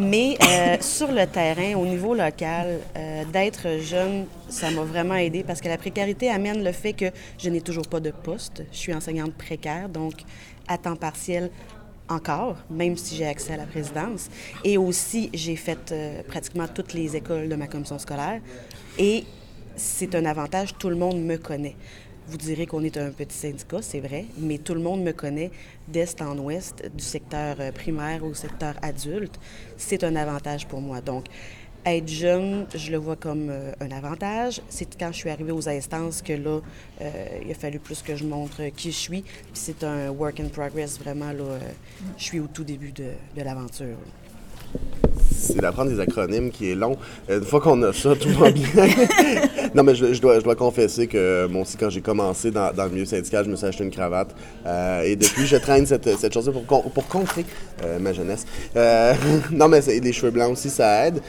Mais 0.01 0.39
euh, 0.45 0.77
sur 0.81 1.11
le 1.11 1.27
terrain, 1.27 1.75
au 1.75 1.85
niveau 1.85 2.15
local, 2.15 2.79
euh, 2.97 3.25
d'être 3.33 3.81
jeune, 3.81 4.27
ça 4.49 4.71
m'a 4.71 4.83
vraiment 4.83 5.15
aidé 5.15 5.45
parce 5.45 5.61
que 5.61 5.69
la 5.69 5.79
précarité 5.79 6.31
amène 6.31 6.65
le 6.65 6.73
fait 6.73 6.93
que 6.93 7.07
je 7.39 7.51
n'ai 7.51 7.61
toujours 7.61 7.87
pas 7.87 8.01
de 8.01 8.11
poste. 8.11 8.65
Je 8.73 8.77
suis 8.77 8.95
enseignante 8.95 9.35
précaire, 9.35 9.89
donc 9.89 10.15
à 10.67 10.79
temps 10.79 10.97
partiel 10.97 11.51
encore, 12.09 12.57
même 12.71 12.97
si 12.97 13.17
j'ai 13.17 13.27
accès 13.27 13.53
à 13.53 13.57
la 13.57 13.67
présidence. 13.67 14.29
Et 14.65 14.79
aussi, 14.79 15.31
j'ai 15.35 15.57
fait 15.57 15.93
euh, 15.93 16.23
pratiquement 16.23 16.67
toutes 16.67 16.95
les 16.95 17.17
écoles 17.17 17.49
de 17.49 17.55
ma 17.55 17.67
commission 17.67 17.99
scolaire. 17.99 18.41
Et 18.99 19.25
c'est 19.77 20.15
un 20.15 20.25
avantage, 20.25 20.75
tout 20.79 20.89
le 20.89 20.97
monde 20.97 21.21
me 21.23 21.37
connaît. 21.37 21.77
Vous 22.27 22.37
direz 22.37 22.67
qu'on 22.67 22.83
est 22.83 22.97
un 22.99 23.11
petit 23.11 23.37
syndicat, 23.37 23.79
c'est 23.81 24.01
vrai, 24.01 24.27
mais 24.37 24.59
tout 24.59 24.75
le 24.75 24.81
monde 24.81 25.03
me 25.03 25.13
connaît 25.13 25.51
d'est 25.87 26.21
en 26.21 26.37
ouest, 26.39 26.91
du 26.95 27.05
secteur 27.05 27.57
euh, 27.61 27.73
primaire 27.73 28.25
au 28.25 28.35
secteur 28.35 28.75
adulte. 28.83 29.39
C'est 29.77 30.05
un 30.05 30.17
avantage 30.17 30.67
pour 30.67 30.81
moi. 30.81 31.01
Donc, 31.01 31.27
être 31.95 32.09
jeune, 32.09 32.67
je 32.75 32.91
le 32.91 32.99
vois 32.99 33.17
comme 33.17 33.49
euh, 33.51 33.73
un 33.81 33.91
avantage. 33.91 34.61
C'est 34.69 34.99
quand 34.99 35.13
je 35.13 35.19
suis 35.19 35.31
arrivée 35.31 35.53
aux 35.53 35.69
instances 35.69 36.23
que 36.23 36.33
là, 36.33 36.61
euh, 37.01 37.25
il 37.45 37.51
a 37.51 37.55
fallu 37.55 37.79
plus 37.79 38.03
que 38.03 38.17
je 38.17 38.25
montre 38.25 38.69
qui 38.77 38.91
je 38.93 38.97
suis. 38.97 39.23
Puis 39.23 39.53
c'est 39.55 39.85
un 39.85 40.11
work 40.11 40.41
in 40.41 40.49
progress, 40.49 40.99
vraiment. 40.99 41.33
Là, 41.33 41.59
je 42.17 42.25
suis 42.25 42.41
au 42.41 42.47
tout 42.47 42.65
début 42.65 42.93
de 42.93 43.13
l'aventure 43.37 43.97
c'est 45.39 45.61
d'apprendre 45.61 45.91
des 45.91 46.01
acronymes 46.01 46.51
qui 46.51 46.71
est 46.71 46.75
long. 46.75 46.97
Une 47.29 47.45
fois 47.45 47.61
qu'on 47.61 47.81
a 47.83 47.93
ça, 47.93 48.15
tout 48.17 48.31
va 48.31 48.51
bien. 48.51 48.67
non, 49.75 49.83
mais 49.83 49.95
je, 49.95 50.21
dois, 50.21 50.39
je 50.39 50.45
dois 50.45 50.57
confesser 50.57 51.07
que 51.07 51.47
moi 51.47 51.63
aussi, 51.63 51.77
quand 51.77 51.91
j'ai 51.91 52.01
commencé 52.01 52.51
dans, 52.51 52.73
dans, 52.73 52.85
le 52.85 52.91
milieu 52.91 53.05
syndical, 53.05 53.45
je 53.45 53.51
me 53.51 53.57
suis 53.57 53.67
acheté 53.67 53.85
une 53.85 53.91
cravate. 53.91 54.35
Euh, 54.67 55.03
et 55.03 55.17
depuis, 55.17 55.47
je 55.47 55.57
traîne 55.57 55.87
cette, 55.87 56.09
cette 56.19 56.35
chose-là 56.35 56.53
pour, 56.53 56.91
pour 56.91 57.09
contrer 57.09 57.45
euh, 57.85 57.99
ma 57.99 58.13
jeunesse. 58.13 58.45
Euh, 58.77 59.15
non, 59.51 59.69
mais 59.69 59.81
les 59.81 60.13
cheveux 60.13 60.31
blancs 60.31 60.53
aussi, 60.53 60.71
ça 60.71 61.07
aide. 61.07 61.21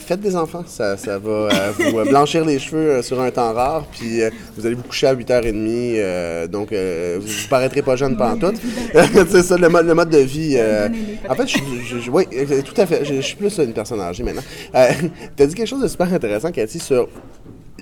faites 0.00 0.20
des 0.20 0.36
enfants, 0.36 0.64
ça, 0.66 0.96
ça 0.96 1.18
va 1.18 1.48
vous 1.78 2.04
blanchir 2.04 2.44
les 2.44 2.58
cheveux 2.58 3.02
sur 3.02 3.20
un 3.20 3.30
temps 3.30 3.52
rare. 3.52 3.86
Puis 3.92 4.20
vous 4.56 4.66
allez 4.66 4.74
vous 4.74 4.82
coucher 4.82 5.06
à 5.06 5.14
8h30. 5.14 6.48
donc, 6.48 6.70
vous 6.70 6.76
ne 6.76 7.48
paraîtrez 7.48 7.82
pas 7.82 7.96
jeune 7.96 8.16
pendant 8.16 8.50
tout. 8.50 8.56
c'est 9.28 9.42
ça, 9.42 9.56
le 9.56 9.68
mode, 9.68 9.86
le 9.86 9.94
mode 9.94 10.10
de 10.10 10.18
vie. 10.18 10.58
en 11.28 11.34
fait, 11.34 11.46
je, 11.46 11.98
je, 12.00 12.10
oui, 12.10 12.26
tout 12.64 12.80
à 12.80 12.81
Je, 12.86 13.20
suis 13.20 13.36
plus 13.36 13.58
une 13.58 13.72
personne 13.72 14.00
âgée 14.00 14.22
maintenant. 14.22 14.42
Euh, 14.74 14.88
tu 15.36 15.42
as 15.42 15.46
dit 15.46 15.54
quelque 15.54 15.68
chose 15.68 15.82
de 15.82 15.88
super 15.88 16.12
intéressant, 16.12 16.50
Cathy, 16.50 16.78
sur 16.78 17.08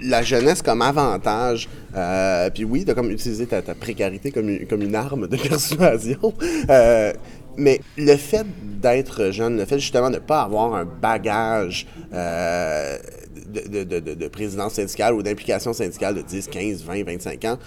la 0.02 0.22
jeunesse 0.22 0.62
comme 0.62 0.82
avantage. 0.82 1.68
Euh, 1.94 2.50
puis 2.50 2.64
oui, 2.64 2.84
as 2.88 2.94
comme 2.94 3.10
utilisé 3.10 3.46
ta, 3.46 3.62
précarité 3.74 4.30
comme 4.30 4.66
comme 4.66 4.82
une 4.82 4.94
arme 4.94 5.28
de 5.28 5.36
persuasion. 5.48 6.32
Euh, 6.68 7.12
mais 7.56 7.80
le 7.98 8.16
fait 8.16 8.46
d'être 8.80 9.30
jeune, 9.30 9.58
le 9.58 9.64
fait 9.64 9.78
justement 9.78 10.08
de 10.08 10.14
ne 10.14 10.20
pas 10.20 10.42
avoir 10.42 10.74
un 10.74 10.84
bagage 10.84 11.86
de, 12.12 13.84
de, 13.84 13.98
de, 13.98 14.14
de, 14.14 14.28
présidence 14.28 14.74
syndicale 14.74 15.14
ou 15.14 15.22
d'implication 15.22 15.72
syndicale 15.72 16.14
de 16.14 16.22
10, 16.22 16.46
15, 16.46 16.84
20, 16.84 17.04
25 17.04 17.44
ans, 17.46 17.58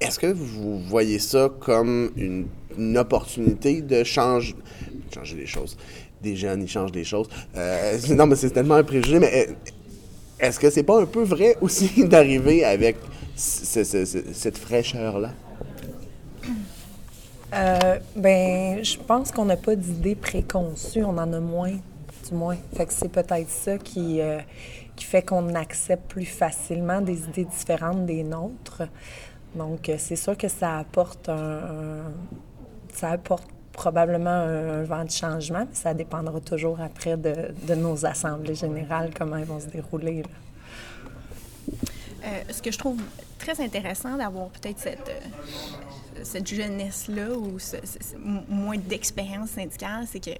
est-ce 0.00 0.18
que 0.18 0.26
vous 0.26 0.78
voyez 0.80 1.18
ça 1.18 1.50
comme 1.60 2.10
une, 2.16 2.46
une 2.78 2.98
opportunité 2.98 3.82
de 3.82 4.04
changer, 4.04 4.54
changer 5.14 5.36
les 5.36 5.46
choses? 5.46 5.76
des 6.22 6.36
jeunes, 6.36 6.62
ils 6.62 6.68
changent 6.68 6.92
des 6.92 7.04
choses. 7.04 7.28
Euh, 7.56 7.98
non, 8.10 8.26
mais 8.26 8.36
c'est 8.36 8.50
tellement 8.50 8.74
un 8.74 8.84
préjugé, 8.84 9.18
mais 9.18 9.48
euh, 9.48 9.52
est-ce 10.40 10.58
que 10.58 10.70
c'est 10.70 10.82
pas 10.82 11.00
un 11.00 11.06
peu 11.06 11.22
vrai 11.22 11.56
aussi 11.60 12.04
d'arriver 12.08 12.64
avec 12.64 12.96
cette 13.36 14.58
fraîcheur-là? 14.58 15.30
Euh, 17.54 17.98
ben, 18.14 18.84
je 18.84 18.98
pense 18.98 19.30
qu'on 19.30 19.46
n'a 19.46 19.56
pas 19.56 19.74
d'idées 19.74 20.16
préconçues, 20.16 21.02
on 21.02 21.16
en 21.16 21.32
a 21.32 21.40
moins, 21.40 21.72
du 22.28 22.34
moins. 22.34 22.56
Fait 22.74 22.90
c'est 22.90 23.10
peut-être 23.10 23.48
ça 23.48 23.78
qui, 23.78 24.20
euh, 24.20 24.38
qui 24.96 25.04
fait 25.04 25.22
qu'on 25.22 25.54
accepte 25.54 26.10
plus 26.10 26.26
facilement 26.26 27.00
des 27.00 27.24
idées 27.24 27.46
différentes 27.46 28.04
des 28.04 28.22
nôtres. 28.22 28.82
Donc, 29.54 29.90
c'est 29.96 30.16
sûr 30.16 30.36
que 30.36 30.48
ça 30.48 30.78
apporte 30.78 31.30
un 31.30 32.02
ça 32.92 33.10
apporte 33.10 33.48
probablement 33.78 34.30
un, 34.30 34.82
vent 34.82 35.04
de 35.04 35.10
changement, 35.10 35.64
mais 35.68 35.74
ça 35.74 35.94
dépendra 35.94 36.40
toujours 36.40 36.80
après 36.80 37.16
de, 37.16 37.74
nos 37.76 38.04
assemblées 38.04 38.56
générales, 38.56 39.10
comment 39.16 39.36
elles 39.36 39.44
vont 39.44 39.60
se 39.60 39.66
dérouler. 39.66 40.24
Euh, 42.24 42.42
ce 42.50 42.60
que 42.60 42.72
je 42.72 42.78
trouve 42.78 43.00
très 43.38 43.60
intéressant 43.60 44.16
d'avoir 44.16 44.48
peut-être 44.48 44.80
cette, 44.80 45.08
euh, 45.08 46.44
jeunesse-là 46.44 47.30
ou 47.36 47.58
moins 48.48 48.76
d'expérience 48.76 49.50
syndicale, 49.50 50.06
c'est 50.10 50.24
que 50.24 50.36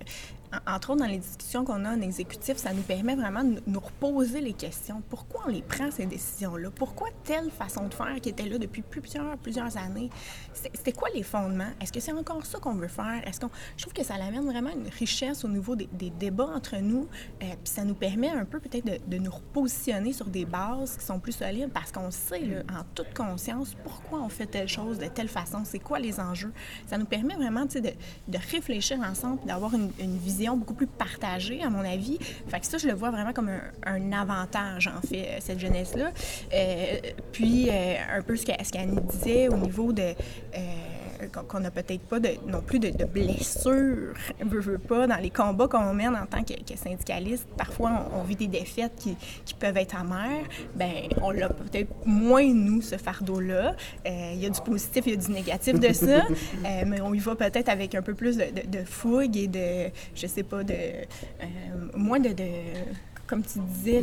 entre 0.66 0.90
autres, 0.90 1.00
dans 1.00 1.06
les 1.06 1.18
discussions 1.18 1.64
qu'on 1.64 1.84
a 1.84 1.90
en 1.90 2.00
exécutif, 2.00 2.56
ça 2.56 2.72
nous 2.72 2.82
permet 2.82 3.14
vraiment 3.14 3.44
de 3.44 3.60
nous 3.66 3.80
reposer 3.80 4.40
les 4.40 4.54
questions. 4.54 5.02
Pourquoi 5.10 5.42
on 5.46 5.50
les 5.50 5.62
prend, 5.62 5.90
ces 5.90 6.06
décisions-là? 6.06 6.70
Pourquoi 6.74 7.08
telle 7.24 7.50
façon 7.50 7.86
de 7.86 7.94
faire 7.94 8.16
qui 8.22 8.30
était 8.30 8.48
là 8.48 8.58
depuis 8.58 8.82
plusieurs 8.82 9.76
années? 9.76 10.08
C'était 10.74 10.92
quoi 10.92 11.08
les 11.14 11.22
fondements? 11.22 11.70
Est-ce 11.80 11.92
que 11.92 12.00
c'est 12.00 12.12
encore 12.12 12.44
ça 12.44 12.58
qu'on 12.58 12.74
veut 12.74 12.88
faire? 12.88 13.20
Est-ce 13.26 13.40
qu'on... 13.40 13.50
Je 13.76 13.82
trouve 13.82 13.92
que 13.92 14.04
ça 14.04 14.14
amène 14.14 14.44
vraiment 14.44 14.70
une 14.70 14.88
richesse 14.88 15.44
au 15.44 15.48
niveau 15.48 15.76
des, 15.76 15.88
débats 16.18 16.50
entre 16.54 16.76
nous, 16.76 17.06
euh, 17.42 17.46
puis 17.46 17.72
ça 17.72 17.84
nous 17.84 17.94
permet 17.94 18.30
un 18.30 18.44
peu 18.44 18.60
peut-être 18.60 18.86
de, 18.86 18.98
de, 19.06 19.18
nous 19.22 19.30
repositionner 19.30 20.12
sur 20.12 20.26
des 20.26 20.44
bases 20.44 20.96
qui 20.96 21.04
sont 21.04 21.20
plus 21.20 21.32
solides 21.32 21.70
parce 21.72 21.92
qu'on 21.92 22.10
sait, 22.10 22.40
là, 22.40 22.62
en 22.70 22.84
toute 22.94 23.14
conscience, 23.14 23.76
pourquoi 23.82 24.20
on 24.20 24.28
fait 24.28 24.46
telle 24.46 24.68
chose 24.68 24.98
de 24.98 25.06
telle 25.06 25.28
façon, 25.28 25.62
c'est 25.64 25.78
quoi 25.78 25.98
les 25.98 26.18
enjeux? 26.18 26.52
Ça 26.86 26.98
nous 26.98 27.04
permet 27.04 27.34
vraiment 27.34 27.66
de, 27.66 27.80
de 27.80 28.38
réfléchir 28.50 28.98
ensemble, 29.00 29.44
d'avoir 29.46 29.74
une, 29.74 29.90
une 30.00 30.16
vision 30.16 30.56
beaucoup 30.56 30.74
plus 30.74 30.86
partagée, 30.86 31.62
à 31.62 31.70
mon 31.70 31.84
avis. 31.84 32.18
Fait 32.48 32.60
que 32.60 32.66
ça, 32.66 32.78
je 32.78 32.86
le 32.86 32.94
vois 32.94 33.10
vraiment 33.10 33.32
comme 33.32 33.50
un, 33.84 34.12
avantage, 34.12 34.88
en 34.88 35.00
fait, 35.06 35.26
euh, 35.26 35.36
cette 35.40 35.58
jeunesse-là. 35.58 36.10
Euh, 36.52 36.96
puis, 37.32 37.68
euh, 37.70 37.94
un 38.16 38.22
peu 38.22 38.36
ce 38.36 38.44
qu'Annie 38.44 39.00
disait 39.02 39.48
au 39.48 39.56
niveau 39.56 39.92
de 39.92 40.14
qu'on 41.48 41.60
n'a 41.60 41.70
peut-être 41.70 42.02
pas 42.02 42.20
de, 42.20 42.30
non 42.46 42.60
plus 42.60 42.78
de, 42.78 43.04
blessures, 43.04 44.14
veut, 44.40 44.60
veut 44.60 44.78
pas, 44.78 45.06
dans 45.06 45.16
les 45.16 45.30
combats 45.30 45.68
qu'on 45.68 45.92
mène 45.94 46.14
en 46.14 46.26
tant 46.26 46.42
que, 46.42 46.54
syndicaliste. 46.76 47.46
Parfois, 47.56 48.08
on, 48.14 48.22
vit 48.22 48.36
des 48.36 48.46
défaites 48.46 48.92
qui, 48.96 49.16
qui, 49.44 49.54
peuvent 49.54 49.76
être 49.76 49.96
amères. 49.96 50.44
Ben, 50.76 51.08
on 51.22 51.30
l'a 51.30 51.48
peut-être 51.48 51.90
moins, 52.04 52.44
nous, 52.52 52.82
ce 52.82 52.96
fardeau-là. 52.96 53.74
Euh, 54.06 54.30
il 54.34 54.40
y 54.40 54.46
a 54.46 54.50
du 54.50 54.60
positif, 54.60 55.04
il 55.06 55.14
y 55.14 55.16
a 55.16 55.20
du 55.20 55.32
négatif 55.32 55.80
de 55.80 55.92
ça, 55.92 56.24
euh, 56.64 56.84
mais 56.86 57.00
on 57.00 57.14
y 57.14 57.18
va 57.18 57.34
peut-être 57.34 57.68
avec 57.68 57.94
un 57.94 58.02
peu 58.02 58.14
plus 58.14 58.36
de, 58.36 58.44
de, 58.66 58.84
fougue 58.84 59.36
et 59.36 59.48
de, 59.48 59.90
je 60.14 60.26
sais 60.26 60.42
pas, 60.42 60.62
de 60.62 60.74
euh, 60.74 61.46
moins 61.94 62.20
de, 62.20 62.34
comme 63.28 63.42
tu 63.42 63.58
disais, 63.58 64.02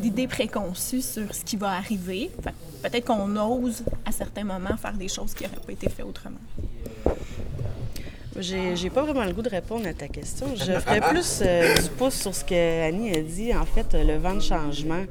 d'idées 0.00 0.26
préconçues 0.26 1.02
sur 1.02 1.32
ce 1.34 1.44
qui 1.44 1.56
va 1.56 1.72
arriver. 1.72 2.30
Peut-être 2.82 3.04
qu'on 3.04 3.36
ose 3.36 3.84
à 4.04 4.10
certains 4.10 4.44
moments 4.44 4.76
faire 4.76 4.94
des 4.94 5.08
choses 5.08 5.34
qui 5.34 5.44
n'auraient 5.44 5.56
pas 5.64 5.72
été 5.72 5.88
faites 5.88 6.06
autrement. 6.06 6.38
J'ai 8.40 8.90
pas 8.90 9.02
vraiment 9.02 9.24
le 9.24 9.32
goût 9.32 9.42
de 9.42 9.48
répondre 9.48 9.86
à 9.86 9.92
ta 9.92 10.06
question. 10.06 10.54
Je 10.54 10.72
ferais 10.80 11.00
plus 11.00 11.42
euh, 11.42 11.74
du 11.74 11.88
pouce 11.90 12.14
sur 12.14 12.34
ce 12.34 12.44
que 12.44 12.86
Annie 12.86 13.10
a 13.10 13.20
dit, 13.20 13.52
en 13.54 13.64
fait, 13.64 13.94
le 13.94 14.16
vent 14.16 14.34
de 14.34 14.40
changement. 14.40 15.04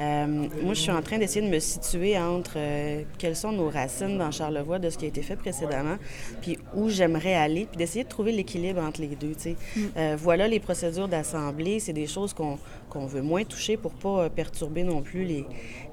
Euh, 0.00 0.26
moi, 0.62 0.72
je 0.72 0.80
suis 0.80 0.90
en 0.90 1.02
train 1.02 1.18
d'essayer 1.18 1.44
de 1.44 1.52
me 1.52 1.58
situer 1.58 2.18
entre 2.18 2.54
euh, 2.56 3.02
quelles 3.18 3.36
sont 3.36 3.52
nos 3.52 3.68
racines 3.68 4.16
dans 4.16 4.30
Charlevoix 4.30 4.78
de 4.78 4.88
ce 4.88 4.96
qui 4.96 5.04
a 5.04 5.08
été 5.08 5.20
fait 5.20 5.36
précédemment, 5.36 5.96
puis 6.40 6.58
où 6.74 6.88
j'aimerais 6.88 7.34
aller, 7.34 7.66
puis 7.66 7.76
d'essayer 7.76 8.04
de 8.04 8.08
trouver 8.08 8.32
l'équilibre 8.32 8.82
entre 8.82 9.02
les 9.02 9.08
deux. 9.08 9.34
Mm. 9.76 9.80
Euh, 9.96 10.16
voilà 10.18 10.48
les 10.48 10.58
procédures 10.58 11.08
d'assemblée, 11.08 11.80
c'est 11.80 11.92
des 11.92 12.06
choses 12.06 12.32
qu'on 12.32 12.58
veut 12.98 13.22
moins 13.22 13.44
toucher 13.44 13.76
pour 13.76 13.92
pas 13.92 14.28
perturber 14.30 14.82
non 14.82 15.02
plus 15.02 15.24
les, 15.24 15.46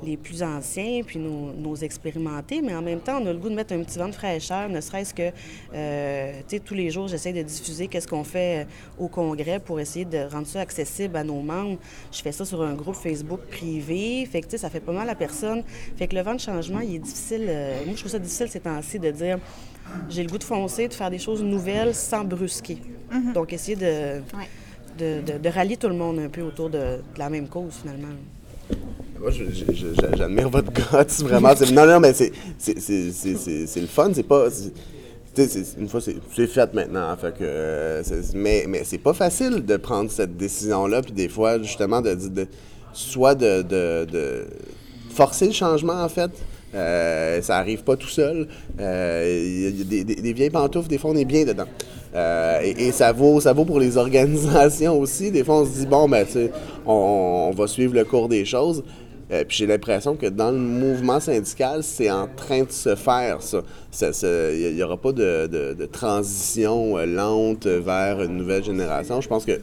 les 0.03 0.17
plus 0.17 0.43
anciens, 0.43 1.01
puis 1.05 1.19
nos, 1.19 1.53
nos, 1.53 1.75
expérimentés, 1.75 2.61
mais 2.61 2.75
en 2.75 2.81
même 2.81 2.99
temps, 2.99 3.19
on 3.21 3.27
a 3.27 3.33
le 3.33 3.39
goût 3.39 3.49
de 3.49 3.55
mettre 3.55 3.73
un 3.73 3.83
petit 3.83 3.99
vent 3.99 4.07
de 4.07 4.15
fraîcheur, 4.15 4.67
ne 4.69 4.81
serait-ce 4.81 5.13
que, 5.13 5.29
tu 5.29 6.43
sais, 6.47 6.59
tous 6.59 6.73
les 6.73 6.89
jours, 6.89 7.07
j'essaie 7.07 7.33
de 7.33 7.43
diffuser 7.43 7.87
qu'est-ce 7.87 8.07
qu'on 8.07 8.23
fait 8.23 8.67
au 8.97 9.07
Congrès 9.07 9.59
pour 9.59 9.79
essayer 9.79 10.05
de 10.05 10.19
rendre 10.29 10.47
ça 10.47 10.61
accessible 10.61 11.15
à 11.15 11.23
nos 11.23 11.41
membres. 11.41 11.77
Je 12.11 12.21
fais 12.21 12.31
ça 12.31 12.45
sur 12.45 12.61
un 12.61 12.73
groupe 12.73 12.95
Facebook 12.95 13.41
privé 13.51 14.07
fait 14.25 14.41
que, 14.41 14.57
ça 14.57 14.69
fait 14.69 14.79
pas 14.79 14.91
mal 14.91 15.09
à 15.09 15.15
personne. 15.15 15.63
Fait 15.97 16.07
que 16.07 16.15
le 16.15 16.21
vent 16.21 16.35
de 16.35 16.39
changement, 16.39 16.79
il 16.79 16.95
est 16.95 16.99
difficile. 16.99 17.45
Euh, 17.47 17.85
moi, 17.85 17.93
je 17.93 17.99
trouve 17.99 18.11
ça 18.11 18.19
difficile 18.19 18.47
ces 18.49 18.59
temps-ci 18.59 18.99
de 18.99 19.11
dire 19.11 19.39
j'ai 20.09 20.23
le 20.23 20.29
goût 20.29 20.37
de 20.37 20.43
foncer, 20.43 20.87
de 20.87 20.93
faire 20.93 21.09
des 21.09 21.19
choses 21.19 21.41
nouvelles 21.41 21.95
sans 21.95 22.23
brusquer. 22.23 22.77
Mm-hmm. 23.11 23.33
Donc, 23.33 23.53
essayer 23.53 23.77
de, 23.77 24.21
de, 24.97 25.49
rallier 25.49 25.77
tout 25.77 25.87
le 25.87 25.95
monde 25.95 26.19
un 26.19 26.29
peu 26.29 26.41
autour 26.41 26.69
de, 26.69 26.99
la 27.17 27.29
même 27.29 27.47
cause, 27.47 27.73
finalement. 27.81 28.07
Moi, 29.19 29.31
j'admire 30.17 30.49
votre 30.49 30.71
gosse, 30.71 31.21
vraiment. 31.23 31.53
non, 31.73 31.85
non, 31.87 31.99
mais 31.99 32.13
c'est 32.13 32.31
le 32.67 33.87
fun. 33.87 34.11
C'est 34.13 34.23
pas 34.23 34.47
une 35.77 35.87
fois, 35.87 36.01
c'est 36.01 36.47
fait 36.47 36.73
maintenant. 36.73 37.15
Fait 37.17 37.33
que, 37.33 37.41
euh, 37.41 38.03
mais 38.33 38.65
mais 38.67 38.83
c'est 38.83 38.97
pas 38.97 39.13
facile 39.13 39.65
de 39.65 39.77
prendre 39.77 40.09
cette 40.09 40.37
décision-là. 40.37 41.01
Puis 41.01 41.11
des 41.11 41.29
fois, 41.29 41.61
justement, 41.61 42.01
de, 42.01 42.15
de, 42.15 42.47
soit 42.93 43.35
de, 43.35 43.61
de, 43.61 44.45
forcer 45.09 45.47
le 45.47 45.53
changement, 45.53 46.03
en 46.03 46.09
fait. 46.09 46.31
Euh, 46.75 47.41
ça 47.41 47.57
arrive 47.57 47.83
pas 47.83 47.95
tout 47.95 48.09
seul. 48.09 48.47
Euh, 48.79 49.71
des, 49.85 50.03
des, 50.03 50.33
vieilles 50.33 50.49
pantoufles, 50.49 50.89
des 50.89 50.97
fois, 50.97 51.11
on 51.11 51.15
est 51.15 51.25
bien 51.25 51.45
dedans. 51.45 51.65
Euh, 52.17 52.61
et, 52.63 52.91
ça 52.91 53.11
vaut 53.11 53.39
ça 53.39 53.53
vaut 53.53 53.65
pour 53.65 53.79
les 53.79 53.97
organisations 54.05 54.99
aussi. 54.99 55.31
Des 55.31 55.43
fois, 55.43 55.61
on 55.61 55.65
se 55.65 55.79
dit, 55.79 55.85
bon, 55.85 56.09
ben, 56.09 56.25
on, 56.85 57.51
on, 57.51 57.51
va 57.51 57.67
suivre 57.67 57.93
le 57.93 58.03
cours 58.03 58.27
des 58.27 58.43
choses. 58.43 58.83
Euh, 59.29 59.43
puis 59.47 59.57
j'ai 59.57 59.67
l'impression 59.67 60.15
que 60.15 60.25
dans 60.25 60.51
le 60.51 60.57
mouvement 60.57 61.19
syndical, 61.19 61.83
c'est 61.83 62.09
en 62.09 62.27
train 62.27 62.63
de 62.63 62.71
se 62.71 62.95
faire, 62.95 63.39
ça. 63.41 63.61
Il 64.53 64.73
n'y 64.73 64.81
aura 64.81 64.97
pas 64.97 65.11
de, 65.11 65.47
de, 65.47 65.73
de 65.73 65.85
transition 65.85 66.97
lente 67.05 67.67
vers 67.67 68.23
une 68.23 68.37
nouvelle 68.37 68.63
génération. 68.63 69.21
Je 69.21 69.27
pense 69.27 69.45
que 69.45 69.59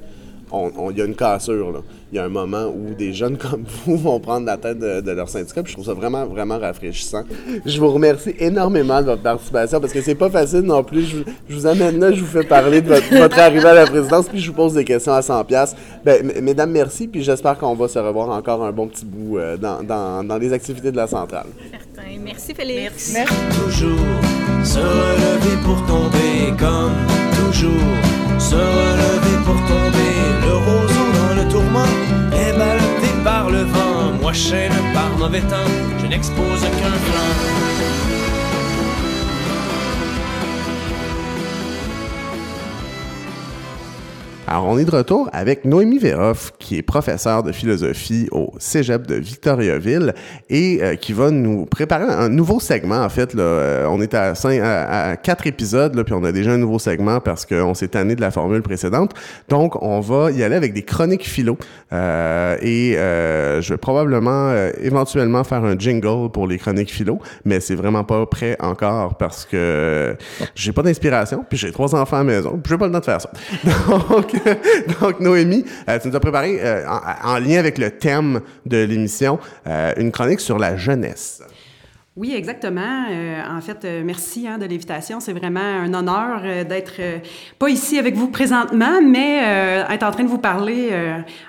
il 0.90 0.99
y 0.99 1.03
a 1.03 1.05
une 1.05 1.14
cassure. 1.14 1.73
Là. 1.73 1.81
Il 2.12 2.17
y 2.17 2.19
a 2.21 2.25
un 2.25 2.29
moment 2.29 2.67
où 2.67 2.95
des 2.95 3.12
jeunes 3.12 3.37
comme 3.37 3.64
vous 3.87 3.97
vont 3.97 4.21
prendre 4.21 4.47
la 4.47 4.57
tête 4.57 4.79
de, 4.79 5.11
leur 5.11 5.29
syndicat. 5.29 5.62
Puis 5.62 5.73
je 5.73 5.77
trouve 5.77 5.87
ça 5.87 5.95
vraiment, 5.95 6.27
vraiment 6.27 6.59
rafraîchissant. 6.59 7.25
Je 7.67 7.81
vous 7.81 7.90
remercie 7.90 8.35
énormément 8.38 9.01
de 9.01 9.07
votre 9.07 9.23
participation 9.23 9.81
parce 9.81 9.93
que 9.93 10.01
c'est 10.01 10.14
pas 10.14 10.31
facile 10.31 10.61
non 10.61 10.85
plus. 10.85 11.25
Je, 11.49 11.55
vous 11.55 11.67
amène 11.67 11.99
là, 11.99 12.12
je 12.12 12.21
vous 12.21 12.31
fais 12.31 12.45
parler 12.45 12.81
de 12.81 12.88
votre, 12.88 13.38
arrivée 13.38 13.67
à 13.67 13.75
la 13.75 13.87
présidence, 13.87 14.29
puis 14.29 14.38
je 14.38 14.51
vous 14.51 14.57
pose 14.57 14.75
des 14.75 14.85
questions 14.85 15.12
à 15.12 15.23
100 15.23 15.45
pièces. 15.45 15.75
Ben, 16.05 16.25
mesdames, 16.40 16.71
merci. 16.71 17.09
Puis 17.09 17.23
j'espère 17.23 17.59
qu'on 17.59 17.75
va 17.75 17.88
se 17.88 17.99
revoir 17.99 18.29
encore 18.31 18.64
un 18.64 18.73
bon 18.73 18.87
petit 18.87 19.05
bout 19.05 19.38
euh, 19.38 19.57
dans, 19.57 19.83
dans, 19.83 20.25
dans, 20.25 20.38
les 20.38 20.53
activités 20.53 20.93
de 20.93 20.97
la 20.97 21.07
centrale. 21.07 21.47
Certain. 21.71 22.11
Merci, 22.23 22.55
Félix. 22.55 23.12
Merci. 23.12 23.35
Toujours 23.64 23.99
se 24.62 24.79
relever 24.79 25.62
pour 25.64 25.85
tomber 25.87 26.57
comme 26.59 26.93
toujours 27.35 28.24
se 28.51 28.57
relever 28.57 29.37
pour 29.47 29.59
tomber, 29.73 30.15
le 30.47 30.55
roseau 30.67 31.09
dans 31.19 31.35
le 31.41 31.49
tourment 31.51 31.93
est 32.33 32.53
ballotté 32.59 33.11
par 33.25 33.51
le 33.51 33.63
vent. 33.63 34.13
Moi, 34.21 34.33
chaîne 34.33 34.79
par 34.93 35.11
mauvais 35.19 35.41
temps, 35.53 35.71
je 36.01 36.07
n'expose 36.07 36.61
qu'un 36.61 36.97
flanc. 37.07 37.74
Alors, 44.47 44.67
on 44.67 44.77
est 44.77 44.85
de 44.85 44.91
retour 44.91 45.31
avec 45.33 45.65
Noémie 45.65 45.99
Veroff, 45.99 46.53
qui 46.59 46.77
est 46.77 46.83
professeure 46.83 47.43
de 47.43 47.51
philosophie 47.51 48.29
au 48.31 48.53
Cégep 48.59 49.07
de 49.07 49.15
Victoriaville 49.15 50.13
et 50.51 50.81
euh, 50.83 50.97
qui 50.97 51.15
va 51.15 51.31
nous 51.31 51.65
préparer 51.65 52.05
un 52.05 52.29
nouveau 52.29 52.61
segment. 52.61 53.03
En 53.03 53.09
fait, 53.09 53.33
là, 53.33 53.43
euh, 53.43 53.87
on 53.89 54.03
est 54.03 54.13
à, 54.13 55.17
quatre 55.17 55.47
épisodes, 55.47 55.95
là, 55.95 56.05
puis 56.05 56.13
on 56.13 56.23
a 56.25 56.31
déjà 56.31 56.51
un 56.51 56.59
nouveau 56.59 56.79
segment 56.79 57.21
parce 57.21 57.47
qu'on 57.47 57.73
s'est 57.73 57.89
tanné 57.89 58.17
de 58.17 58.21
la 58.21 58.31
formule 58.31 58.61
précédente. 58.61 59.13
Donc, 59.49 59.83
on 59.83 60.01
va 60.01 60.31
y 60.31 60.43
aller 60.43 60.57
avec 60.57 60.75
des 60.75 60.83
chroniques 60.83 61.27
philo. 61.27 61.57
Euh, 61.95 62.59
et 62.61 62.97
je 63.63 63.69
vais 63.71 63.79
probablement, 63.79 64.55
éventuellement, 64.83 65.43
faire 65.45 65.65
un 65.65 65.79
jingle 65.79 66.31
pour 66.31 66.47
les 66.47 66.59
chroniques 66.59 66.93
philo, 66.93 67.19
mais 67.47 67.61
c'est 67.61 67.77
vraiment 67.77 68.05
pas 68.05 68.27
prêt 68.27 68.59
encore 68.61 69.17
parce 69.17 69.47
que 69.47 70.17
j'ai 70.55 70.73
pas 70.73 70.83
d'inspiration, 70.83 71.47
puis 71.49 71.57
j'ai 71.57 71.73
trois 71.73 71.95
enfants 71.95 72.17
à 72.17 72.21
la 72.21 72.25
maison, 72.25 72.61
puis 72.63 72.71
j'ai 72.71 72.79
pas 72.79 72.87
le 72.87 72.93
temps 72.93 73.01
de 73.01 73.05
faire 73.05 73.21
ça. 73.23 73.31
Donc, 74.11 74.34
donc, 75.01 75.20
Noémie, 75.20 75.64
euh, 75.88 75.99
tu 75.99 76.09
nous 76.09 76.16
as 76.16 76.20
préparé, 76.20 76.59
euh, 76.61 76.85
en, 77.23 77.38
lien 77.38 77.59
avec 77.59 77.79
le 77.79 77.90
thème 77.90 78.40
de 78.66 78.85
l'émission, 78.85 79.38
euh, 79.66 79.92
une 79.97 80.12
chronique 80.12 80.40
sur 80.40 80.59
la 80.59 80.77
jeunesse. 80.77 81.42
Oui, 82.16 82.33
exactement. 82.33 83.07
en 83.51 83.61
fait, 83.61 83.85
merci 84.05 84.47
hein, 84.47 84.56
de 84.56 84.67
l'invitation. 84.67 85.19
C'est 85.19 85.33
vraiment 85.33 85.59
un 85.59 85.92
honneur 85.92 86.65
d'être 86.65 87.00
pas 87.59 87.69
ici 87.69 87.98
avec 87.98 88.15
vous 88.15 88.29
présentement, 88.29 89.02
mais 89.02 89.38
être 89.90 90.04
en 90.04 90.13
train 90.13 90.23
de 90.23 90.29
vous 90.29 90.38
parler 90.38 90.92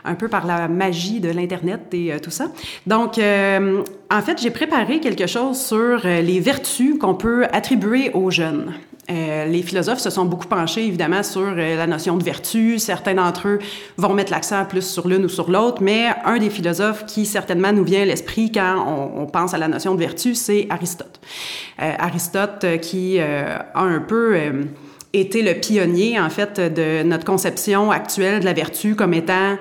un 0.03 0.15
peu 0.15 0.27
par 0.27 0.47
la 0.47 0.67
magie 0.67 1.19
de 1.19 1.29
l'Internet 1.29 1.81
et 1.93 2.19
tout 2.19 2.31
ça. 2.31 2.47
Donc, 2.87 3.19
en 4.11 4.21
fait, 4.21 4.41
j'ai 4.41 4.51
préparé 4.51 4.99
quelque 4.99 5.27
chose 5.27 5.59
sur 5.59 6.01
les 6.05 6.39
vertus 6.39 6.97
qu'on 6.99 7.15
peut 7.15 7.45
attribuer 7.51 8.11
aux 8.13 8.31
jeunes. 8.31 8.73
Euh, 9.11 9.45
les 9.45 9.61
philosophes 9.61 9.99
se 9.99 10.09
sont 10.09 10.25
beaucoup 10.25 10.47
penchés, 10.47 10.85
évidemment, 10.85 11.21
sur 11.21 11.41
euh, 11.41 11.77
la 11.77 11.85
notion 11.85 12.17
de 12.17 12.23
vertu. 12.23 12.79
Certains 12.79 13.13
d'entre 13.13 13.47
eux 13.47 13.59
vont 13.97 14.13
mettre 14.13 14.31
l'accent 14.31 14.65
plus 14.65 14.81
sur 14.81 15.07
l'une 15.07 15.25
ou 15.25 15.29
sur 15.29 15.51
l'autre, 15.51 15.83
mais 15.83 16.07
un 16.23 16.39
des 16.39 16.49
philosophes 16.49 17.05
qui 17.05 17.25
certainement 17.25 17.71
nous 17.71 17.83
vient 17.83 18.01
à 18.01 18.05
l'esprit 18.05 18.51
quand 18.51 19.11
on, 19.15 19.27
pense 19.27 19.53
à 19.53 19.57
la 19.57 19.67
notion 19.67 19.93
de 19.93 19.99
vertu, 19.99 20.33
c'est 20.33 20.65
Aristote. 20.69 21.19
Euh, 21.81 21.91
Aristote 21.99 22.63
euh, 22.63 22.77
qui 22.77 23.19
a 23.19 23.65
un 23.75 23.99
peu 23.99 24.35
été 25.13 25.41
le 25.41 25.53
pionnier, 25.53 26.19
en 26.19 26.29
fait, 26.29 26.59
de 26.59 27.03
notre 27.03 27.25
conception 27.25 27.91
actuelle 27.91 28.39
de 28.39 28.45
la 28.45 28.53
vertu 28.53 28.95
comme 28.95 29.13
étant 29.13 29.57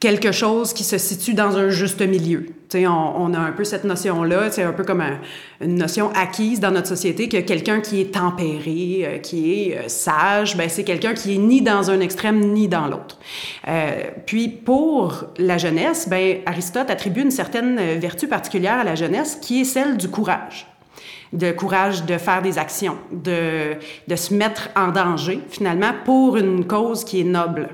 quelque 0.00 0.32
chose 0.32 0.72
qui 0.72 0.84
se 0.84 0.98
situe 0.98 1.34
dans 1.34 1.56
un 1.58 1.68
juste 1.68 2.00
milieu. 2.00 2.46
On, 2.74 2.78
on, 2.86 3.34
a 3.34 3.38
un 3.38 3.52
peu 3.52 3.64
cette 3.64 3.84
notion-là, 3.84 4.50
c'est 4.50 4.62
un 4.62 4.72
peu 4.72 4.84
comme 4.84 5.02
une 5.60 5.76
notion 5.76 6.10
acquise 6.14 6.60
dans 6.60 6.70
notre 6.70 6.88
société 6.88 7.28
que 7.28 7.38
quelqu'un 7.38 7.80
qui 7.80 8.00
est 8.00 8.14
tempéré, 8.14 9.04
euh, 9.04 9.18
qui 9.18 9.52
est 9.52 9.78
euh, 9.78 9.88
sage, 9.88 10.56
ben 10.56 10.68
c'est 10.68 10.84
quelqu'un 10.84 11.14
qui 11.14 11.34
est 11.34 11.38
ni 11.38 11.62
dans 11.62 11.90
un 11.90 12.00
extrême 12.00 12.40
ni 12.52 12.68
dans 12.68 12.86
l'autre. 12.86 13.18
Euh, 13.66 14.02
puis 14.26 14.48
pour 14.48 15.24
la 15.38 15.56
jeunesse, 15.56 16.08
ben 16.08 16.38
Aristote 16.46 16.90
attribue 16.90 17.22
une 17.22 17.30
certaine 17.30 17.98
vertu 17.98 18.28
particulière 18.28 18.80
à 18.80 18.84
la 18.84 18.94
jeunesse 18.94 19.38
qui 19.40 19.62
est 19.62 19.64
celle 19.64 19.96
du 19.96 20.08
courage 20.08 20.66
de 21.32 21.52
courage 21.52 22.04
de 22.04 22.16
faire 22.16 22.42
des 22.42 22.58
actions, 22.58 22.96
de, 23.12 23.74
de 24.06 24.16
se 24.16 24.32
mettre 24.32 24.70
en 24.74 24.88
danger, 24.88 25.40
finalement, 25.50 25.92
pour 26.04 26.36
une 26.36 26.66
cause 26.66 27.04
qui 27.04 27.20
est 27.20 27.24
noble. 27.24 27.68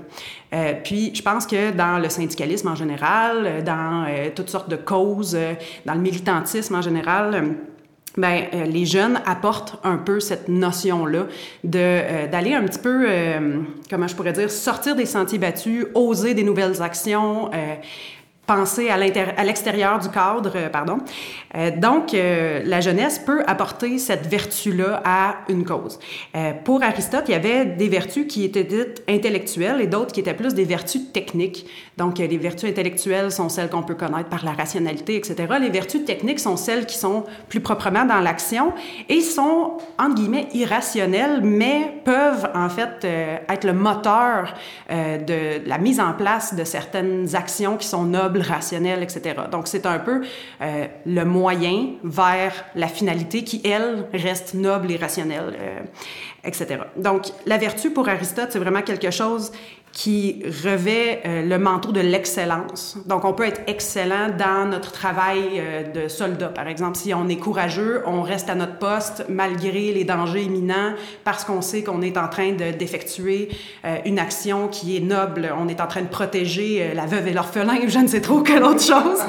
Euh, 0.55 0.75
puis, 0.83 1.13
je 1.15 1.23
pense 1.23 1.47
que 1.47 1.73
dans 1.73 1.99
le 1.99 2.09
syndicalisme 2.09 2.69
en 2.69 2.75
général, 2.75 3.45
euh, 3.45 3.63
dans 3.63 4.05
euh, 4.07 4.31
toutes 4.35 4.51
sortes 4.51 4.71
de 4.71 4.77
causes, 4.77 5.37
dans 5.85 5.95
le 5.95 6.01
militantisme 6.01 6.75
en 6.75 6.83
général, 6.83 7.57
ben, 8.17 8.45
les 8.53 8.87
jeunes 8.87 9.21
apportent 9.27 9.81
un 9.83 9.97
peu 9.97 10.21
cette 10.21 10.49
notion-là 10.49 11.27
de 11.65 12.29
d'aller 12.31 12.55
un 12.55 12.63
petit 12.63 12.79
peu, 12.79 13.09
comment 13.91 14.07
je 14.07 14.15
pourrais 14.15 14.33
dire, 14.33 14.53
sortir 14.53 14.95
des 14.95 15.07
sentiers 15.07 15.39
battus, 15.39 15.87
oser 15.95 16.33
des 16.33 16.45
nouvelles 16.45 16.81
actions, 16.81 17.51
penser 18.47 18.91
à 18.91 18.97
l'extérieur 19.45 19.99
du 19.99 20.09
cadre, 20.09 20.53
euh, 20.55 20.69
pardon. 20.69 20.99
Euh, 21.55 21.71
donc, 21.77 22.15
euh, 22.15 22.63
la 22.65 22.81
jeunesse 22.81 23.19
peut 23.19 23.43
apporter 23.47 23.99
cette 23.99 24.27
vertu-là 24.27 25.03
à 25.05 25.37
une 25.49 25.65
cause. 25.65 25.99
pour 26.65 26.83
Aristote, 26.83 27.25
il 27.29 27.33
y 27.33 27.35
avait 27.35 27.65
des 27.65 27.89
vertus 27.89 28.27
qui 28.27 28.45
étaient 28.45 28.65
dites 28.65 29.03
intellectuelles 29.09 29.81
et 29.81 29.87
d'autres 29.87 30.13
qui 30.13 30.21
étaient 30.21 30.35
plus 30.35 30.55
des 30.55 30.65
vertus 30.65 31.13
techniques. 31.13 31.67
Donc, 31.97 32.19
les 32.19 32.39
vertus 32.39 32.71
intellectuelles 32.71 33.31
sont 33.31 33.49
celles 33.49 33.71
qu'on 33.71 33.83
peut 33.83 33.95
connaître 33.95 34.29
par 34.29 34.45
la 34.45 34.53
rationalité, 34.53 35.17
etc. 35.17 35.37
Les 35.61 35.71
vertus 35.71 36.05
techniques 36.05 36.41
sont 36.41 36.57
celles 36.57 36.87
qui 36.87 36.97
sont 36.97 37.25
plus 37.49 37.61
proprement 37.61 38.05
dans 38.05 38.21
l'action 38.21 38.73
et 39.09 39.21
sont, 39.21 39.79
entre 39.99 40.15
guillemets, 40.15 40.49
irrationnelles, 40.55 41.41
mais 41.43 42.01
peuvent, 42.05 42.49
en 42.55 42.69
fait, 42.69 43.05
être 43.05 43.65
le 43.65 43.73
moteur 43.73 44.55
de 44.91 45.67
la 45.67 45.79
mise 45.79 46.01
en 46.01 46.13
place 46.13 46.55
de 46.55 46.65
certaines 46.65 47.35
actions 47.35 47.77
qui 47.77 47.87
sont 47.87 48.05
nobles 48.05 48.41
rationnel, 48.41 49.03
etc. 49.03 49.35
Donc, 49.51 49.69
c'est 49.69 49.87
un 49.87 49.99
peu 49.99 50.23
euh, 50.61 50.87
le 51.07 51.25
moyen 51.25 51.95
vers 52.03 52.65
la 52.75 52.89
finalité 52.89 53.45
qui, 53.45 53.61
elle, 53.65 54.07
reste 54.13 54.55
noble 54.55 54.91
et 54.91 54.97
rationnelle, 54.97 55.57
euh, 55.59 55.81
etc. 56.45 56.79
Donc, 56.97 57.27
la 57.47 57.59
vertu 57.59 57.91
pour 57.91 58.09
Aristote, 58.09 58.49
c'est 58.51 58.59
vraiment 58.59 58.83
quelque 58.83 59.11
chose 59.11 59.53
qui 59.95 60.43
revêt 60.65 61.23
euh, 61.25 61.43
le 61.43 61.57
manteau 61.57 61.93
de 61.93 62.01
l'excellence. 62.01 62.97
Donc, 63.07 63.25
on 63.25 63.33
peut 63.33 63.47
être 63.47 63.61
excellent 63.69 64.29
dans 64.37 64.69
notre 64.69 64.91
travail 64.91 65.43
euh, 65.57 65.85
de 65.93 66.09
soldat, 66.09 66.49
par 66.49 66.67
exemple. 66.67 66.97
Si 66.97 67.15
on 67.15 67.29
est 67.29 67.37
courageux, 67.37 68.03
on 68.05 68.23
reste 68.23 68.51
à 68.51 68.57
notre 68.57 68.77
poste 68.79 69.25
malgré 69.29 69.93
les 69.93 70.05
dangers 70.05 70.43
imminents 70.43 70.95
parce 71.23 71.45
qu'on 71.45 71.63
sait 71.63 71.85
qu'on 71.85 72.03
est 72.03 72.19
en 72.19 72.29
train 72.29 72.53
d'effectuer 72.53 73.51
euh, 73.85 73.99
une 74.05 74.19
action 74.19 74.67
qui 74.67 74.97
est 74.97 75.01
noble. 75.01 75.55
On 75.57 75.69
est 75.69 75.81
en 75.81 75.87
train 75.87 76.03
de 76.03 76.09
protéger 76.09 76.93
la 76.93 77.07
veuve 77.07 77.29
et 77.29 77.33
l'orphelin, 77.33 77.79
je 77.87 77.99
ne 78.01 78.09
sais 78.09 78.21
trop 78.21 78.41
quelle 78.41 78.65
autre 78.65 78.83
chose. 78.83 79.21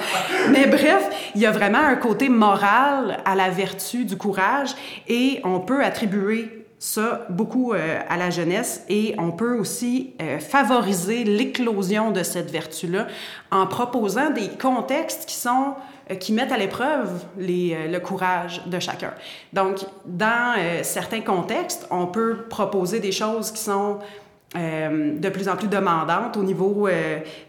Mais 0.50 0.66
bref, 0.66 1.32
il 1.36 1.42
y 1.42 1.46
a 1.46 1.52
vraiment 1.52 1.78
un 1.78 1.96
côté 1.96 2.28
moral 2.28 3.20
à 3.24 3.36
la 3.36 3.50
vertu 3.50 4.04
du 4.04 4.18
courage 4.18 4.72
et 5.08 5.42
on 5.44 5.60
peut 5.60 5.84
attribuer 5.84 6.65
ça 6.80 7.26
beaucoup 7.30 7.74
euh, 7.74 8.00
à 8.10 8.18
la 8.18 8.30
jeunesse 8.30 8.84
et 8.90 9.16
on 9.18 9.32
peut 9.32 9.58
aussi 9.58 10.14
euh, 10.22 10.40
favoriser 10.40 11.24
l'éclosion 11.24 12.12
de 12.12 12.22
cette 12.22 12.52
vertu-là 12.52 13.08
en 13.52 13.66
proposant 13.66 14.30
des 14.30 14.50
contextes 14.50 15.26
qui 15.26 15.36
sont 15.36 15.76
euh, 16.12 16.16
qui 16.16 16.34
mettent 16.34 16.52
à 16.52 16.58
l'épreuve 16.58 17.24
le 17.38 17.98
courage 18.00 18.62
de 18.66 18.80
chacun. 18.80 19.14
Donc, 19.54 19.80
dans 20.06 20.56
certains 20.84 21.22
contextes, 21.22 21.88
on 21.90 22.08
peut 22.08 22.46
proposer 22.50 23.00
des 23.00 23.12
choses 23.12 23.52
qui 23.52 23.62
sont 23.62 24.00
de 24.54 25.30
plus 25.30 25.50
en 25.50 25.58
plus 25.58 25.68
demandantes 25.68 26.38
au 26.38 26.44
niveau 26.44 26.88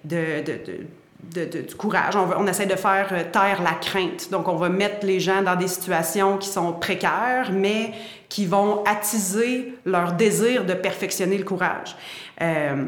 du 0.02 1.76
courage. 1.76 2.16
On, 2.16 2.46
essaie 2.46 2.66
de 2.66 2.74
faire 2.74 3.30
taire 3.30 3.62
la 3.62 3.74
crainte. 3.74 4.30
Donc, 4.32 4.48
on 4.48 4.56
va 4.56 4.70
mettre 4.70 5.06
les 5.06 5.20
gens 5.20 5.42
dans 5.42 5.54
des 5.54 5.68
situations 5.68 6.38
qui 6.38 6.48
sont 6.48 6.72
précaires, 6.72 7.50
mais 7.52 7.92
qui 8.28 8.46
vont 8.46 8.84
attiser 8.84 9.74
leur 9.84 10.12
désir 10.12 10.64
de 10.64 10.74
perfectionner 10.74 11.38
le 11.38 11.44
courage. 11.44 11.96
Euh, 12.42 12.84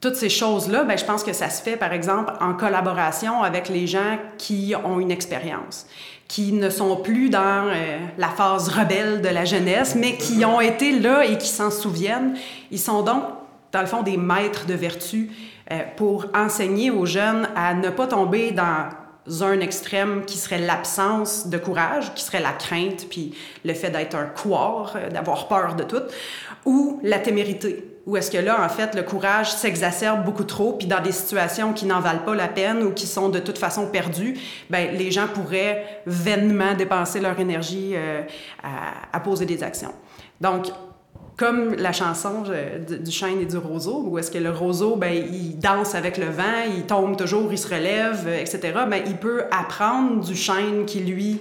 toutes 0.00 0.16
ces 0.16 0.28
choses-là, 0.28 0.84
ben, 0.84 0.98
je 0.98 1.04
pense 1.04 1.24
que 1.24 1.32
ça 1.32 1.48
se 1.48 1.62
fait, 1.62 1.76
par 1.76 1.92
exemple, 1.92 2.32
en 2.40 2.52
collaboration 2.52 3.42
avec 3.42 3.68
les 3.68 3.86
gens 3.86 4.18
qui 4.36 4.74
ont 4.84 5.00
une 5.00 5.10
expérience, 5.10 5.86
qui 6.28 6.52
ne 6.52 6.68
sont 6.68 6.96
plus 6.96 7.30
dans 7.30 7.68
euh, 7.68 7.98
la 8.18 8.28
phase 8.28 8.68
rebelle 8.68 9.22
de 9.22 9.28
la 9.28 9.46
jeunesse, 9.46 9.94
mais 9.94 10.16
qui 10.16 10.44
ont 10.44 10.60
été 10.60 10.98
là 10.98 11.24
et 11.24 11.38
qui 11.38 11.48
s'en 11.48 11.70
souviennent. 11.70 12.36
Ils 12.70 12.78
sont 12.78 13.02
donc, 13.02 13.22
dans 13.72 13.80
le 13.80 13.86
fond, 13.86 14.02
des 14.02 14.18
maîtres 14.18 14.66
de 14.66 14.74
vertu 14.74 15.30
euh, 15.72 15.80
pour 15.96 16.26
enseigner 16.34 16.90
aux 16.90 17.06
jeunes 17.06 17.48
à 17.56 17.72
ne 17.72 17.88
pas 17.88 18.06
tomber 18.06 18.50
dans 18.50 18.90
un 19.40 19.60
extrême 19.60 20.24
qui 20.24 20.36
serait 20.36 20.58
l'absence 20.58 21.48
de 21.48 21.58
courage, 21.58 22.12
qui 22.14 22.22
serait 22.22 22.40
la 22.40 22.52
crainte, 22.52 23.06
puis 23.08 23.34
le 23.64 23.74
fait 23.74 23.90
d'être 23.90 24.14
un 24.14 24.26
couard, 24.26 24.94
euh, 24.96 25.10
d'avoir 25.10 25.48
peur 25.48 25.74
de 25.74 25.84
tout, 25.84 26.02
ou 26.64 27.00
la 27.02 27.18
témérité, 27.18 27.90
où 28.06 28.16
est-ce 28.16 28.30
que 28.30 28.38
là, 28.38 28.62
en 28.62 28.68
fait, 28.68 28.94
le 28.94 29.02
courage 29.02 29.50
s'exacerbe 29.52 30.24
beaucoup 30.24 30.44
trop, 30.44 30.74
puis 30.74 30.86
dans 30.86 31.00
des 31.00 31.12
situations 31.12 31.72
qui 31.72 31.86
n'en 31.86 32.00
valent 32.00 32.24
pas 32.24 32.34
la 32.34 32.48
peine 32.48 32.82
ou 32.82 32.92
qui 32.92 33.06
sont 33.06 33.30
de 33.30 33.38
toute 33.38 33.58
façon 33.58 33.86
perdues, 33.86 34.38
ben 34.68 34.94
les 34.94 35.10
gens 35.10 35.26
pourraient 35.26 36.02
vainement 36.04 36.74
dépenser 36.74 37.20
leur 37.20 37.38
énergie 37.40 37.92
euh, 37.94 38.22
à, 38.62 39.16
à 39.16 39.20
poser 39.20 39.46
des 39.46 39.62
actions. 39.62 39.94
Donc, 40.40 40.66
comme 41.36 41.74
la 41.74 41.92
chanson 41.92 42.44
euh, 42.48 42.78
du 42.78 43.10
chêne 43.10 43.40
et 43.40 43.46
du 43.46 43.56
roseau, 43.56 44.04
où 44.06 44.18
est-ce 44.18 44.30
que 44.30 44.38
le 44.38 44.50
roseau, 44.50 44.96
ben, 44.96 45.12
il 45.12 45.58
danse 45.58 45.94
avec 45.94 46.16
le 46.16 46.26
vent, 46.26 46.62
il 46.74 46.84
tombe 46.84 47.16
toujours, 47.16 47.52
il 47.52 47.58
se 47.58 47.68
relève, 47.68 48.24
euh, 48.26 48.40
etc., 48.40 48.60
ben, 48.88 49.02
il 49.04 49.16
peut 49.16 49.44
apprendre 49.50 50.24
du 50.24 50.36
chêne 50.36 50.84
qui, 50.86 51.00
lui, 51.00 51.40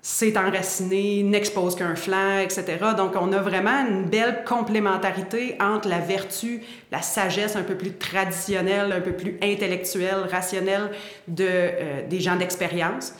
s'est 0.00 0.38
enraciné, 0.38 1.22
n'expose 1.22 1.74
qu'un 1.74 1.96
flanc, 1.96 2.38
etc. 2.38 2.64
Donc, 2.96 3.14
on 3.20 3.32
a 3.32 3.38
vraiment 3.38 3.84
une 3.86 4.04
belle 4.04 4.44
complémentarité 4.46 5.56
entre 5.60 5.88
la 5.88 5.98
vertu, 5.98 6.62
la 6.92 7.02
sagesse 7.02 7.56
un 7.56 7.64
peu 7.64 7.74
plus 7.74 7.92
traditionnelle, 7.94 8.92
un 8.92 9.00
peu 9.00 9.12
plus 9.12 9.36
intellectuelle, 9.42 10.28
rationnelle 10.30 10.92
de, 11.26 11.44
euh, 11.44 12.08
des 12.08 12.20
gens 12.20 12.36
d'expérience, 12.36 13.14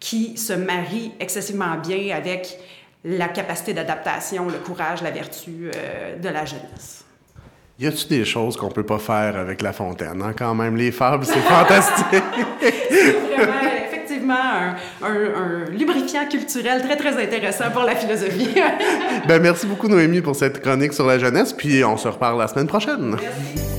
qui 0.00 0.36
se 0.38 0.54
marie 0.54 1.12
excessivement 1.20 1.76
bien 1.76 2.16
avec 2.16 2.58
la 3.04 3.28
capacité 3.28 3.72
d'adaptation, 3.72 4.46
le 4.46 4.58
courage, 4.58 5.02
la 5.02 5.10
vertu 5.10 5.70
euh, 5.74 6.16
de 6.16 6.28
la 6.28 6.44
jeunesse. 6.44 7.04
Y 7.78 7.86
a-t-il 7.86 8.08
des 8.08 8.24
choses 8.26 8.58
qu'on 8.58 8.68
peut 8.68 8.84
pas 8.84 8.98
faire 8.98 9.36
avec 9.36 9.62
La 9.62 9.72
Fontaine? 9.72 10.20
Hein? 10.22 10.34
Quand 10.36 10.54
même, 10.54 10.76
les 10.76 10.92
fables, 10.92 11.24
c'est 11.24 11.40
fantastique! 11.40 12.22
c'est 12.60 13.12
vraiment, 13.36 13.54
effectivement, 13.86 14.34
un, 15.02 15.06
un, 15.06 15.64
lubrifiant 15.70 16.28
culturel 16.28 16.82
très, 16.82 16.96
très 16.96 17.22
intéressant 17.22 17.70
pour 17.70 17.84
la 17.84 17.96
philosophie. 17.96 18.50
ben, 19.26 19.40
merci 19.40 19.66
beaucoup, 19.66 19.88
Noémie, 19.88 20.20
pour 20.20 20.36
cette 20.36 20.60
chronique 20.60 20.92
sur 20.92 21.06
la 21.06 21.18
jeunesse, 21.18 21.54
puis 21.54 21.82
on 21.82 21.96
se 21.96 22.08
reparle 22.08 22.38
la 22.38 22.48
semaine 22.48 22.66
prochaine. 22.66 23.16
Merci. 23.18 23.69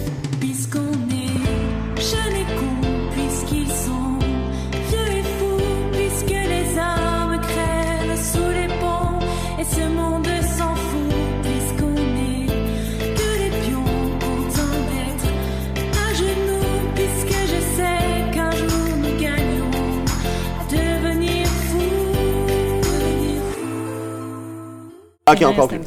Ok, 25.31 25.41
encore 25.43 25.67
plus. 25.67 25.79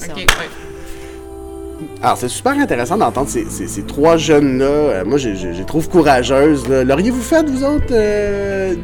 Alors, 2.02 2.16
c'est 2.16 2.28
super 2.28 2.52
intéressant 2.52 2.96
d'entendre 2.96 3.28
ces, 3.28 3.46
ces, 3.48 3.82
trois 3.82 4.16
jeunes-là. 4.16 4.66
Euh, 4.66 5.04
moi, 5.04 5.18
je 5.18 5.30
les 5.30 5.64
trouve 5.64 5.88
courageuses. 5.88 6.68
L'auriez-vous 6.68 7.22
fait, 7.22 7.48
vous 7.48 7.64
autres, 7.64 7.86
euh, 7.92 8.74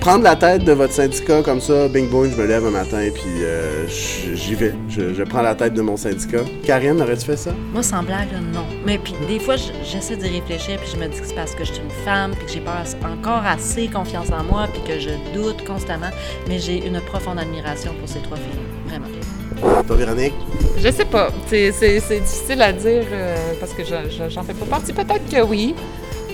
prendre 0.00 0.24
la 0.24 0.36
tête 0.36 0.64
de 0.64 0.72
votre 0.72 0.92
syndicat 0.92 1.42
comme 1.42 1.60
ça, 1.60 1.88
bing 1.88 2.08
boom, 2.08 2.30
je 2.30 2.40
me 2.40 2.46
lève 2.46 2.64
un 2.64 2.70
matin 2.70 3.00
et 3.00 3.10
puis 3.10 3.42
euh, 3.42 3.86
j'y 3.88 4.54
vais. 4.54 4.74
Je, 4.88 5.22
prends 5.24 5.42
la 5.42 5.54
tête 5.54 5.74
de 5.74 5.82
mon 5.82 5.96
syndicat. 5.96 6.42
Karine, 6.64 7.00
aurais-tu 7.00 7.26
fait 7.26 7.36
ça? 7.36 7.50
Moi, 7.72 7.82
sans 7.82 8.02
blague, 8.02 8.28
non. 8.52 8.64
Mais 8.86 8.98
puis 8.98 9.14
des 9.28 9.38
fois, 9.38 9.56
j'essaie 9.56 10.16
d'y 10.16 10.28
réfléchir 10.28 10.78
puis 10.78 10.90
je 10.92 10.96
me 10.96 11.08
dis 11.08 11.20
que 11.20 11.26
c'est 11.26 11.34
parce 11.34 11.54
que 11.54 11.64
je 11.64 11.72
suis 11.72 11.82
une 11.82 12.04
femme 12.04 12.32
puis 12.32 12.46
que 12.46 12.52
j'ai 12.52 12.60
pas 12.60 12.82
encore 13.06 13.44
assez 13.44 13.88
confiance 13.88 14.28
en 14.30 14.44
moi 14.44 14.66
puis 14.72 14.82
que 14.82 14.98
je 14.98 15.10
doute 15.34 15.64
constamment. 15.66 16.10
Mais 16.48 16.58
j'ai 16.58 16.86
une 16.86 17.00
profonde 17.00 17.38
admiration 17.38 17.92
pour 17.98 18.08
ces 18.08 18.20
trois 18.20 18.36
filles. 18.36 18.60
Vraiment. 18.86 19.17
Toi, 19.86 19.96
Véronique? 19.96 20.34
Je 20.76 20.90
sais 20.90 21.04
pas. 21.04 21.30
C'est 21.46 21.70
difficile 22.20 22.62
à 22.62 22.72
dire 22.72 23.04
euh, 23.12 23.52
parce 23.60 23.72
que 23.72 23.82
j'en 23.84 24.42
fais 24.42 24.54
pas 24.54 24.66
partie. 24.66 24.92
Peut-être 24.92 25.28
que 25.30 25.42
oui. 25.42 25.74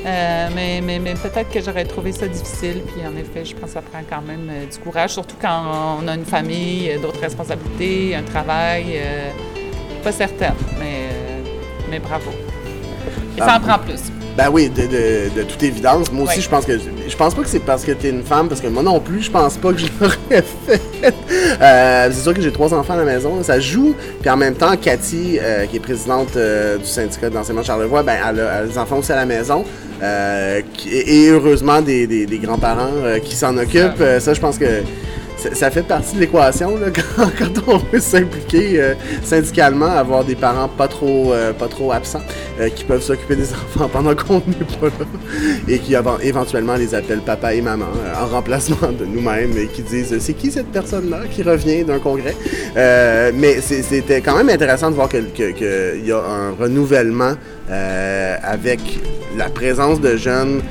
Euh, 0.07 0.49
mais 0.55 0.83
mais, 0.83 0.99
mais 0.99 1.15
peut-être 1.15 1.51
que 1.51 1.61
j'aurais 1.63 1.85
trouvé 1.85 2.13
ça 2.13 2.29
difficile. 2.29 2.83
Puis 2.87 3.07
en 3.07 3.17
effet, 3.17 3.45
je 3.45 3.55
pense 3.55 3.71
que 3.71 3.75
ça 3.75 3.83
prend 3.83 4.01
quand 4.09 4.23
même 4.23 4.51
euh, 4.51 4.67
du 4.67 4.79
courage, 4.79 5.11
surtout 5.11 5.37
quand 5.41 5.99
on 6.03 6.07
a 6.09 6.15
une 6.15 6.27
famille, 6.27 6.91
euh, 6.91 6.99
d'autres 6.99 7.21
responsabilités, 7.21 8.15
un 8.15 8.23
travail. 8.23 9.01
pas 10.03 10.13
certaine, 10.13 10.55
mais, 10.79 11.09
mais 11.91 11.99
bravo. 11.99 12.31
Et 13.37 13.41
ça 13.41 13.57
en 13.57 13.61
prend 13.61 13.79
plus. 13.79 14.14
Ben 14.37 14.49
oui, 14.53 14.69
de, 14.69 14.83
de- 14.83 15.29
de 15.37 15.43
toute 15.45 15.63
évidence. 15.63 16.11
Moi 16.11 16.25
aussi, 16.25 16.41
je 16.41 16.49
pense 16.49 16.65
que. 16.65 16.73
Je 17.09 17.17
pense 17.17 17.35
pas 17.35 17.43
que 17.43 17.49
c'est 17.49 17.61
parce 17.61 17.85
que 17.85 17.93
t'es 17.93 18.11
une 18.11 18.25
femme, 18.25 18.49
parce 18.49 18.61
que 18.61 18.67
moi 18.67 18.83
non 18.83 18.99
plus, 18.99 19.23
je 19.23 19.31
pense 19.31 19.57
pas 19.57 19.73
que 19.73 19.79
je 19.79 19.87
l'aurais 20.01 20.43
fait. 20.67 20.81
Euh, 21.61 22.09
c'est 22.13 22.23
sûr 22.23 22.35
que 22.35 22.41
j'ai 22.43 22.51
trois 22.51 22.75
enfants 22.75 22.95
à 22.95 22.97
la 22.97 23.05
maison, 23.05 23.43
ça 23.45 23.61
joue. 23.61 23.95
Puis 24.21 24.29
en 24.31 24.37
même 24.37 24.55
temps, 24.55 24.77
Cathy, 24.77 25.39
euh, 25.41 25.67
qui 25.67 25.77
est 25.77 25.81
présidente 25.81 26.37
euh, 26.37 26.79
du 26.79 26.85
syndicat 26.87 27.31
d'enseignement 27.31 27.61
de 27.63 27.67
Charlevoix, 27.67 28.03
ben, 28.03 28.17
elle 28.29 28.41
a, 28.41 28.59
elle 28.59 28.65
a 28.65 28.67
des 28.67 28.79
enfants 28.79 28.99
aussi 28.99 29.13
à 29.13 29.17
la 29.17 29.27
maison. 29.27 29.65
Euh, 30.03 30.61
qui- 30.73 30.91
et 30.91 31.29
heureusement, 31.31 31.81
des, 31.81 32.07
des- 32.09 32.27
des 32.27 32.39
grands-parents 32.39 32.91
euh, 33.05 33.19
qui 33.21 33.37
s'en 33.37 33.57
occupent. 33.57 34.01
Euh, 34.01 34.19
ça, 34.19 34.35
je 34.35 34.41
pense 34.41 34.59
que 34.59 34.65
ça, 35.37 35.71
fait 35.71 35.83
partie 35.83 36.15
de 36.15 36.21
l'équation 36.21 36.79
quand, 37.17 37.63
on 37.67 37.79
veut 37.79 38.01
s'impliquer 38.01 38.81
euh, 38.81 38.95
syndicalement, 39.23 39.87
avoir 39.87 40.25
des 40.25 40.35
parents 40.35 40.69
pas 40.69 40.89
trop, 40.89 41.33
euh, 41.33 41.53
pas 41.53 41.69
trop 41.69 41.93
absents 41.93 42.23
euh, 42.61 42.69
qui 42.69 42.85
peuvent 42.85 43.03
s'occuper 43.03 43.37
des 43.37 43.53
enfants 43.53 43.89
pendant 43.89 44.15
qu'on 44.15 44.43
n'est 44.47 44.79
pas 44.81 44.87
là 44.87 45.07
et 45.69 45.79
qui 45.79 45.95
éventuellement 46.23 46.77
les 46.77 46.95
appellent 46.95 47.21
papa 47.21 47.55
et 47.55 47.61
maman 47.61 47.87
en 48.21 48.27
remplacement 48.27 48.93
de 48.99 49.05
nous-mêmes 49.05 49.57
et 49.57 49.67
qui 49.67 49.83
disent 49.83 50.19
c'est 50.19 50.35
qui 50.35 50.51
cette 50.51 50.71
personne-là 50.73 51.23
qui 51.31 51.43
revient 51.43 51.85
d'un 51.85 51.99
congrès? 51.99 52.35
Mais 52.75 53.61
c'était 53.61 54.21
quand 54.21 54.37
même 54.37 54.49
intéressant 54.49 54.91
de 54.91 54.95
voir 54.97 55.09
qu'il 55.09 55.33
que, 55.33 55.99
y 56.05 56.13
a 56.13 56.19
un 56.19 56.53
renouvellement 56.53 57.35
avec 57.69 58.81
la 59.37 59.49
présence 59.49 60.01
de 60.01 60.17
jeunes 60.17 60.63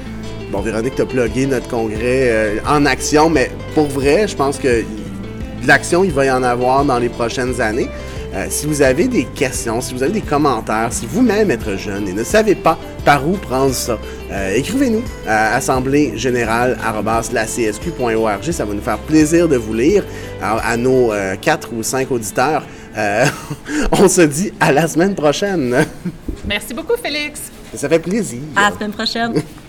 Bon, 0.54 0.62
Véronique, 0.62 0.94
t'as 0.96 1.08
plugué 1.08 1.48
notre 1.48 1.68
congrès 1.68 2.30
euh, 2.30 2.60
en 2.68 2.86
action, 2.86 3.28
mais 3.28 3.50
pour 3.74 3.88
vrai, 3.88 4.28
je 4.28 4.36
pense 4.36 4.60
que 4.60 4.84
de 4.84 5.68
l'action, 5.68 6.04
il 6.04 6.12
va 6.12 6.26
y 6.26 6.32
en 6.32 6.44
avoir 6.44 6.86
dans 6.86 7.00
les 7.00 7.10
prochaines 7.10 7.60
années. 7.60 7.90
Euh, 8.36 8.46
si 8.50 8.68
vous 8.68 8.84
avez 8.84 9.08
des 9.08 9.26
questions, 9.26 9.82
si 9.82 9.96
vous 9.96 10.04
avez 10.04 10.12
des 10.12 10.22
commentaires, 10.22 10.94
si 10.94 11.08
vous-même 11.08 11.50
êtes 11.50 11.76
jeune 11.78 12.08
et 12.08 12.14
ne 12.14 12.24
savez 12.24 12.54
pas 12.54 12.78
par 13.04 13.28
où 13.28 13.32
prendre 13.32 13.74
ça, 13.74 13.98
euh, 14.32 14.56
écrivez-nous 14.56 15.02
à 15.28 15.56
assemblée-générale.org. 15.56 18.52
Ça 18.52 18.66
va 18.66 18.74
nous 18.76 18.82
faire 18.82 19.00
plaisir 19.00 19.48
de 19.48 19.58
vous 19.58 19.74
lire. 19.74 20.04
Alors, 20.40 20.62
à 20.64 20.78
nos 20.78 21.12
euh, 21.14 21.36
quatre 21.36 21.74
ou 21.74 21.82
cinq 21.82 22.12
auditeurs, 22.12 22.64
euh, 22.96 23.26
on 23.92 24.08
se 24.08 24.22
dit 24.22 24.54
à 24.60 24.72
la 24.72 24.88
semaine 24.88 25.16
prochaine. 25.16 25.84
Merci 26.48 26.76
beaucoup, 26.76 26.96
Félix. 27.02 27.42
Ça 27.74 27.90
fait 27.90 27.98
plaisir. 27.98 28.42
À 28.56 28.70
la 28.70 28.76
semaine 28.76 28.92
prochaine. 28.92 29.42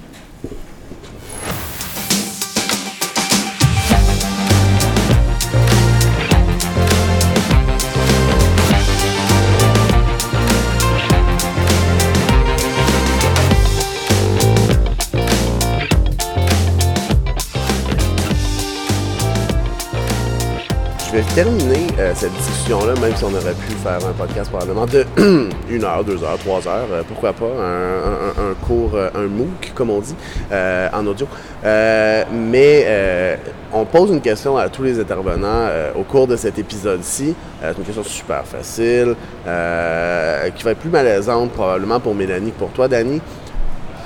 terminer 21.35 21.89
euh, 21.99 22.13
cette 22.15 22.33
discussion-là, 22.33 22.95
même 23.01 23.17
si 23.17 23.25
on 23.25 23.35
aurait 23.35 23.55
pu 23.55 23.73
faire 23.83 23.99
un 24.07 24.13
podcast 24.13 24.51
probablement 24.51 24.87
de 24.87 25.05
une 25.69 25.83
heure, 25.83 26.05
deux 26.05 26.23
heures, 26.23 26.39
trois 26.39 26.67
heures, 26.69 26.87
euh, 26.93 27.03
pourquoi 27.09 27.33
pas, 27.33 27.47
un, 27.47 28.55
cours, 28.65 28.93
euh, 28.95 29.11
un 29.17 29.27
MOOC, 29.27 29.73
comme 29.75 29.91
on 29.91 29.99
dit, 29.99 30.15
en 30.53 31.07
audio. 31.07 31.27
Mais 31.65 33.39
on 33.73 33.85
pose 33.85 34.11
une 34.11 34.21
question 34.21 34.57
à 34.57 34.69
tous 34.69 34.85
les 34.85 35.01
intervenants 35.01 35.67
au 35.97 36.05
cours 36.05 36.29
de 36.29 36.37
cet 36.37 36.59
épisode-ci. 36.59 37.35
C'est 37.61 37.79
une 37.79 37.85
question 37.85 38.05
super 38.05 38.45
facile, 38.45 39.17
qui 39.45 40.63
va 40.63 40.71
être 40.71 40.79
plus 40.79 40.91
malaisante 40.91 41.51
probablement 41.51 41.99
pour 41.99 42.15
Mélanie 42.15 42.53
que 42.53 42.59
pour 42.59 42.71
toi, 42.71 42.87
Dani. 42.87 43.21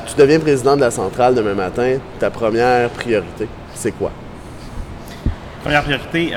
Tu 0.06 0.14
deviens 0.16 0.40
président 0.40 0.76
de 0.76 0.80
la 0.80 0.90
centrale 0.90 1.34
demain 1.34 1.54
matin, 1.54 1.98
ta 2.18 2.30
première 2.30 2.88
priorité, 2.88 3.46
c'est 3.74 3.92
quoi? 3.92 4.10
Première 5.62 5.82
priorité, 5.82 6.32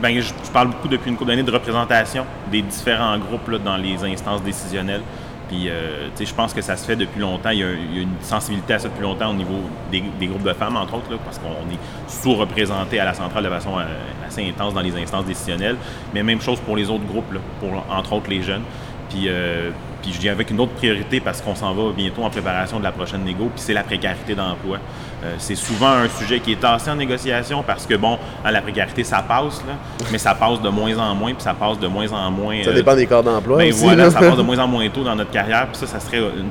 ben, 0.00 0.20
je, 0.20 0.32
parle 0.52 0.68
beaucoup 0.68 0.88
depuis 0.88 1.10
une 1.10 1.16
couple 1.16 1.30
d'années 1.30 1.42
de 1.42 1.50
représentation 1.50 2.24
des 2.50 2.62
différents 2.62 3.18
groupes 3.18 3.48
là, 3.48 3.58
dans 3.58 3.76
les 3.76 4.02
instances 4.04 4.42
décisionnelles. 4.42 5.02
Puis, 5.48 5.70
euh, 5.70 6.08
je 6.18 6.34
pense 6.34 6.52
que 6.52 6.60
ça 6.60 6.76
se 6.76 6.84
fait 6.84 6.96
depuis 6.96 7.20
longtemps. 7.20 7.50
Il 7.50 7.58
y, 7.58 7.62
a, 7.62 7.70
une 7.70 8.20
sensibilité 8.20 8.74
à 8.74 8.78
ça 8.78 8.88
depuis 8.88 9.02
longtemps 9.02 9.30
au 9.30 9.34
niveau 9.34 9.60
des, 9.90 10.02
des 10.20 10.26
groupes 10.26 10.42
de 10.42 10.52
femmes, 10.52 10.76
entre 10.76 10.94
autres, 10.94 11.10
là, 11.10 11.16
parce 11.24 11.38
qu'on 11.38 11.48
est 11.48 11.78
sous-représenté 12.06 13.00
à 13.00 13.06
la 13.06 13.14
centrale 13.14 13.44
de 13.44 13.48
façon 13.48 13.78
euh, 13.78 13.84
assez 14.26 14.46
intense 14.46 14.74
dans 14.74 14.82
les 14.82 14.94
instances 14.96 15.24
décisionnelles. 15.24 15.76
Mais 16.12 16.22
même 16.22 16.40
chose 16.42 16.60
pour 16.60 16.76
les 16.76 16.90
autres 16.90 17.06
groupes, 17.06 17.32
là, 17.32 17.40
pour 17.60 17.82
entre 17.90 18.12
autres 18.12 18.28
les 18.28 18.42
jeunes. 18.42 18.62
Puis, 19.08 19.24
euh, 19.28 19.70
puis 20.02 20.12
je 20.12 20.18
dis 20.18 20.28
avec 20.28 20.50
une 20.50 20.60
autre 20.60 20.72
priorité 20.72 21.20
parce 21.20 21.40
qu'on 21.40 21.54
s'en 21.54 21.72
va 21.74 21.92
bientôt 21.96 22.22
en 22.22 22.30
préparation 22.30 22.78
de 22.78 22.84
la 22.84 22.92
prochaine 22.92 23.24
négo, 23.24 23.44
puis 23.54 23.62
c'est 23.62 23.72
la 23.72 23.82
précarité 23.82 24.34
d'emploi. 24.34 24.78
Euh, 25.24 25.34
c'est 25.38 25.56
souvent 25.56 25.90
un 25.90 26.08
sujet 26.08 26.38
qui 26.40 26.52
est 26.52 26.60
tassé 26.60 26.90
en 26.90 26.96
négociation 26.96 27.62
parce 27.66 27.86
que, 27.86 27.94
bon, 27.94 28.18
hein, 28.44 28.50
la 28.50 28.60
précarité, 28.62 29.02
ça 29.04 29.22
passe, 29.22 29.62
là, 29.66 29.74
mais 30.12 30.18
ça 30.18 30.34
passe 30.34 30.62
de 30.62 30.68
moins 30.68 30.96
en 30.98 31.14
moins, 31.14 31.32
puis 31.34 31.42
ça 31.42 31.54
passe 31.54 31.78
de 31.78 31.88
moins 31.88 32.10
en 32.12 32.30
moins. 32.30 32.62
Ça 32.62 32.70
euh, 32.70 32.74
dépend 32.74 32.94
des 32.94 33.06
corps 33.06 33.22
d'emploi 33.24 33.58
ben 33.58 33.70
aussi, 33.70 33.82
voilà, 33.82 34.04
là. 34.04 34.10
ça 34.10 34.20
passe 34.20 34.36
de 34.36 34.42
moins 34.48 34.58
en 34.58 34.68
moins 34.68 34.88
tôt 34.90 35.02
dans 35.02 35.16
notre 35.16 35.30
carrière, 35.32 35.66
puis 35.68 35.76
ça, 35.76 35.86
ça 35.86 35.98
serait 36.00 36.18
une 36.18 36.50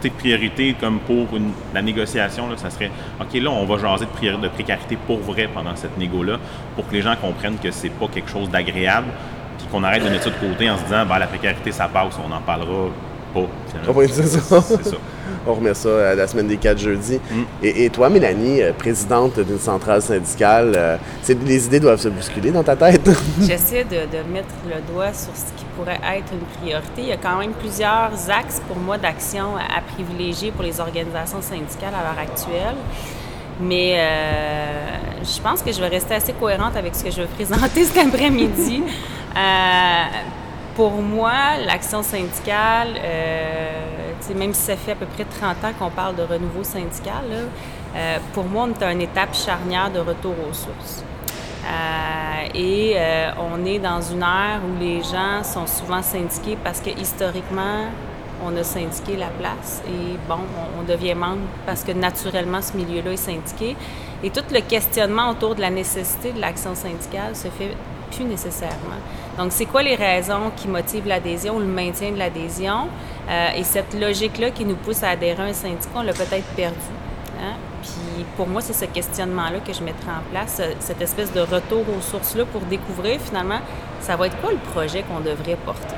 petite 0.00 0.14
priorité 0.16 0.74
comme 0.80 0.98
pour 1.00 1.36
une- 1.36 1.52
la 1.74 1.82
négociation, 1.82 2.48
là, 2.48 2.56
ça 2.56 2.70
serait 2.70 2.90
OK, 3.20 3.34
là, 3.40 3.50
on 3.50 3.64
va 3.64 3.78
jaser 3.78 4.04
de, 4.06 4.10
priori- 4.10 4.40
de 4.40 4.48
précarité 4.48 4.96
pour 5.06 5.18
vrai 5.20 5.48
pendant 5.52 5.74
cette 5.76 5.96
négo-là, 5.98 6.38
pour 6.74 6.88
que 6.88 6.94
les 6.94 7.02
gens 7.02 7.14
comprennent 7.20 7.58
que 7.58 7.70
c'est 7.70 7.88
pas 7.90 8.06
quelque 8.06 8.30
chose 8.30 8.48
d'agréable, 8.50 9.08
qu'on 9.66 9.82
arrête 9.84 10.04
de 10.04 10.08
mettre 10.08 10.24
ça 10.24 10.30
de 10.30 10.36
côté 10.36 10.70
en 10.70 10.76
se 10.78 10.84
disant, 10.84 11.04
ben, 11.06 11.18
la 11.18 11.26
précarité, 11.26 11.72
ça 11.72 11.88
passe, 11.88 12.14
on 12.24 12.28
n'en 12.28 12.40
parlera 12.40 12.90
pas. 13.34 13.40
c'est 14.08 14.26
ça. 14.26 14.60
C'est 14.60 14.84
ça. 14.84 14.96
On 15.46 15.54
remet 15.54 15.74
ça 15.74 16.10
à 16.10 16.14
la 16.14 16.26
semaine 16.26 16.46
des 16.46 16.56
4 16.56 16.78
jeudis. 16.78 17.20
Mm. 17.30 17.42
Et, 17.62 17.84
et 17.84 17.90
toi, 17.90 18.10
Mélanie, 18.10 18.62
euh, 18.62 18.72
présidente 18.72 19.38
d'une 19.40 19.58
centrale 19.58 20.02
syndicale, 20.02 20.72
euh, 20.76 20.96
les 21.46 21.66
idées 21.66 21.80
doivent 21.80 22.00
se 22.00 22.08
bousculer 22.08 22.50
dans 22.50 22.62
ta 22.62 22.76
tête. 22.76 23.08
J'essaie 23.40 23.84
de, 23.84 23.90
de 23.96 24.22
mettre 24.32 24.54
le 24.66 24.92
doigt 24.92 25.12
sur 25.12 25.34
ce 25.34 25.44
qui 25.56 25.64
pourrait 25.76 26.00
être 26.16 26.32
une 26.32 26.46
priorité. 26.60 27.02
Il 27.02 27.08
y 27.08 27.12
a 27.12 27.16
quand 27.16 27.38
même 27.38 27.52
plusieurs 27.52 28.10
axes 28.28 28.60
pour 28.66 28.76
moi 28.76 28.98
d'action 28.98 29.56
à, 29.56 29.78
à 29.78 29.80
privilégier 29.80 30.50
pour 30.50 30.64
les 30.64 30.80
organisations 30.80 31.40
syndicales 31.40 31.94
à 31.94 32.02
l'heure 32.02 32.20
actuelle. 32.20 32.76
Mais 33.60 33.96
euh, 33.98 35.24
je 35.24 35.40
pense 35.40 35.62
que 35.62 35.72
je 35.72 35.80
vais 35.80 35.88
rester 35.88 36.14
assez 36.14 36.32
cohérente 36.32 36.76
avec 36.76 36.94
ce 36.94 37.04
que 37.04 37.10
je 37.10 37.22
vais 37.22 37.26
présenter 37.26 37.84
cet 37.84 38.06
après-midi. 38.06 38.82
Euh, 39.38 40.04
pour 40.74 40.92
moi, 40.92 41.58
l'action 41.64 42.02
syndicale, 42.02 42.88
euh, 42.96 44.34
même 44.34 44.52
si 44.52 44.62
ça 44.62 44.76
fait 44.76 44.92
à 44.92 44.94
peu 44.94 45.06
près 45.06 45.24
30 45.24 45.64
ans 45.64 45.72
qu'on 45.78 45.90
parle 45.90 46.16
de 46.16 46.22
renouveau 46.22 46.64
syndical, 46.64 47.24
euh, 47.96 48.18
pour 48.32 48.44
moi, 48.44 48.68
on 48.68 48.78
est 48.78 48.84
à 48.84 48.92
une 48.92 49.00
étape 49.00 49.34
charnière 49.34 49.90
de 49.90 50.00
retour 50.00 50.34
aux 50.48 50.52
sources. 50.52 51.04
Et 52.54 52.96
on 53.38 53.64
est 53.66 53.78
dans 53.78 54.00
une 54.00 54.22
ère 54.22 54.60
où 54.64 54.80
les 54.80 55.02
gens 55.02 55.44
sont 55.44 55.66
souvent 55.66 56.00
syndiqués 56.00 56.56
parce 56.64 56.80
que 56.80 56.88
historiquement, 56.90 57.84
on 58.42 58.56
a 58.56 58.64
syndiqué 58.64 59.16
la 59.16 59.28
place 59.28 59.82
et 59.86 60.16
bon, 60.26 60.38
on, 60.56 60.80
on 60.80 60.82
devient 60.84 61.14
membre 61.14 61.42
parce 61.66 61.84
que 61.84 61.92
naturellement, 61.92 62.62
ce 62.62 62.74
milieu-là 62.74 63.12
est 63.12 63.16
syndiqué. 63.16 63.76
Et 64.22 64.30
tout 64.30 64.44
le 64.50 64.60
questionnement 64.60 65.30
autour 65.30 65.54
de 65.56 65.60
la 65.60 65.70
nécessité 65.70 66.32
de 66.32 66.40
l'action 66.40 66.74
syndicale 66.74 67.36
se 67.36 67.48
fait 67.48 67.76
plus 68.10 68.24
nécessairement. 68.24 69.00
Donc, 69.38 69.52
c'est 69.52 69.66
quoi 69.66 69.82
les 69.82 69.94
raisons 69.94 70.50
qui 70.56 70.68
motivent 70.68 71.06
l'adhésion 71.06 71.56
ou 71.56 71.60
le 71.60 71.66
maintien 71.66 72.10
de 72.10 72.18
l'adhésion? 72.18 72.88
Euh, 73.28 73.48
et 73.56 73.62
cette 73.64 73.94
logique-là 73.98 74.50
qui 74.50 74.64
nous 74.64 74.76
pousse 74.76 75.02
à 75.02 75.10
adhérer 75.10 75.42
à 75.42 75.46
un 75.46 75.52
syndicat, 75.52 75.88
on 75.94 76.02
l'a 76.02 76.12
peut-être 76.12 76.46
perdu. 76.56 76.76
Hein? 77.40 77.54
Puis 77.82 78.24
pour 78.36 78.48
moi, 78.48 78.60
c'est 78.60 78.72
ce 78.72 78.86
questionnement-là 78.86 79.60
que 79.60 79.72
je 79.72 79.82
mettrai 79.82 80.10
en 80.10 80.28
place, 80.32 80.56
ce- 80.56 80.74
cette 80.80 81.00
espèce 81.00 81.32
de 81.32 81.40
retour 81.40 81.84
aux 81.96 82.00
sources-là 82.00 82.44
pour 82.46 82.62
découvrir 82.62 83.20
finalement, 83.20 83.60
ça 84.00 84.16
va 84.16 84.26
être 84.26 84.40
quoi 84.40 84.50
le 84.50 84.58
projet 84.72 85.02
qu'on 85.04 85.20
devrait 85.20 85.56
porter? 85.64 85.94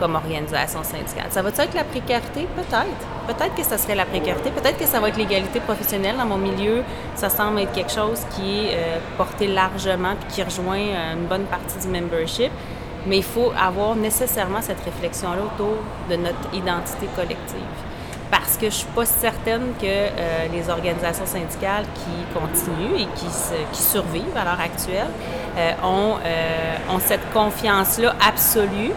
Comme 0.00 0.14
organisation 0.16 0.82
syndicale? 0.82 1.26
Ça 1.30 1.42
va 1.42 1.50
être 1.50 1.74
la 1.74 1.84
précarité? 1.84 2.48
Peut-être. 2.56 3.04
Peut-être 3.28 3.54
que 3.54 3.62
ça 3.62 3.78
serait 3.78 3.94
la 3.94 4.06
précarité. 4.06 4.50
Peut-être 4.50 4.78
que 4.78 4.86
ça 4.86 4.98
va 4.98 5.08
être 5.10 5.16
l'égalité 5.18 5.60
professionnelle. 5.60 6.16
Dans 6.16 6.26
mon 6.26 6.38
milieu, 6.38 6.82
ça 7.14 7.28
semble 7.28 7.60
être 7.60 7.72
quelque 7.72 7.92
chose 7.92 8.20
qui 8.34 8.66
est 8.66 8.74
euh, 8.74 8.98
porté 9.16 9.46
largement 9.46 10.14
puis 10.18 10.34
qui 10.36 10.42
rejoint 10.42 10.78
euh, 10.78 11.12
une 11.14 11.26
bonne 11.26 11.44
partie 11.44 11.78
du 11.78 11.88
membership. 11.88 12.50
Mais 13.06 13.18
il 13.18 13.24
faut 13.24 13.52
avoir 13.58 13.94
nécessairement 13.94 14.60
cette 14.62 14.82
réflexion-là 14.84 15.42
autour 15.54 15.76
de 16.10 16.16
notre 16.16 16.52
identité 16.52 17.06
collective 17.14 17.60
parce 18.30 18.56
que 18.56 18.66
je 18.66 18.74
suis 18.76 18.86
pas 18.94 19.04
certaine 19.06 19.72
que 19.80 19.86
euh, 19.86 20.46
les 20.52 20.70
organisations 20.70 21.26
syndicales 21.26 21.84
qui 21.94 22.38
continuent 22.38 23.00
et 23.00 23.08
qui, 23.16 23.26
se- 23.26 23.64
qui 23.72 23.82
survivent 23.82 24.36
à 24.36 24.44
l'heure 24.44 24.60
actuelle 24.60 25.08
euh, 25.56 25.72
ont, 25.82 26.14
euh, 26.24 26.94
ont 26.94 27.00
cette 27.00 27.28
confiance-là 27.32 28.14
absolue 28.24 28.92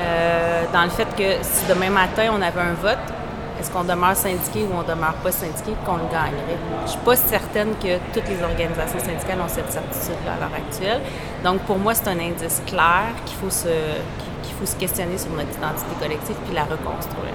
euh, 0.00 0.64
dans 0.72 0.84
le 0.84 0.90
fait 0.90 1.08
que 1.16 1.42
si 1.42 1.66
demain 1.66 1.90
matin 1.90 2.30
on 2.32 2.42
avait 2.42 2.60
un 2.60 2.74
vote, 2.74 2.98
est-ce 3.58 3.70
qu'on 3.70 3.84
demeure 3.84 4.14
syndiqué 4.14 4.64
ou 4.64 4.76
on 4.76 4.82
demeure 4.82 5.14
pas 5.22 5.32
syndiqué, 5.32 5.72
qu'on 5.86 5.96
le 5.96 6.04
gagnerait? 6.12 6.58
Je 6.84 6.90
suis 6.90 7.00
pas 7.00 7.16
certaine 7.16 7.70
que 7.82 7.96
toutes 8.12 8.28
les 8.28 8.42
organisations 8.42 8.98
syndicales 8.98 9.40
ont 9.40 9.48
cette 9.48 9.72
certitude-là 9.72 10.34
à 10.34 10.40
l'heure 10.40 10.56
actuelle. 10.56 11.00
Donc, 11.42 11.60
pour 11.62 11.78
moi, 11.78 11.94
c'est 11.94 12.08
un 12.08 12.18
indice 12.18 12.60
clair 12.66 13.06
qu'il 13.24 13.36
faut 13.38 13.50
se, 13.50 13.68
faut 14.58 14.66
se 14.66 14.76
questionner 14.76 15.18
sur 15.18 15.30
notre 15.30 15.56
identité 15.56 15.90
collective 16.00 16.36
puis 16.44 16.54
la 16.54 16.64
reconstruire. 16.64 17.34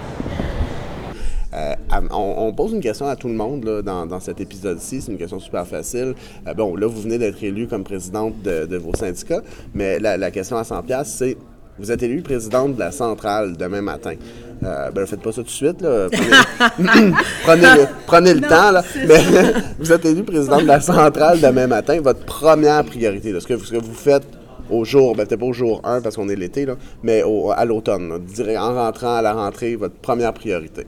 Euh, 1.54 1.76
on, 2.12 2.54
pose 2.54 2.72
une 2.72 2.80
question 2.80 3.08
à 3.08 3.16
tout 3.18 3.28
le 3.28 3.34
monde 3.34 3.66
là, 3.66 3.82
dans, 3.82 4.20
cet 4.20 4.40
épisode-ci. 4.40 5.02
C'est 5.02 5.12
une 5.12 5.18
question 5.18 5.40
super 5.40 5.68
facile. 5.68 6.16
Euh, 6.48 6.54
bon, 6.54 6.76
là, 6.76 6.88
vous 6.88 7.02
venez 7.02 7.18
d'être 7.18 7.44
élu 7.44 7.68
comme 7.68 7.84
présidente 7.84 8.42
de, 8.42 8.66
de, 8.66 8.78
vos 8.78 8.94
syndicats, 8.94 9.42
mais 9.74 10.00
la, 10.00 10.18
la 10.18 10.32
question 10.32 10.56
à 10.56 10.64
100 10.64 10.84
c'est 11.04 11.38
vous 11.80 11.92
êtes 11.92 12.04
élu 12.04 12.22
présidente 12.22 12.76
de 12.76 12.80
la 12.80 12.92
centrale 12.92 13.58
demain 13.58 13.82
matin. 13.82 14.16
Euh, 14.64 14.92
ben, 14.92 15.06
faites 15.08 15.22
pas 15.22 15.32
ça 15.32 15.42
tout 15.42 15.48
de 15.48 15.50
suite, 15.50 15.82
là. 15.82 16.08
Prenez, 17.44 17.62
le, 17.62 17.88
prenez 18.06 18.34
le 18.34 18.42
temps, 18.42 18.72
là. 18.72 18.84
Mais 19.08 19.22
vous 19.80 19.92
êtes 19.92 20.06
élu 20.06 20.24
présidente 20.24 20.62
de 20.62 20.68
la 20.68 20.82
centrale 20.82 21.40
demain 21.42 21.68
matin. 21.68 22.00
Votre 22.02 22.24
première 22.26 22.84
priorité, 22.84 23.34
ce, 23.40 23.48
que, 23.48 23.58
ce 23.58 23.72
que 23.72 23.78
vous 23.78 23.94
faites 23.94 24.28
au 24.70 24.86
jour, 24.86 25.16
ben, 25.16 25.26
peut-être 25.26 25.40
pas 25.40 25.48
au 25.48 25.54
jour 25.54 25.82
1 25.84 26.02
parce 26.02 26.16
qu'on 26.16 26.30
est 26.30 26.36
l'été, 26.36 26.66
là, 26.66 26.76
mais 27.04 27.24
à 27.56 27.66
l'automne, 27.66 28.12
en 28.12 28.74
rentrant 28.76 29.16
à 29.16 29.22
la 29.22 29.34
rentrée, 29.34 29.76
votre 29.76 29.96
première 29.96 30.34
priorité. 30.34 30.86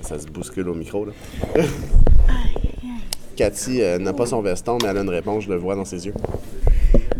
Ça 0.00 0.18
se 0.18 0.26
bouscule 0.26 0.68
au 0.68 0.74
micro, 0.74 1.04
là. 1.04 1.12
Cathy 3.36 3.80
euh, 3.80 3.98
n'a 3.98 4.12
pas 4.12 4.26
son 4.26 4.42
veston, 4.42 4.78
mais 4.82 4.88
elle 4.88 4.98
a 4.98 5.00
une 5.00 5.08
réponse, 5.08 5.44
je 5.44 5.48
le 5.48 5.56
vois 5.56 5.74
dans 5.74 5.86
ses 5.86 6.06
yeux. 6.06 6.14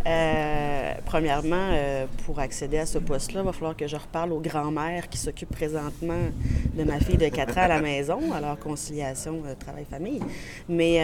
Euh, 0.06 0.94
premièrement, 1.04 1.56
euh, 1.72 2.06
pour 2.24 2.38
accéder 2.38 2.78
à 2.78 2.86
ce 2.86 2.98
poste-là, 2.98 3.40
il 3.40 3.46
va 3.46 3.52
falloir 3.52 3.76
que 3.76 3.86
je 3.86 3.96
reparle 3.96 4.32
aux 4.32 4.40
grands-mères 4.40 5.08
qui 5.08 5.18
s'occupent 5.18 5.50
présentement 5.50 6.30
de 6.74 6.84
ma 6.84 6.98
fille 7.00 7.18
de 7.18 7.28
4 7.28 7.58
ans 7.58 7.62
à 7.62 7.68
la 7.68 7.80
maison, 7.80 8.32
alors 8.32 8.58
conciliation 8.58 9.42
travail-famille. 9.58 10.20
Mais 10.68 11.00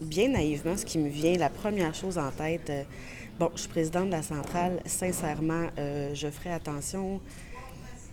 bien 0.00 0.28
naïvement, 0.28 0.76
ce 0.76 0.84
qui 0.84 0.98
me 0.98 1.08
vient, 1.08 1.36
la 1.36 1.48
première 1.50 1.94
chose 1.94 2.18
en 2.18 2.30
tête, 2.30 2.72
bon, 3.38 3.50
je 3.54 3.60
suis 3.60 3.68
présidente 3.68 4.06
de 4.06 4.12
la 4.12 4.22
centrale, 4.22 4.80
sincèrement, 4.84 5.66
je 5.76 6.28
ferai 6.28 6.52
attention 6.52 7.20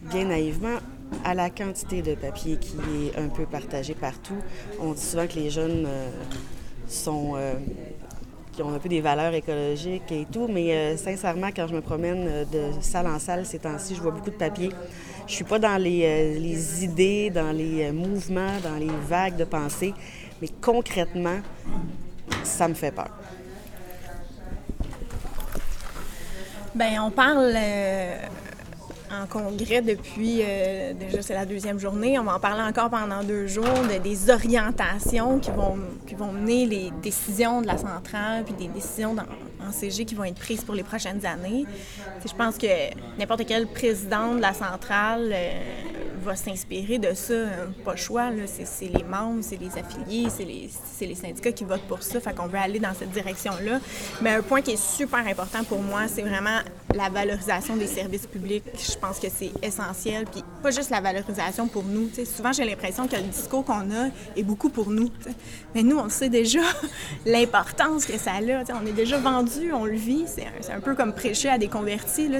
bien 0.03 0.25
naïvement, 0.25 0.77
à 1.23 1.33
la 1.33 1.49
quantité 1.49 2.01
de 2.01 2.15
papier 2.15 2.57
qui 2.57 2.75
est 3.05 3.17
un 3.17 3.29
peu 3.29 3.45
partagé 3.45 3.93
partout. 3.93 4.37
On 4.79 4.93
dit 4.93 5.01
souvent 5.01 5.27
que 5.27 5.35
les 5.35 5.49
jeunes 5.49 5.85
euh, 5.87 6.09
sont 6.87 7.33
euh, 7.35 7.53
qui 8.53 8.61
ont 8.61 8.73
un 8.73 8.79
peu 8.79 8.87
des 8.87 9.01
valeurs 9.01 9.33
écologiques 9.33 10.11
et 10.11 10.25
tout, 10.31 10.47
mais 10.47 10.73
euh, 10.73 10.97
sincèrement, 10.97 11.49
quand 11.55 11.67
je 11.67 11.75
me 11.75 11.81
promène 11.81 12.45
de 12.51 12.71
salle 12.81 13.07
en 13.07 13.19
salle 13.19 13.45
ces 13.45 13.59
temps-ci, 13.59 13.95
je 13.95 14.01
vois 14.01 14.11
beaucoup 14.11 14.29
de 14.29 14.35
papier. 14.35 14.69
Je 15.27 15.33
suis 15.33 15.43
pas 15.43 15.59
dans 15.59 15.77
les, 15.77 16.39
les 16.39 16.83
idées, 16.83 17.29
dans 17.29 17.51
les 17.51 17.91
mouvements, 17.91 18.59
dans 18.63 18.75
les 18.75 18.91
vagues 19.07 19.37
de 19.37 19.45
pensée, 19.45 19.93
mais 20.41 20.47
concrètement, 20.61 21.39
ça 22.43 22.67
me 22.67 22.73
fait 22.73 22.91
peur. 22.91 23.09
Bien, 26.75 27.03
on 27.03 27.11
parle 27.11 27.55
en 29.21 29.27
congrès 29.27 29.81
depuis, 29.81 30.39
euh, 30.41 30.93
déjà 30.93 31.21
c'est 31.21 31.33
la 31.33 31.45
deuxième 31.45 31.79
journée, 31.79 32.17
on 32.17 32.23
va 32.23 32.35
en 32.35 32.39
parler 32.39 32.63
encore 32.63 32.89
pendant 32.89 33.23
deux 33.23 33.47
jours, 33.47 33.65
de, 33.65 34.01
des 34.01 34.29
orientations 34.29 35.39
qui 35.39 35.51
vont, 35.51 35.77
qui 36.07 36.15
vont 36.15 36.31
mener 36.31 36.65
les 36.65 36.91
décisions 37.01 37.61
de 37.61 37.67
la 37.67 37.77
centrale, 37.77 38.43
puis 38.43 38.53
des 38.53 38.67
décisions 38.67 39.15
en 39.15 39.71
CG 39.71 40.05
qui 40.05 40.15
vont 40.15 40.23
être 40.23 40.39
prises 40.39 40.63
pour 40.63 40.75
les 40.75 40.83
prochaines 40.83 41.25
années. 41.25 41.65
je 42.25 42.33
pense 42.33 42.57
que 42.57 42.67
n'importe 43.17 43.45
quel 43.45 43.67
président 43.67 44.35
de 44.35 44.41
la 44.41 44.53
centrale 44.53 45.31
euh, 45.31 45.51
va 46.23 46.35
s'inspirer 46.35 46.97
de 46.97 47.13
ça. 47.13 47.33
Pas 47.85 47.91
le 47.91 47.97
choix, 47.97 48.29
c'est 48.47 48.87
les 48.87 49.03
membres, 49.03 49.41
c'est 49.41 49.59
les 49.59 49.77
affiliés, 49.77 50.29
c'est 50.29 51.05
les, 51.05 51.15
syndicats 51.15 51.51
qui 51.51 51.63
votent 51.63 51.87
pour 51.87 52.01
ça. 52.01 52.19
Fait 52.19 52.33
qu'on 52.33 52.47
veut 52.47 52.57
aller 52.57 52.79
dans 52.79 52.93
cette 52.93 53.11
direction-là. 53.11 53.79
Mais 54.21 54.31
un 54.31 54.41
point 54.41 54.61
qui 54.61 54.71
est 54.71 54.81
super 54.81 55.25
important 55.27 55.63
pour 55.63 55.81
moi, 55.81 56.07
c'est 56.07 56.21
vraiment 56.21 56.59
la 56.95 57.09
valorisation 57.09 57.75
des 57.75 57.87
services 57.87 58.27
publics. 58.27 58.63
Je 58.75 58.97
pense 58.97 59.19
que 59.19 59.27
c'est 59.33 59.51
essentiel. 59.61 60.25
Puis 60.31 60.43
pas 60.61 60.71
juste 60.71 60.89
la 60.89 61.01
valorisation 61.01 61.67
pour 61.67 61.83
nous. 61.83 62.09
souvent, 62.25 62.51
j'ai 62.51 62.65
l'impression 62.65 63.07
que 63.07 63.15
le 63.15 63.23
discours 63.23 63.65
qu'on 63.65 63.91
a 63.91 64.09
est 64.35 64.43
beaucoup 64.43 64.69
pour 64.69 64.89
nous. 64.89 65.09
Mais 65.75 65.83
nous, 65.83 65.97
on 65.97 66.09
sait 66.09 66.29
déjà 66.29 66.61
l'importance 67.25 68.05
que 68.05 68.17
ça 68.17 68.31
a. 68.33 68.73
on 68.81 68.85
est 68.85 68.93
déjà 68.93 69.17
vendu, 69.17 69.73
on 69.73 69.85
le 69.85 69.95
vit. 69.95 70.25
C'est 70.27 70.71
un, 70.71 70.79
peu 70.79 70.95
comme 70.95 71.13
prêcher 71.13 71.49
à 71.49 71.57
des 71.57 71.67
convertis. 71.67 72.27
Là. 72.27 72.39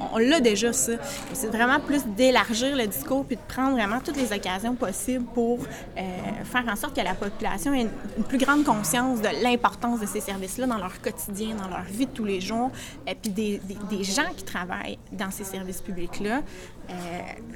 on, 0.00 0.16
on 0.16 0.18
l'a 0.18 0.40
déjà, 0.40 0.72
ça. 0.72 0.92
C'est 1.32 1.48
vraiment 1.48 1.80
plus 1.80 2.04
d'élargir 2.16 2.53
le 2.62 2.86
discours 2.86 3.24
puis 3.24 3.36
de 3.36 3.40
prendre 3.48 3.72
vraiment 3.72 4.00
toutes 4.00 4.16
les 4.16 4.32
occasions 4.32 4.74
possibles 4.74 5.24
pour 5.34 5.60
euh, 5.60 6.00
faire 6.44 6.64
en 6.70 6.76
sorte 6.76 6.96
que 6.96 7.02
la 7.02 7.14
population 7.14 7.74
ait 7.74 7.82
une, 7.82 8.24
plus 8.24 8.38
grande 8.38 8.64
conscience 8.64 9.20
de 9.20 9.28
l'importance 9.42 10.00
de 10.00 10.06
ces 10.06 10.20
services-là 10.20 10.66
dans 10.66 10.78
leur 10.78 11.00
quotidien, 11.00 11.54
dans 11.56 11.68
leur 11.68 11.84
vie 11.84 12.06
de 12.06 12.10
tous 12.10 12.24
les 12.24 12.40
jours. 12.40 12.70
Et 13.06 13.14
puis 13.14 13.30
des, 13.30 13.60
des, 13.90 14.04
gens 14.04 14.32
qui 14.36 14.44
travaillent 14.44 14.98
dans 15.12 15.30
ces 15.30 15.44
services 15.44 15.80
publics-là. 15.80 16.42
Euh, 16.90 16.92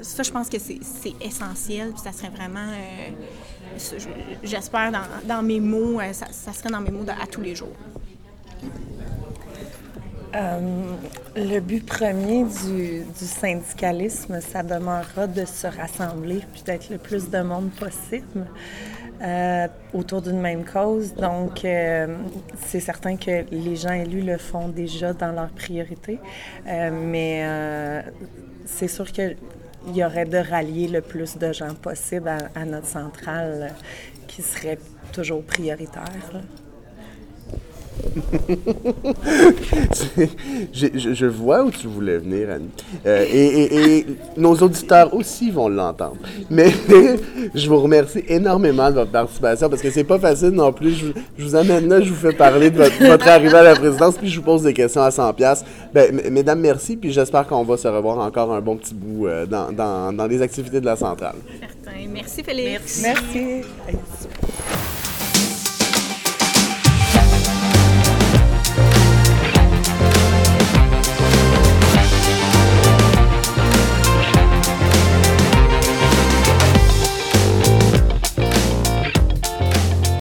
ça, 0.02 0.22
je 0.22 0.30
pense 0.30 0.48
que 0.48 0.58
c'est 0.58 1.14
essentiel. 1.20 1.90
Puis 1.92 2.00
ça 2.02 2.12
serait 2.12 2.30
vraiment, 2.30 2.68
euh, 2.68 3.98
j'espère, 4.42 4.92
dans, 4.92 5.04
dans, 5.24 5.42
mes 5.42 5.60
mots, 5.60 6.00
ça, 6.12 6.26
ça, 6.30 6.52
serait 6.52 6.70
dans 6.70 6.80
mes 6.80 6.90
mots 6.90 7.04
à 7.08 7.26
tous 7.26 7.40
les 7.40 7.54
jours. 7.54 7.76
Euh, 10.34 10.60
le 11.36 11.60
but 11.60 11.84
premier 11.86 12.44
du, 12.44 13.02
syndicalisme, 13.14 14.40
ça 14.40 14.62
demeurera 14.62 15.26
de 15.26 15.44
se 15.44 15.66
rassembler 15.66 16.40
puis 16.52 16.62
d'être 16.62 16.90
le 16.90 16.98
plus 16.98 17.30
de 17.30 17.40
monde 17.40 17.70
possible 17.70 18.46
euh, 19.22 19.66
autour 19.94 20.20
d'une 20.20 20.40
même 20.40 20.64
cause. 20.64 21.14
Donc, 21.14 21.64
euh, 21.64 22.18
c'est 22.66 22.80
certain 22.80 23.16
que 23.16 23.44
les 23.50 23.76
gens 23.76 23.92
élus 23.92 24.20
le 24.20 24.36
font 24.36 24.68
déjà 24.68 25.14
dans 25.14 25.32
leurs 25.32 25.50
priorités, 25.50 26.18
mais 26.66 28.02
c'est 28.66 28.88
sûr 28.88 29.10
qu'il 29.10 29.36
y 29.94 30.04
aurait 30.04 30.26
de 30.26 30.38
rallier 30.38 30.88
le 30.88 31.00
plus 31.00 31.38
de 31.38 31.52
gens 31.52 31.74
possible 31.74 32.28
à, 32.54 32.64
notre 32.66 32.86
centrale 32.86 33.72
qui 34.26 34.42
serait 34.42 34.78
toujours 35.12 35.42
prioritaire 35.42 36.42
je, 40.72 41.26
vois 41.26 41.64
où 41.64 41.70
tu 41.70 41.86
voulais 41.86 42.18
venir, 42.18 42.50
Annie. 42.50 42.68
Euh, 43.06 43.24
et, 43.32 44.06
nos 44.36 44.54
auditeurs 44.56 45.14
aussi 45.14 45.50
vont 45.50 45.68
l'entendre. 45.68 46.16
Mais 46.50 46.72
je 47.54 47.68
vous 47.68 47.80
remercie 47.80 48.24
énormément 48.28 48.90
de 48.90 48.96
votre 48.96 49.10
participation 49.10 49.68
parce 49.68 49.82
que 49.82 49.90
c'est 49.90 50.04
pas 50.04 50.18
facile 50.18 50.50
non 50.50 50.72
plus. 50.72 50.94
Je, 50.94 51.44
vous 51.44 51.54
amène 51.54 51.88
là, 51.88 52.00
je 52.00 52.10
vous 52.10 52.16
fais 52.16 52.32
parler 52.32 52.70
de 52.70 52.76
votre, 52.76 53.28
arrivée 53.28 53.56
à 53.56 53.62
la 53.62 53.74
présidence, 53.74 54.16
puis 54.16 54.28
je 54.28 54.38
vous 54.38 54.44
pose 54.44 54.62
des 54.62 54.74
questions 54.74 55.02
à 55.02 55.10
100 55.10 55.32
pièces. 55.34 55.64
Ben, 55.92 56.20
mesdames, 56.30 56.60
merci, 56.60 56.96
puis 56.96 57.12
j'espère 57.12 57.46
qu'on 57.46 57.64
va 57.64 57.76
se 57.76 57.88
revoir 57.88 58.18
encore 58.18 58.52
un 58.52 58.60
bon 58.60 58.76
petit 58.76 58.94
bout 58.94 59.26
euh, 59.26 59.46
dans, 59.46 59.72
dans, 59.72 60.12
dans, 60.12 60.26
les 60.26 60.42
activités 60.42 60.80
de 60.80 60.86
la 60.86 60.96
centrale. 60.96 61.36
Certain. 61.60 61.98
Merci, 62.12 62.42
Félix. 62.42 63.02
Merci. 63.02 63.62
merci. 63.86 64.47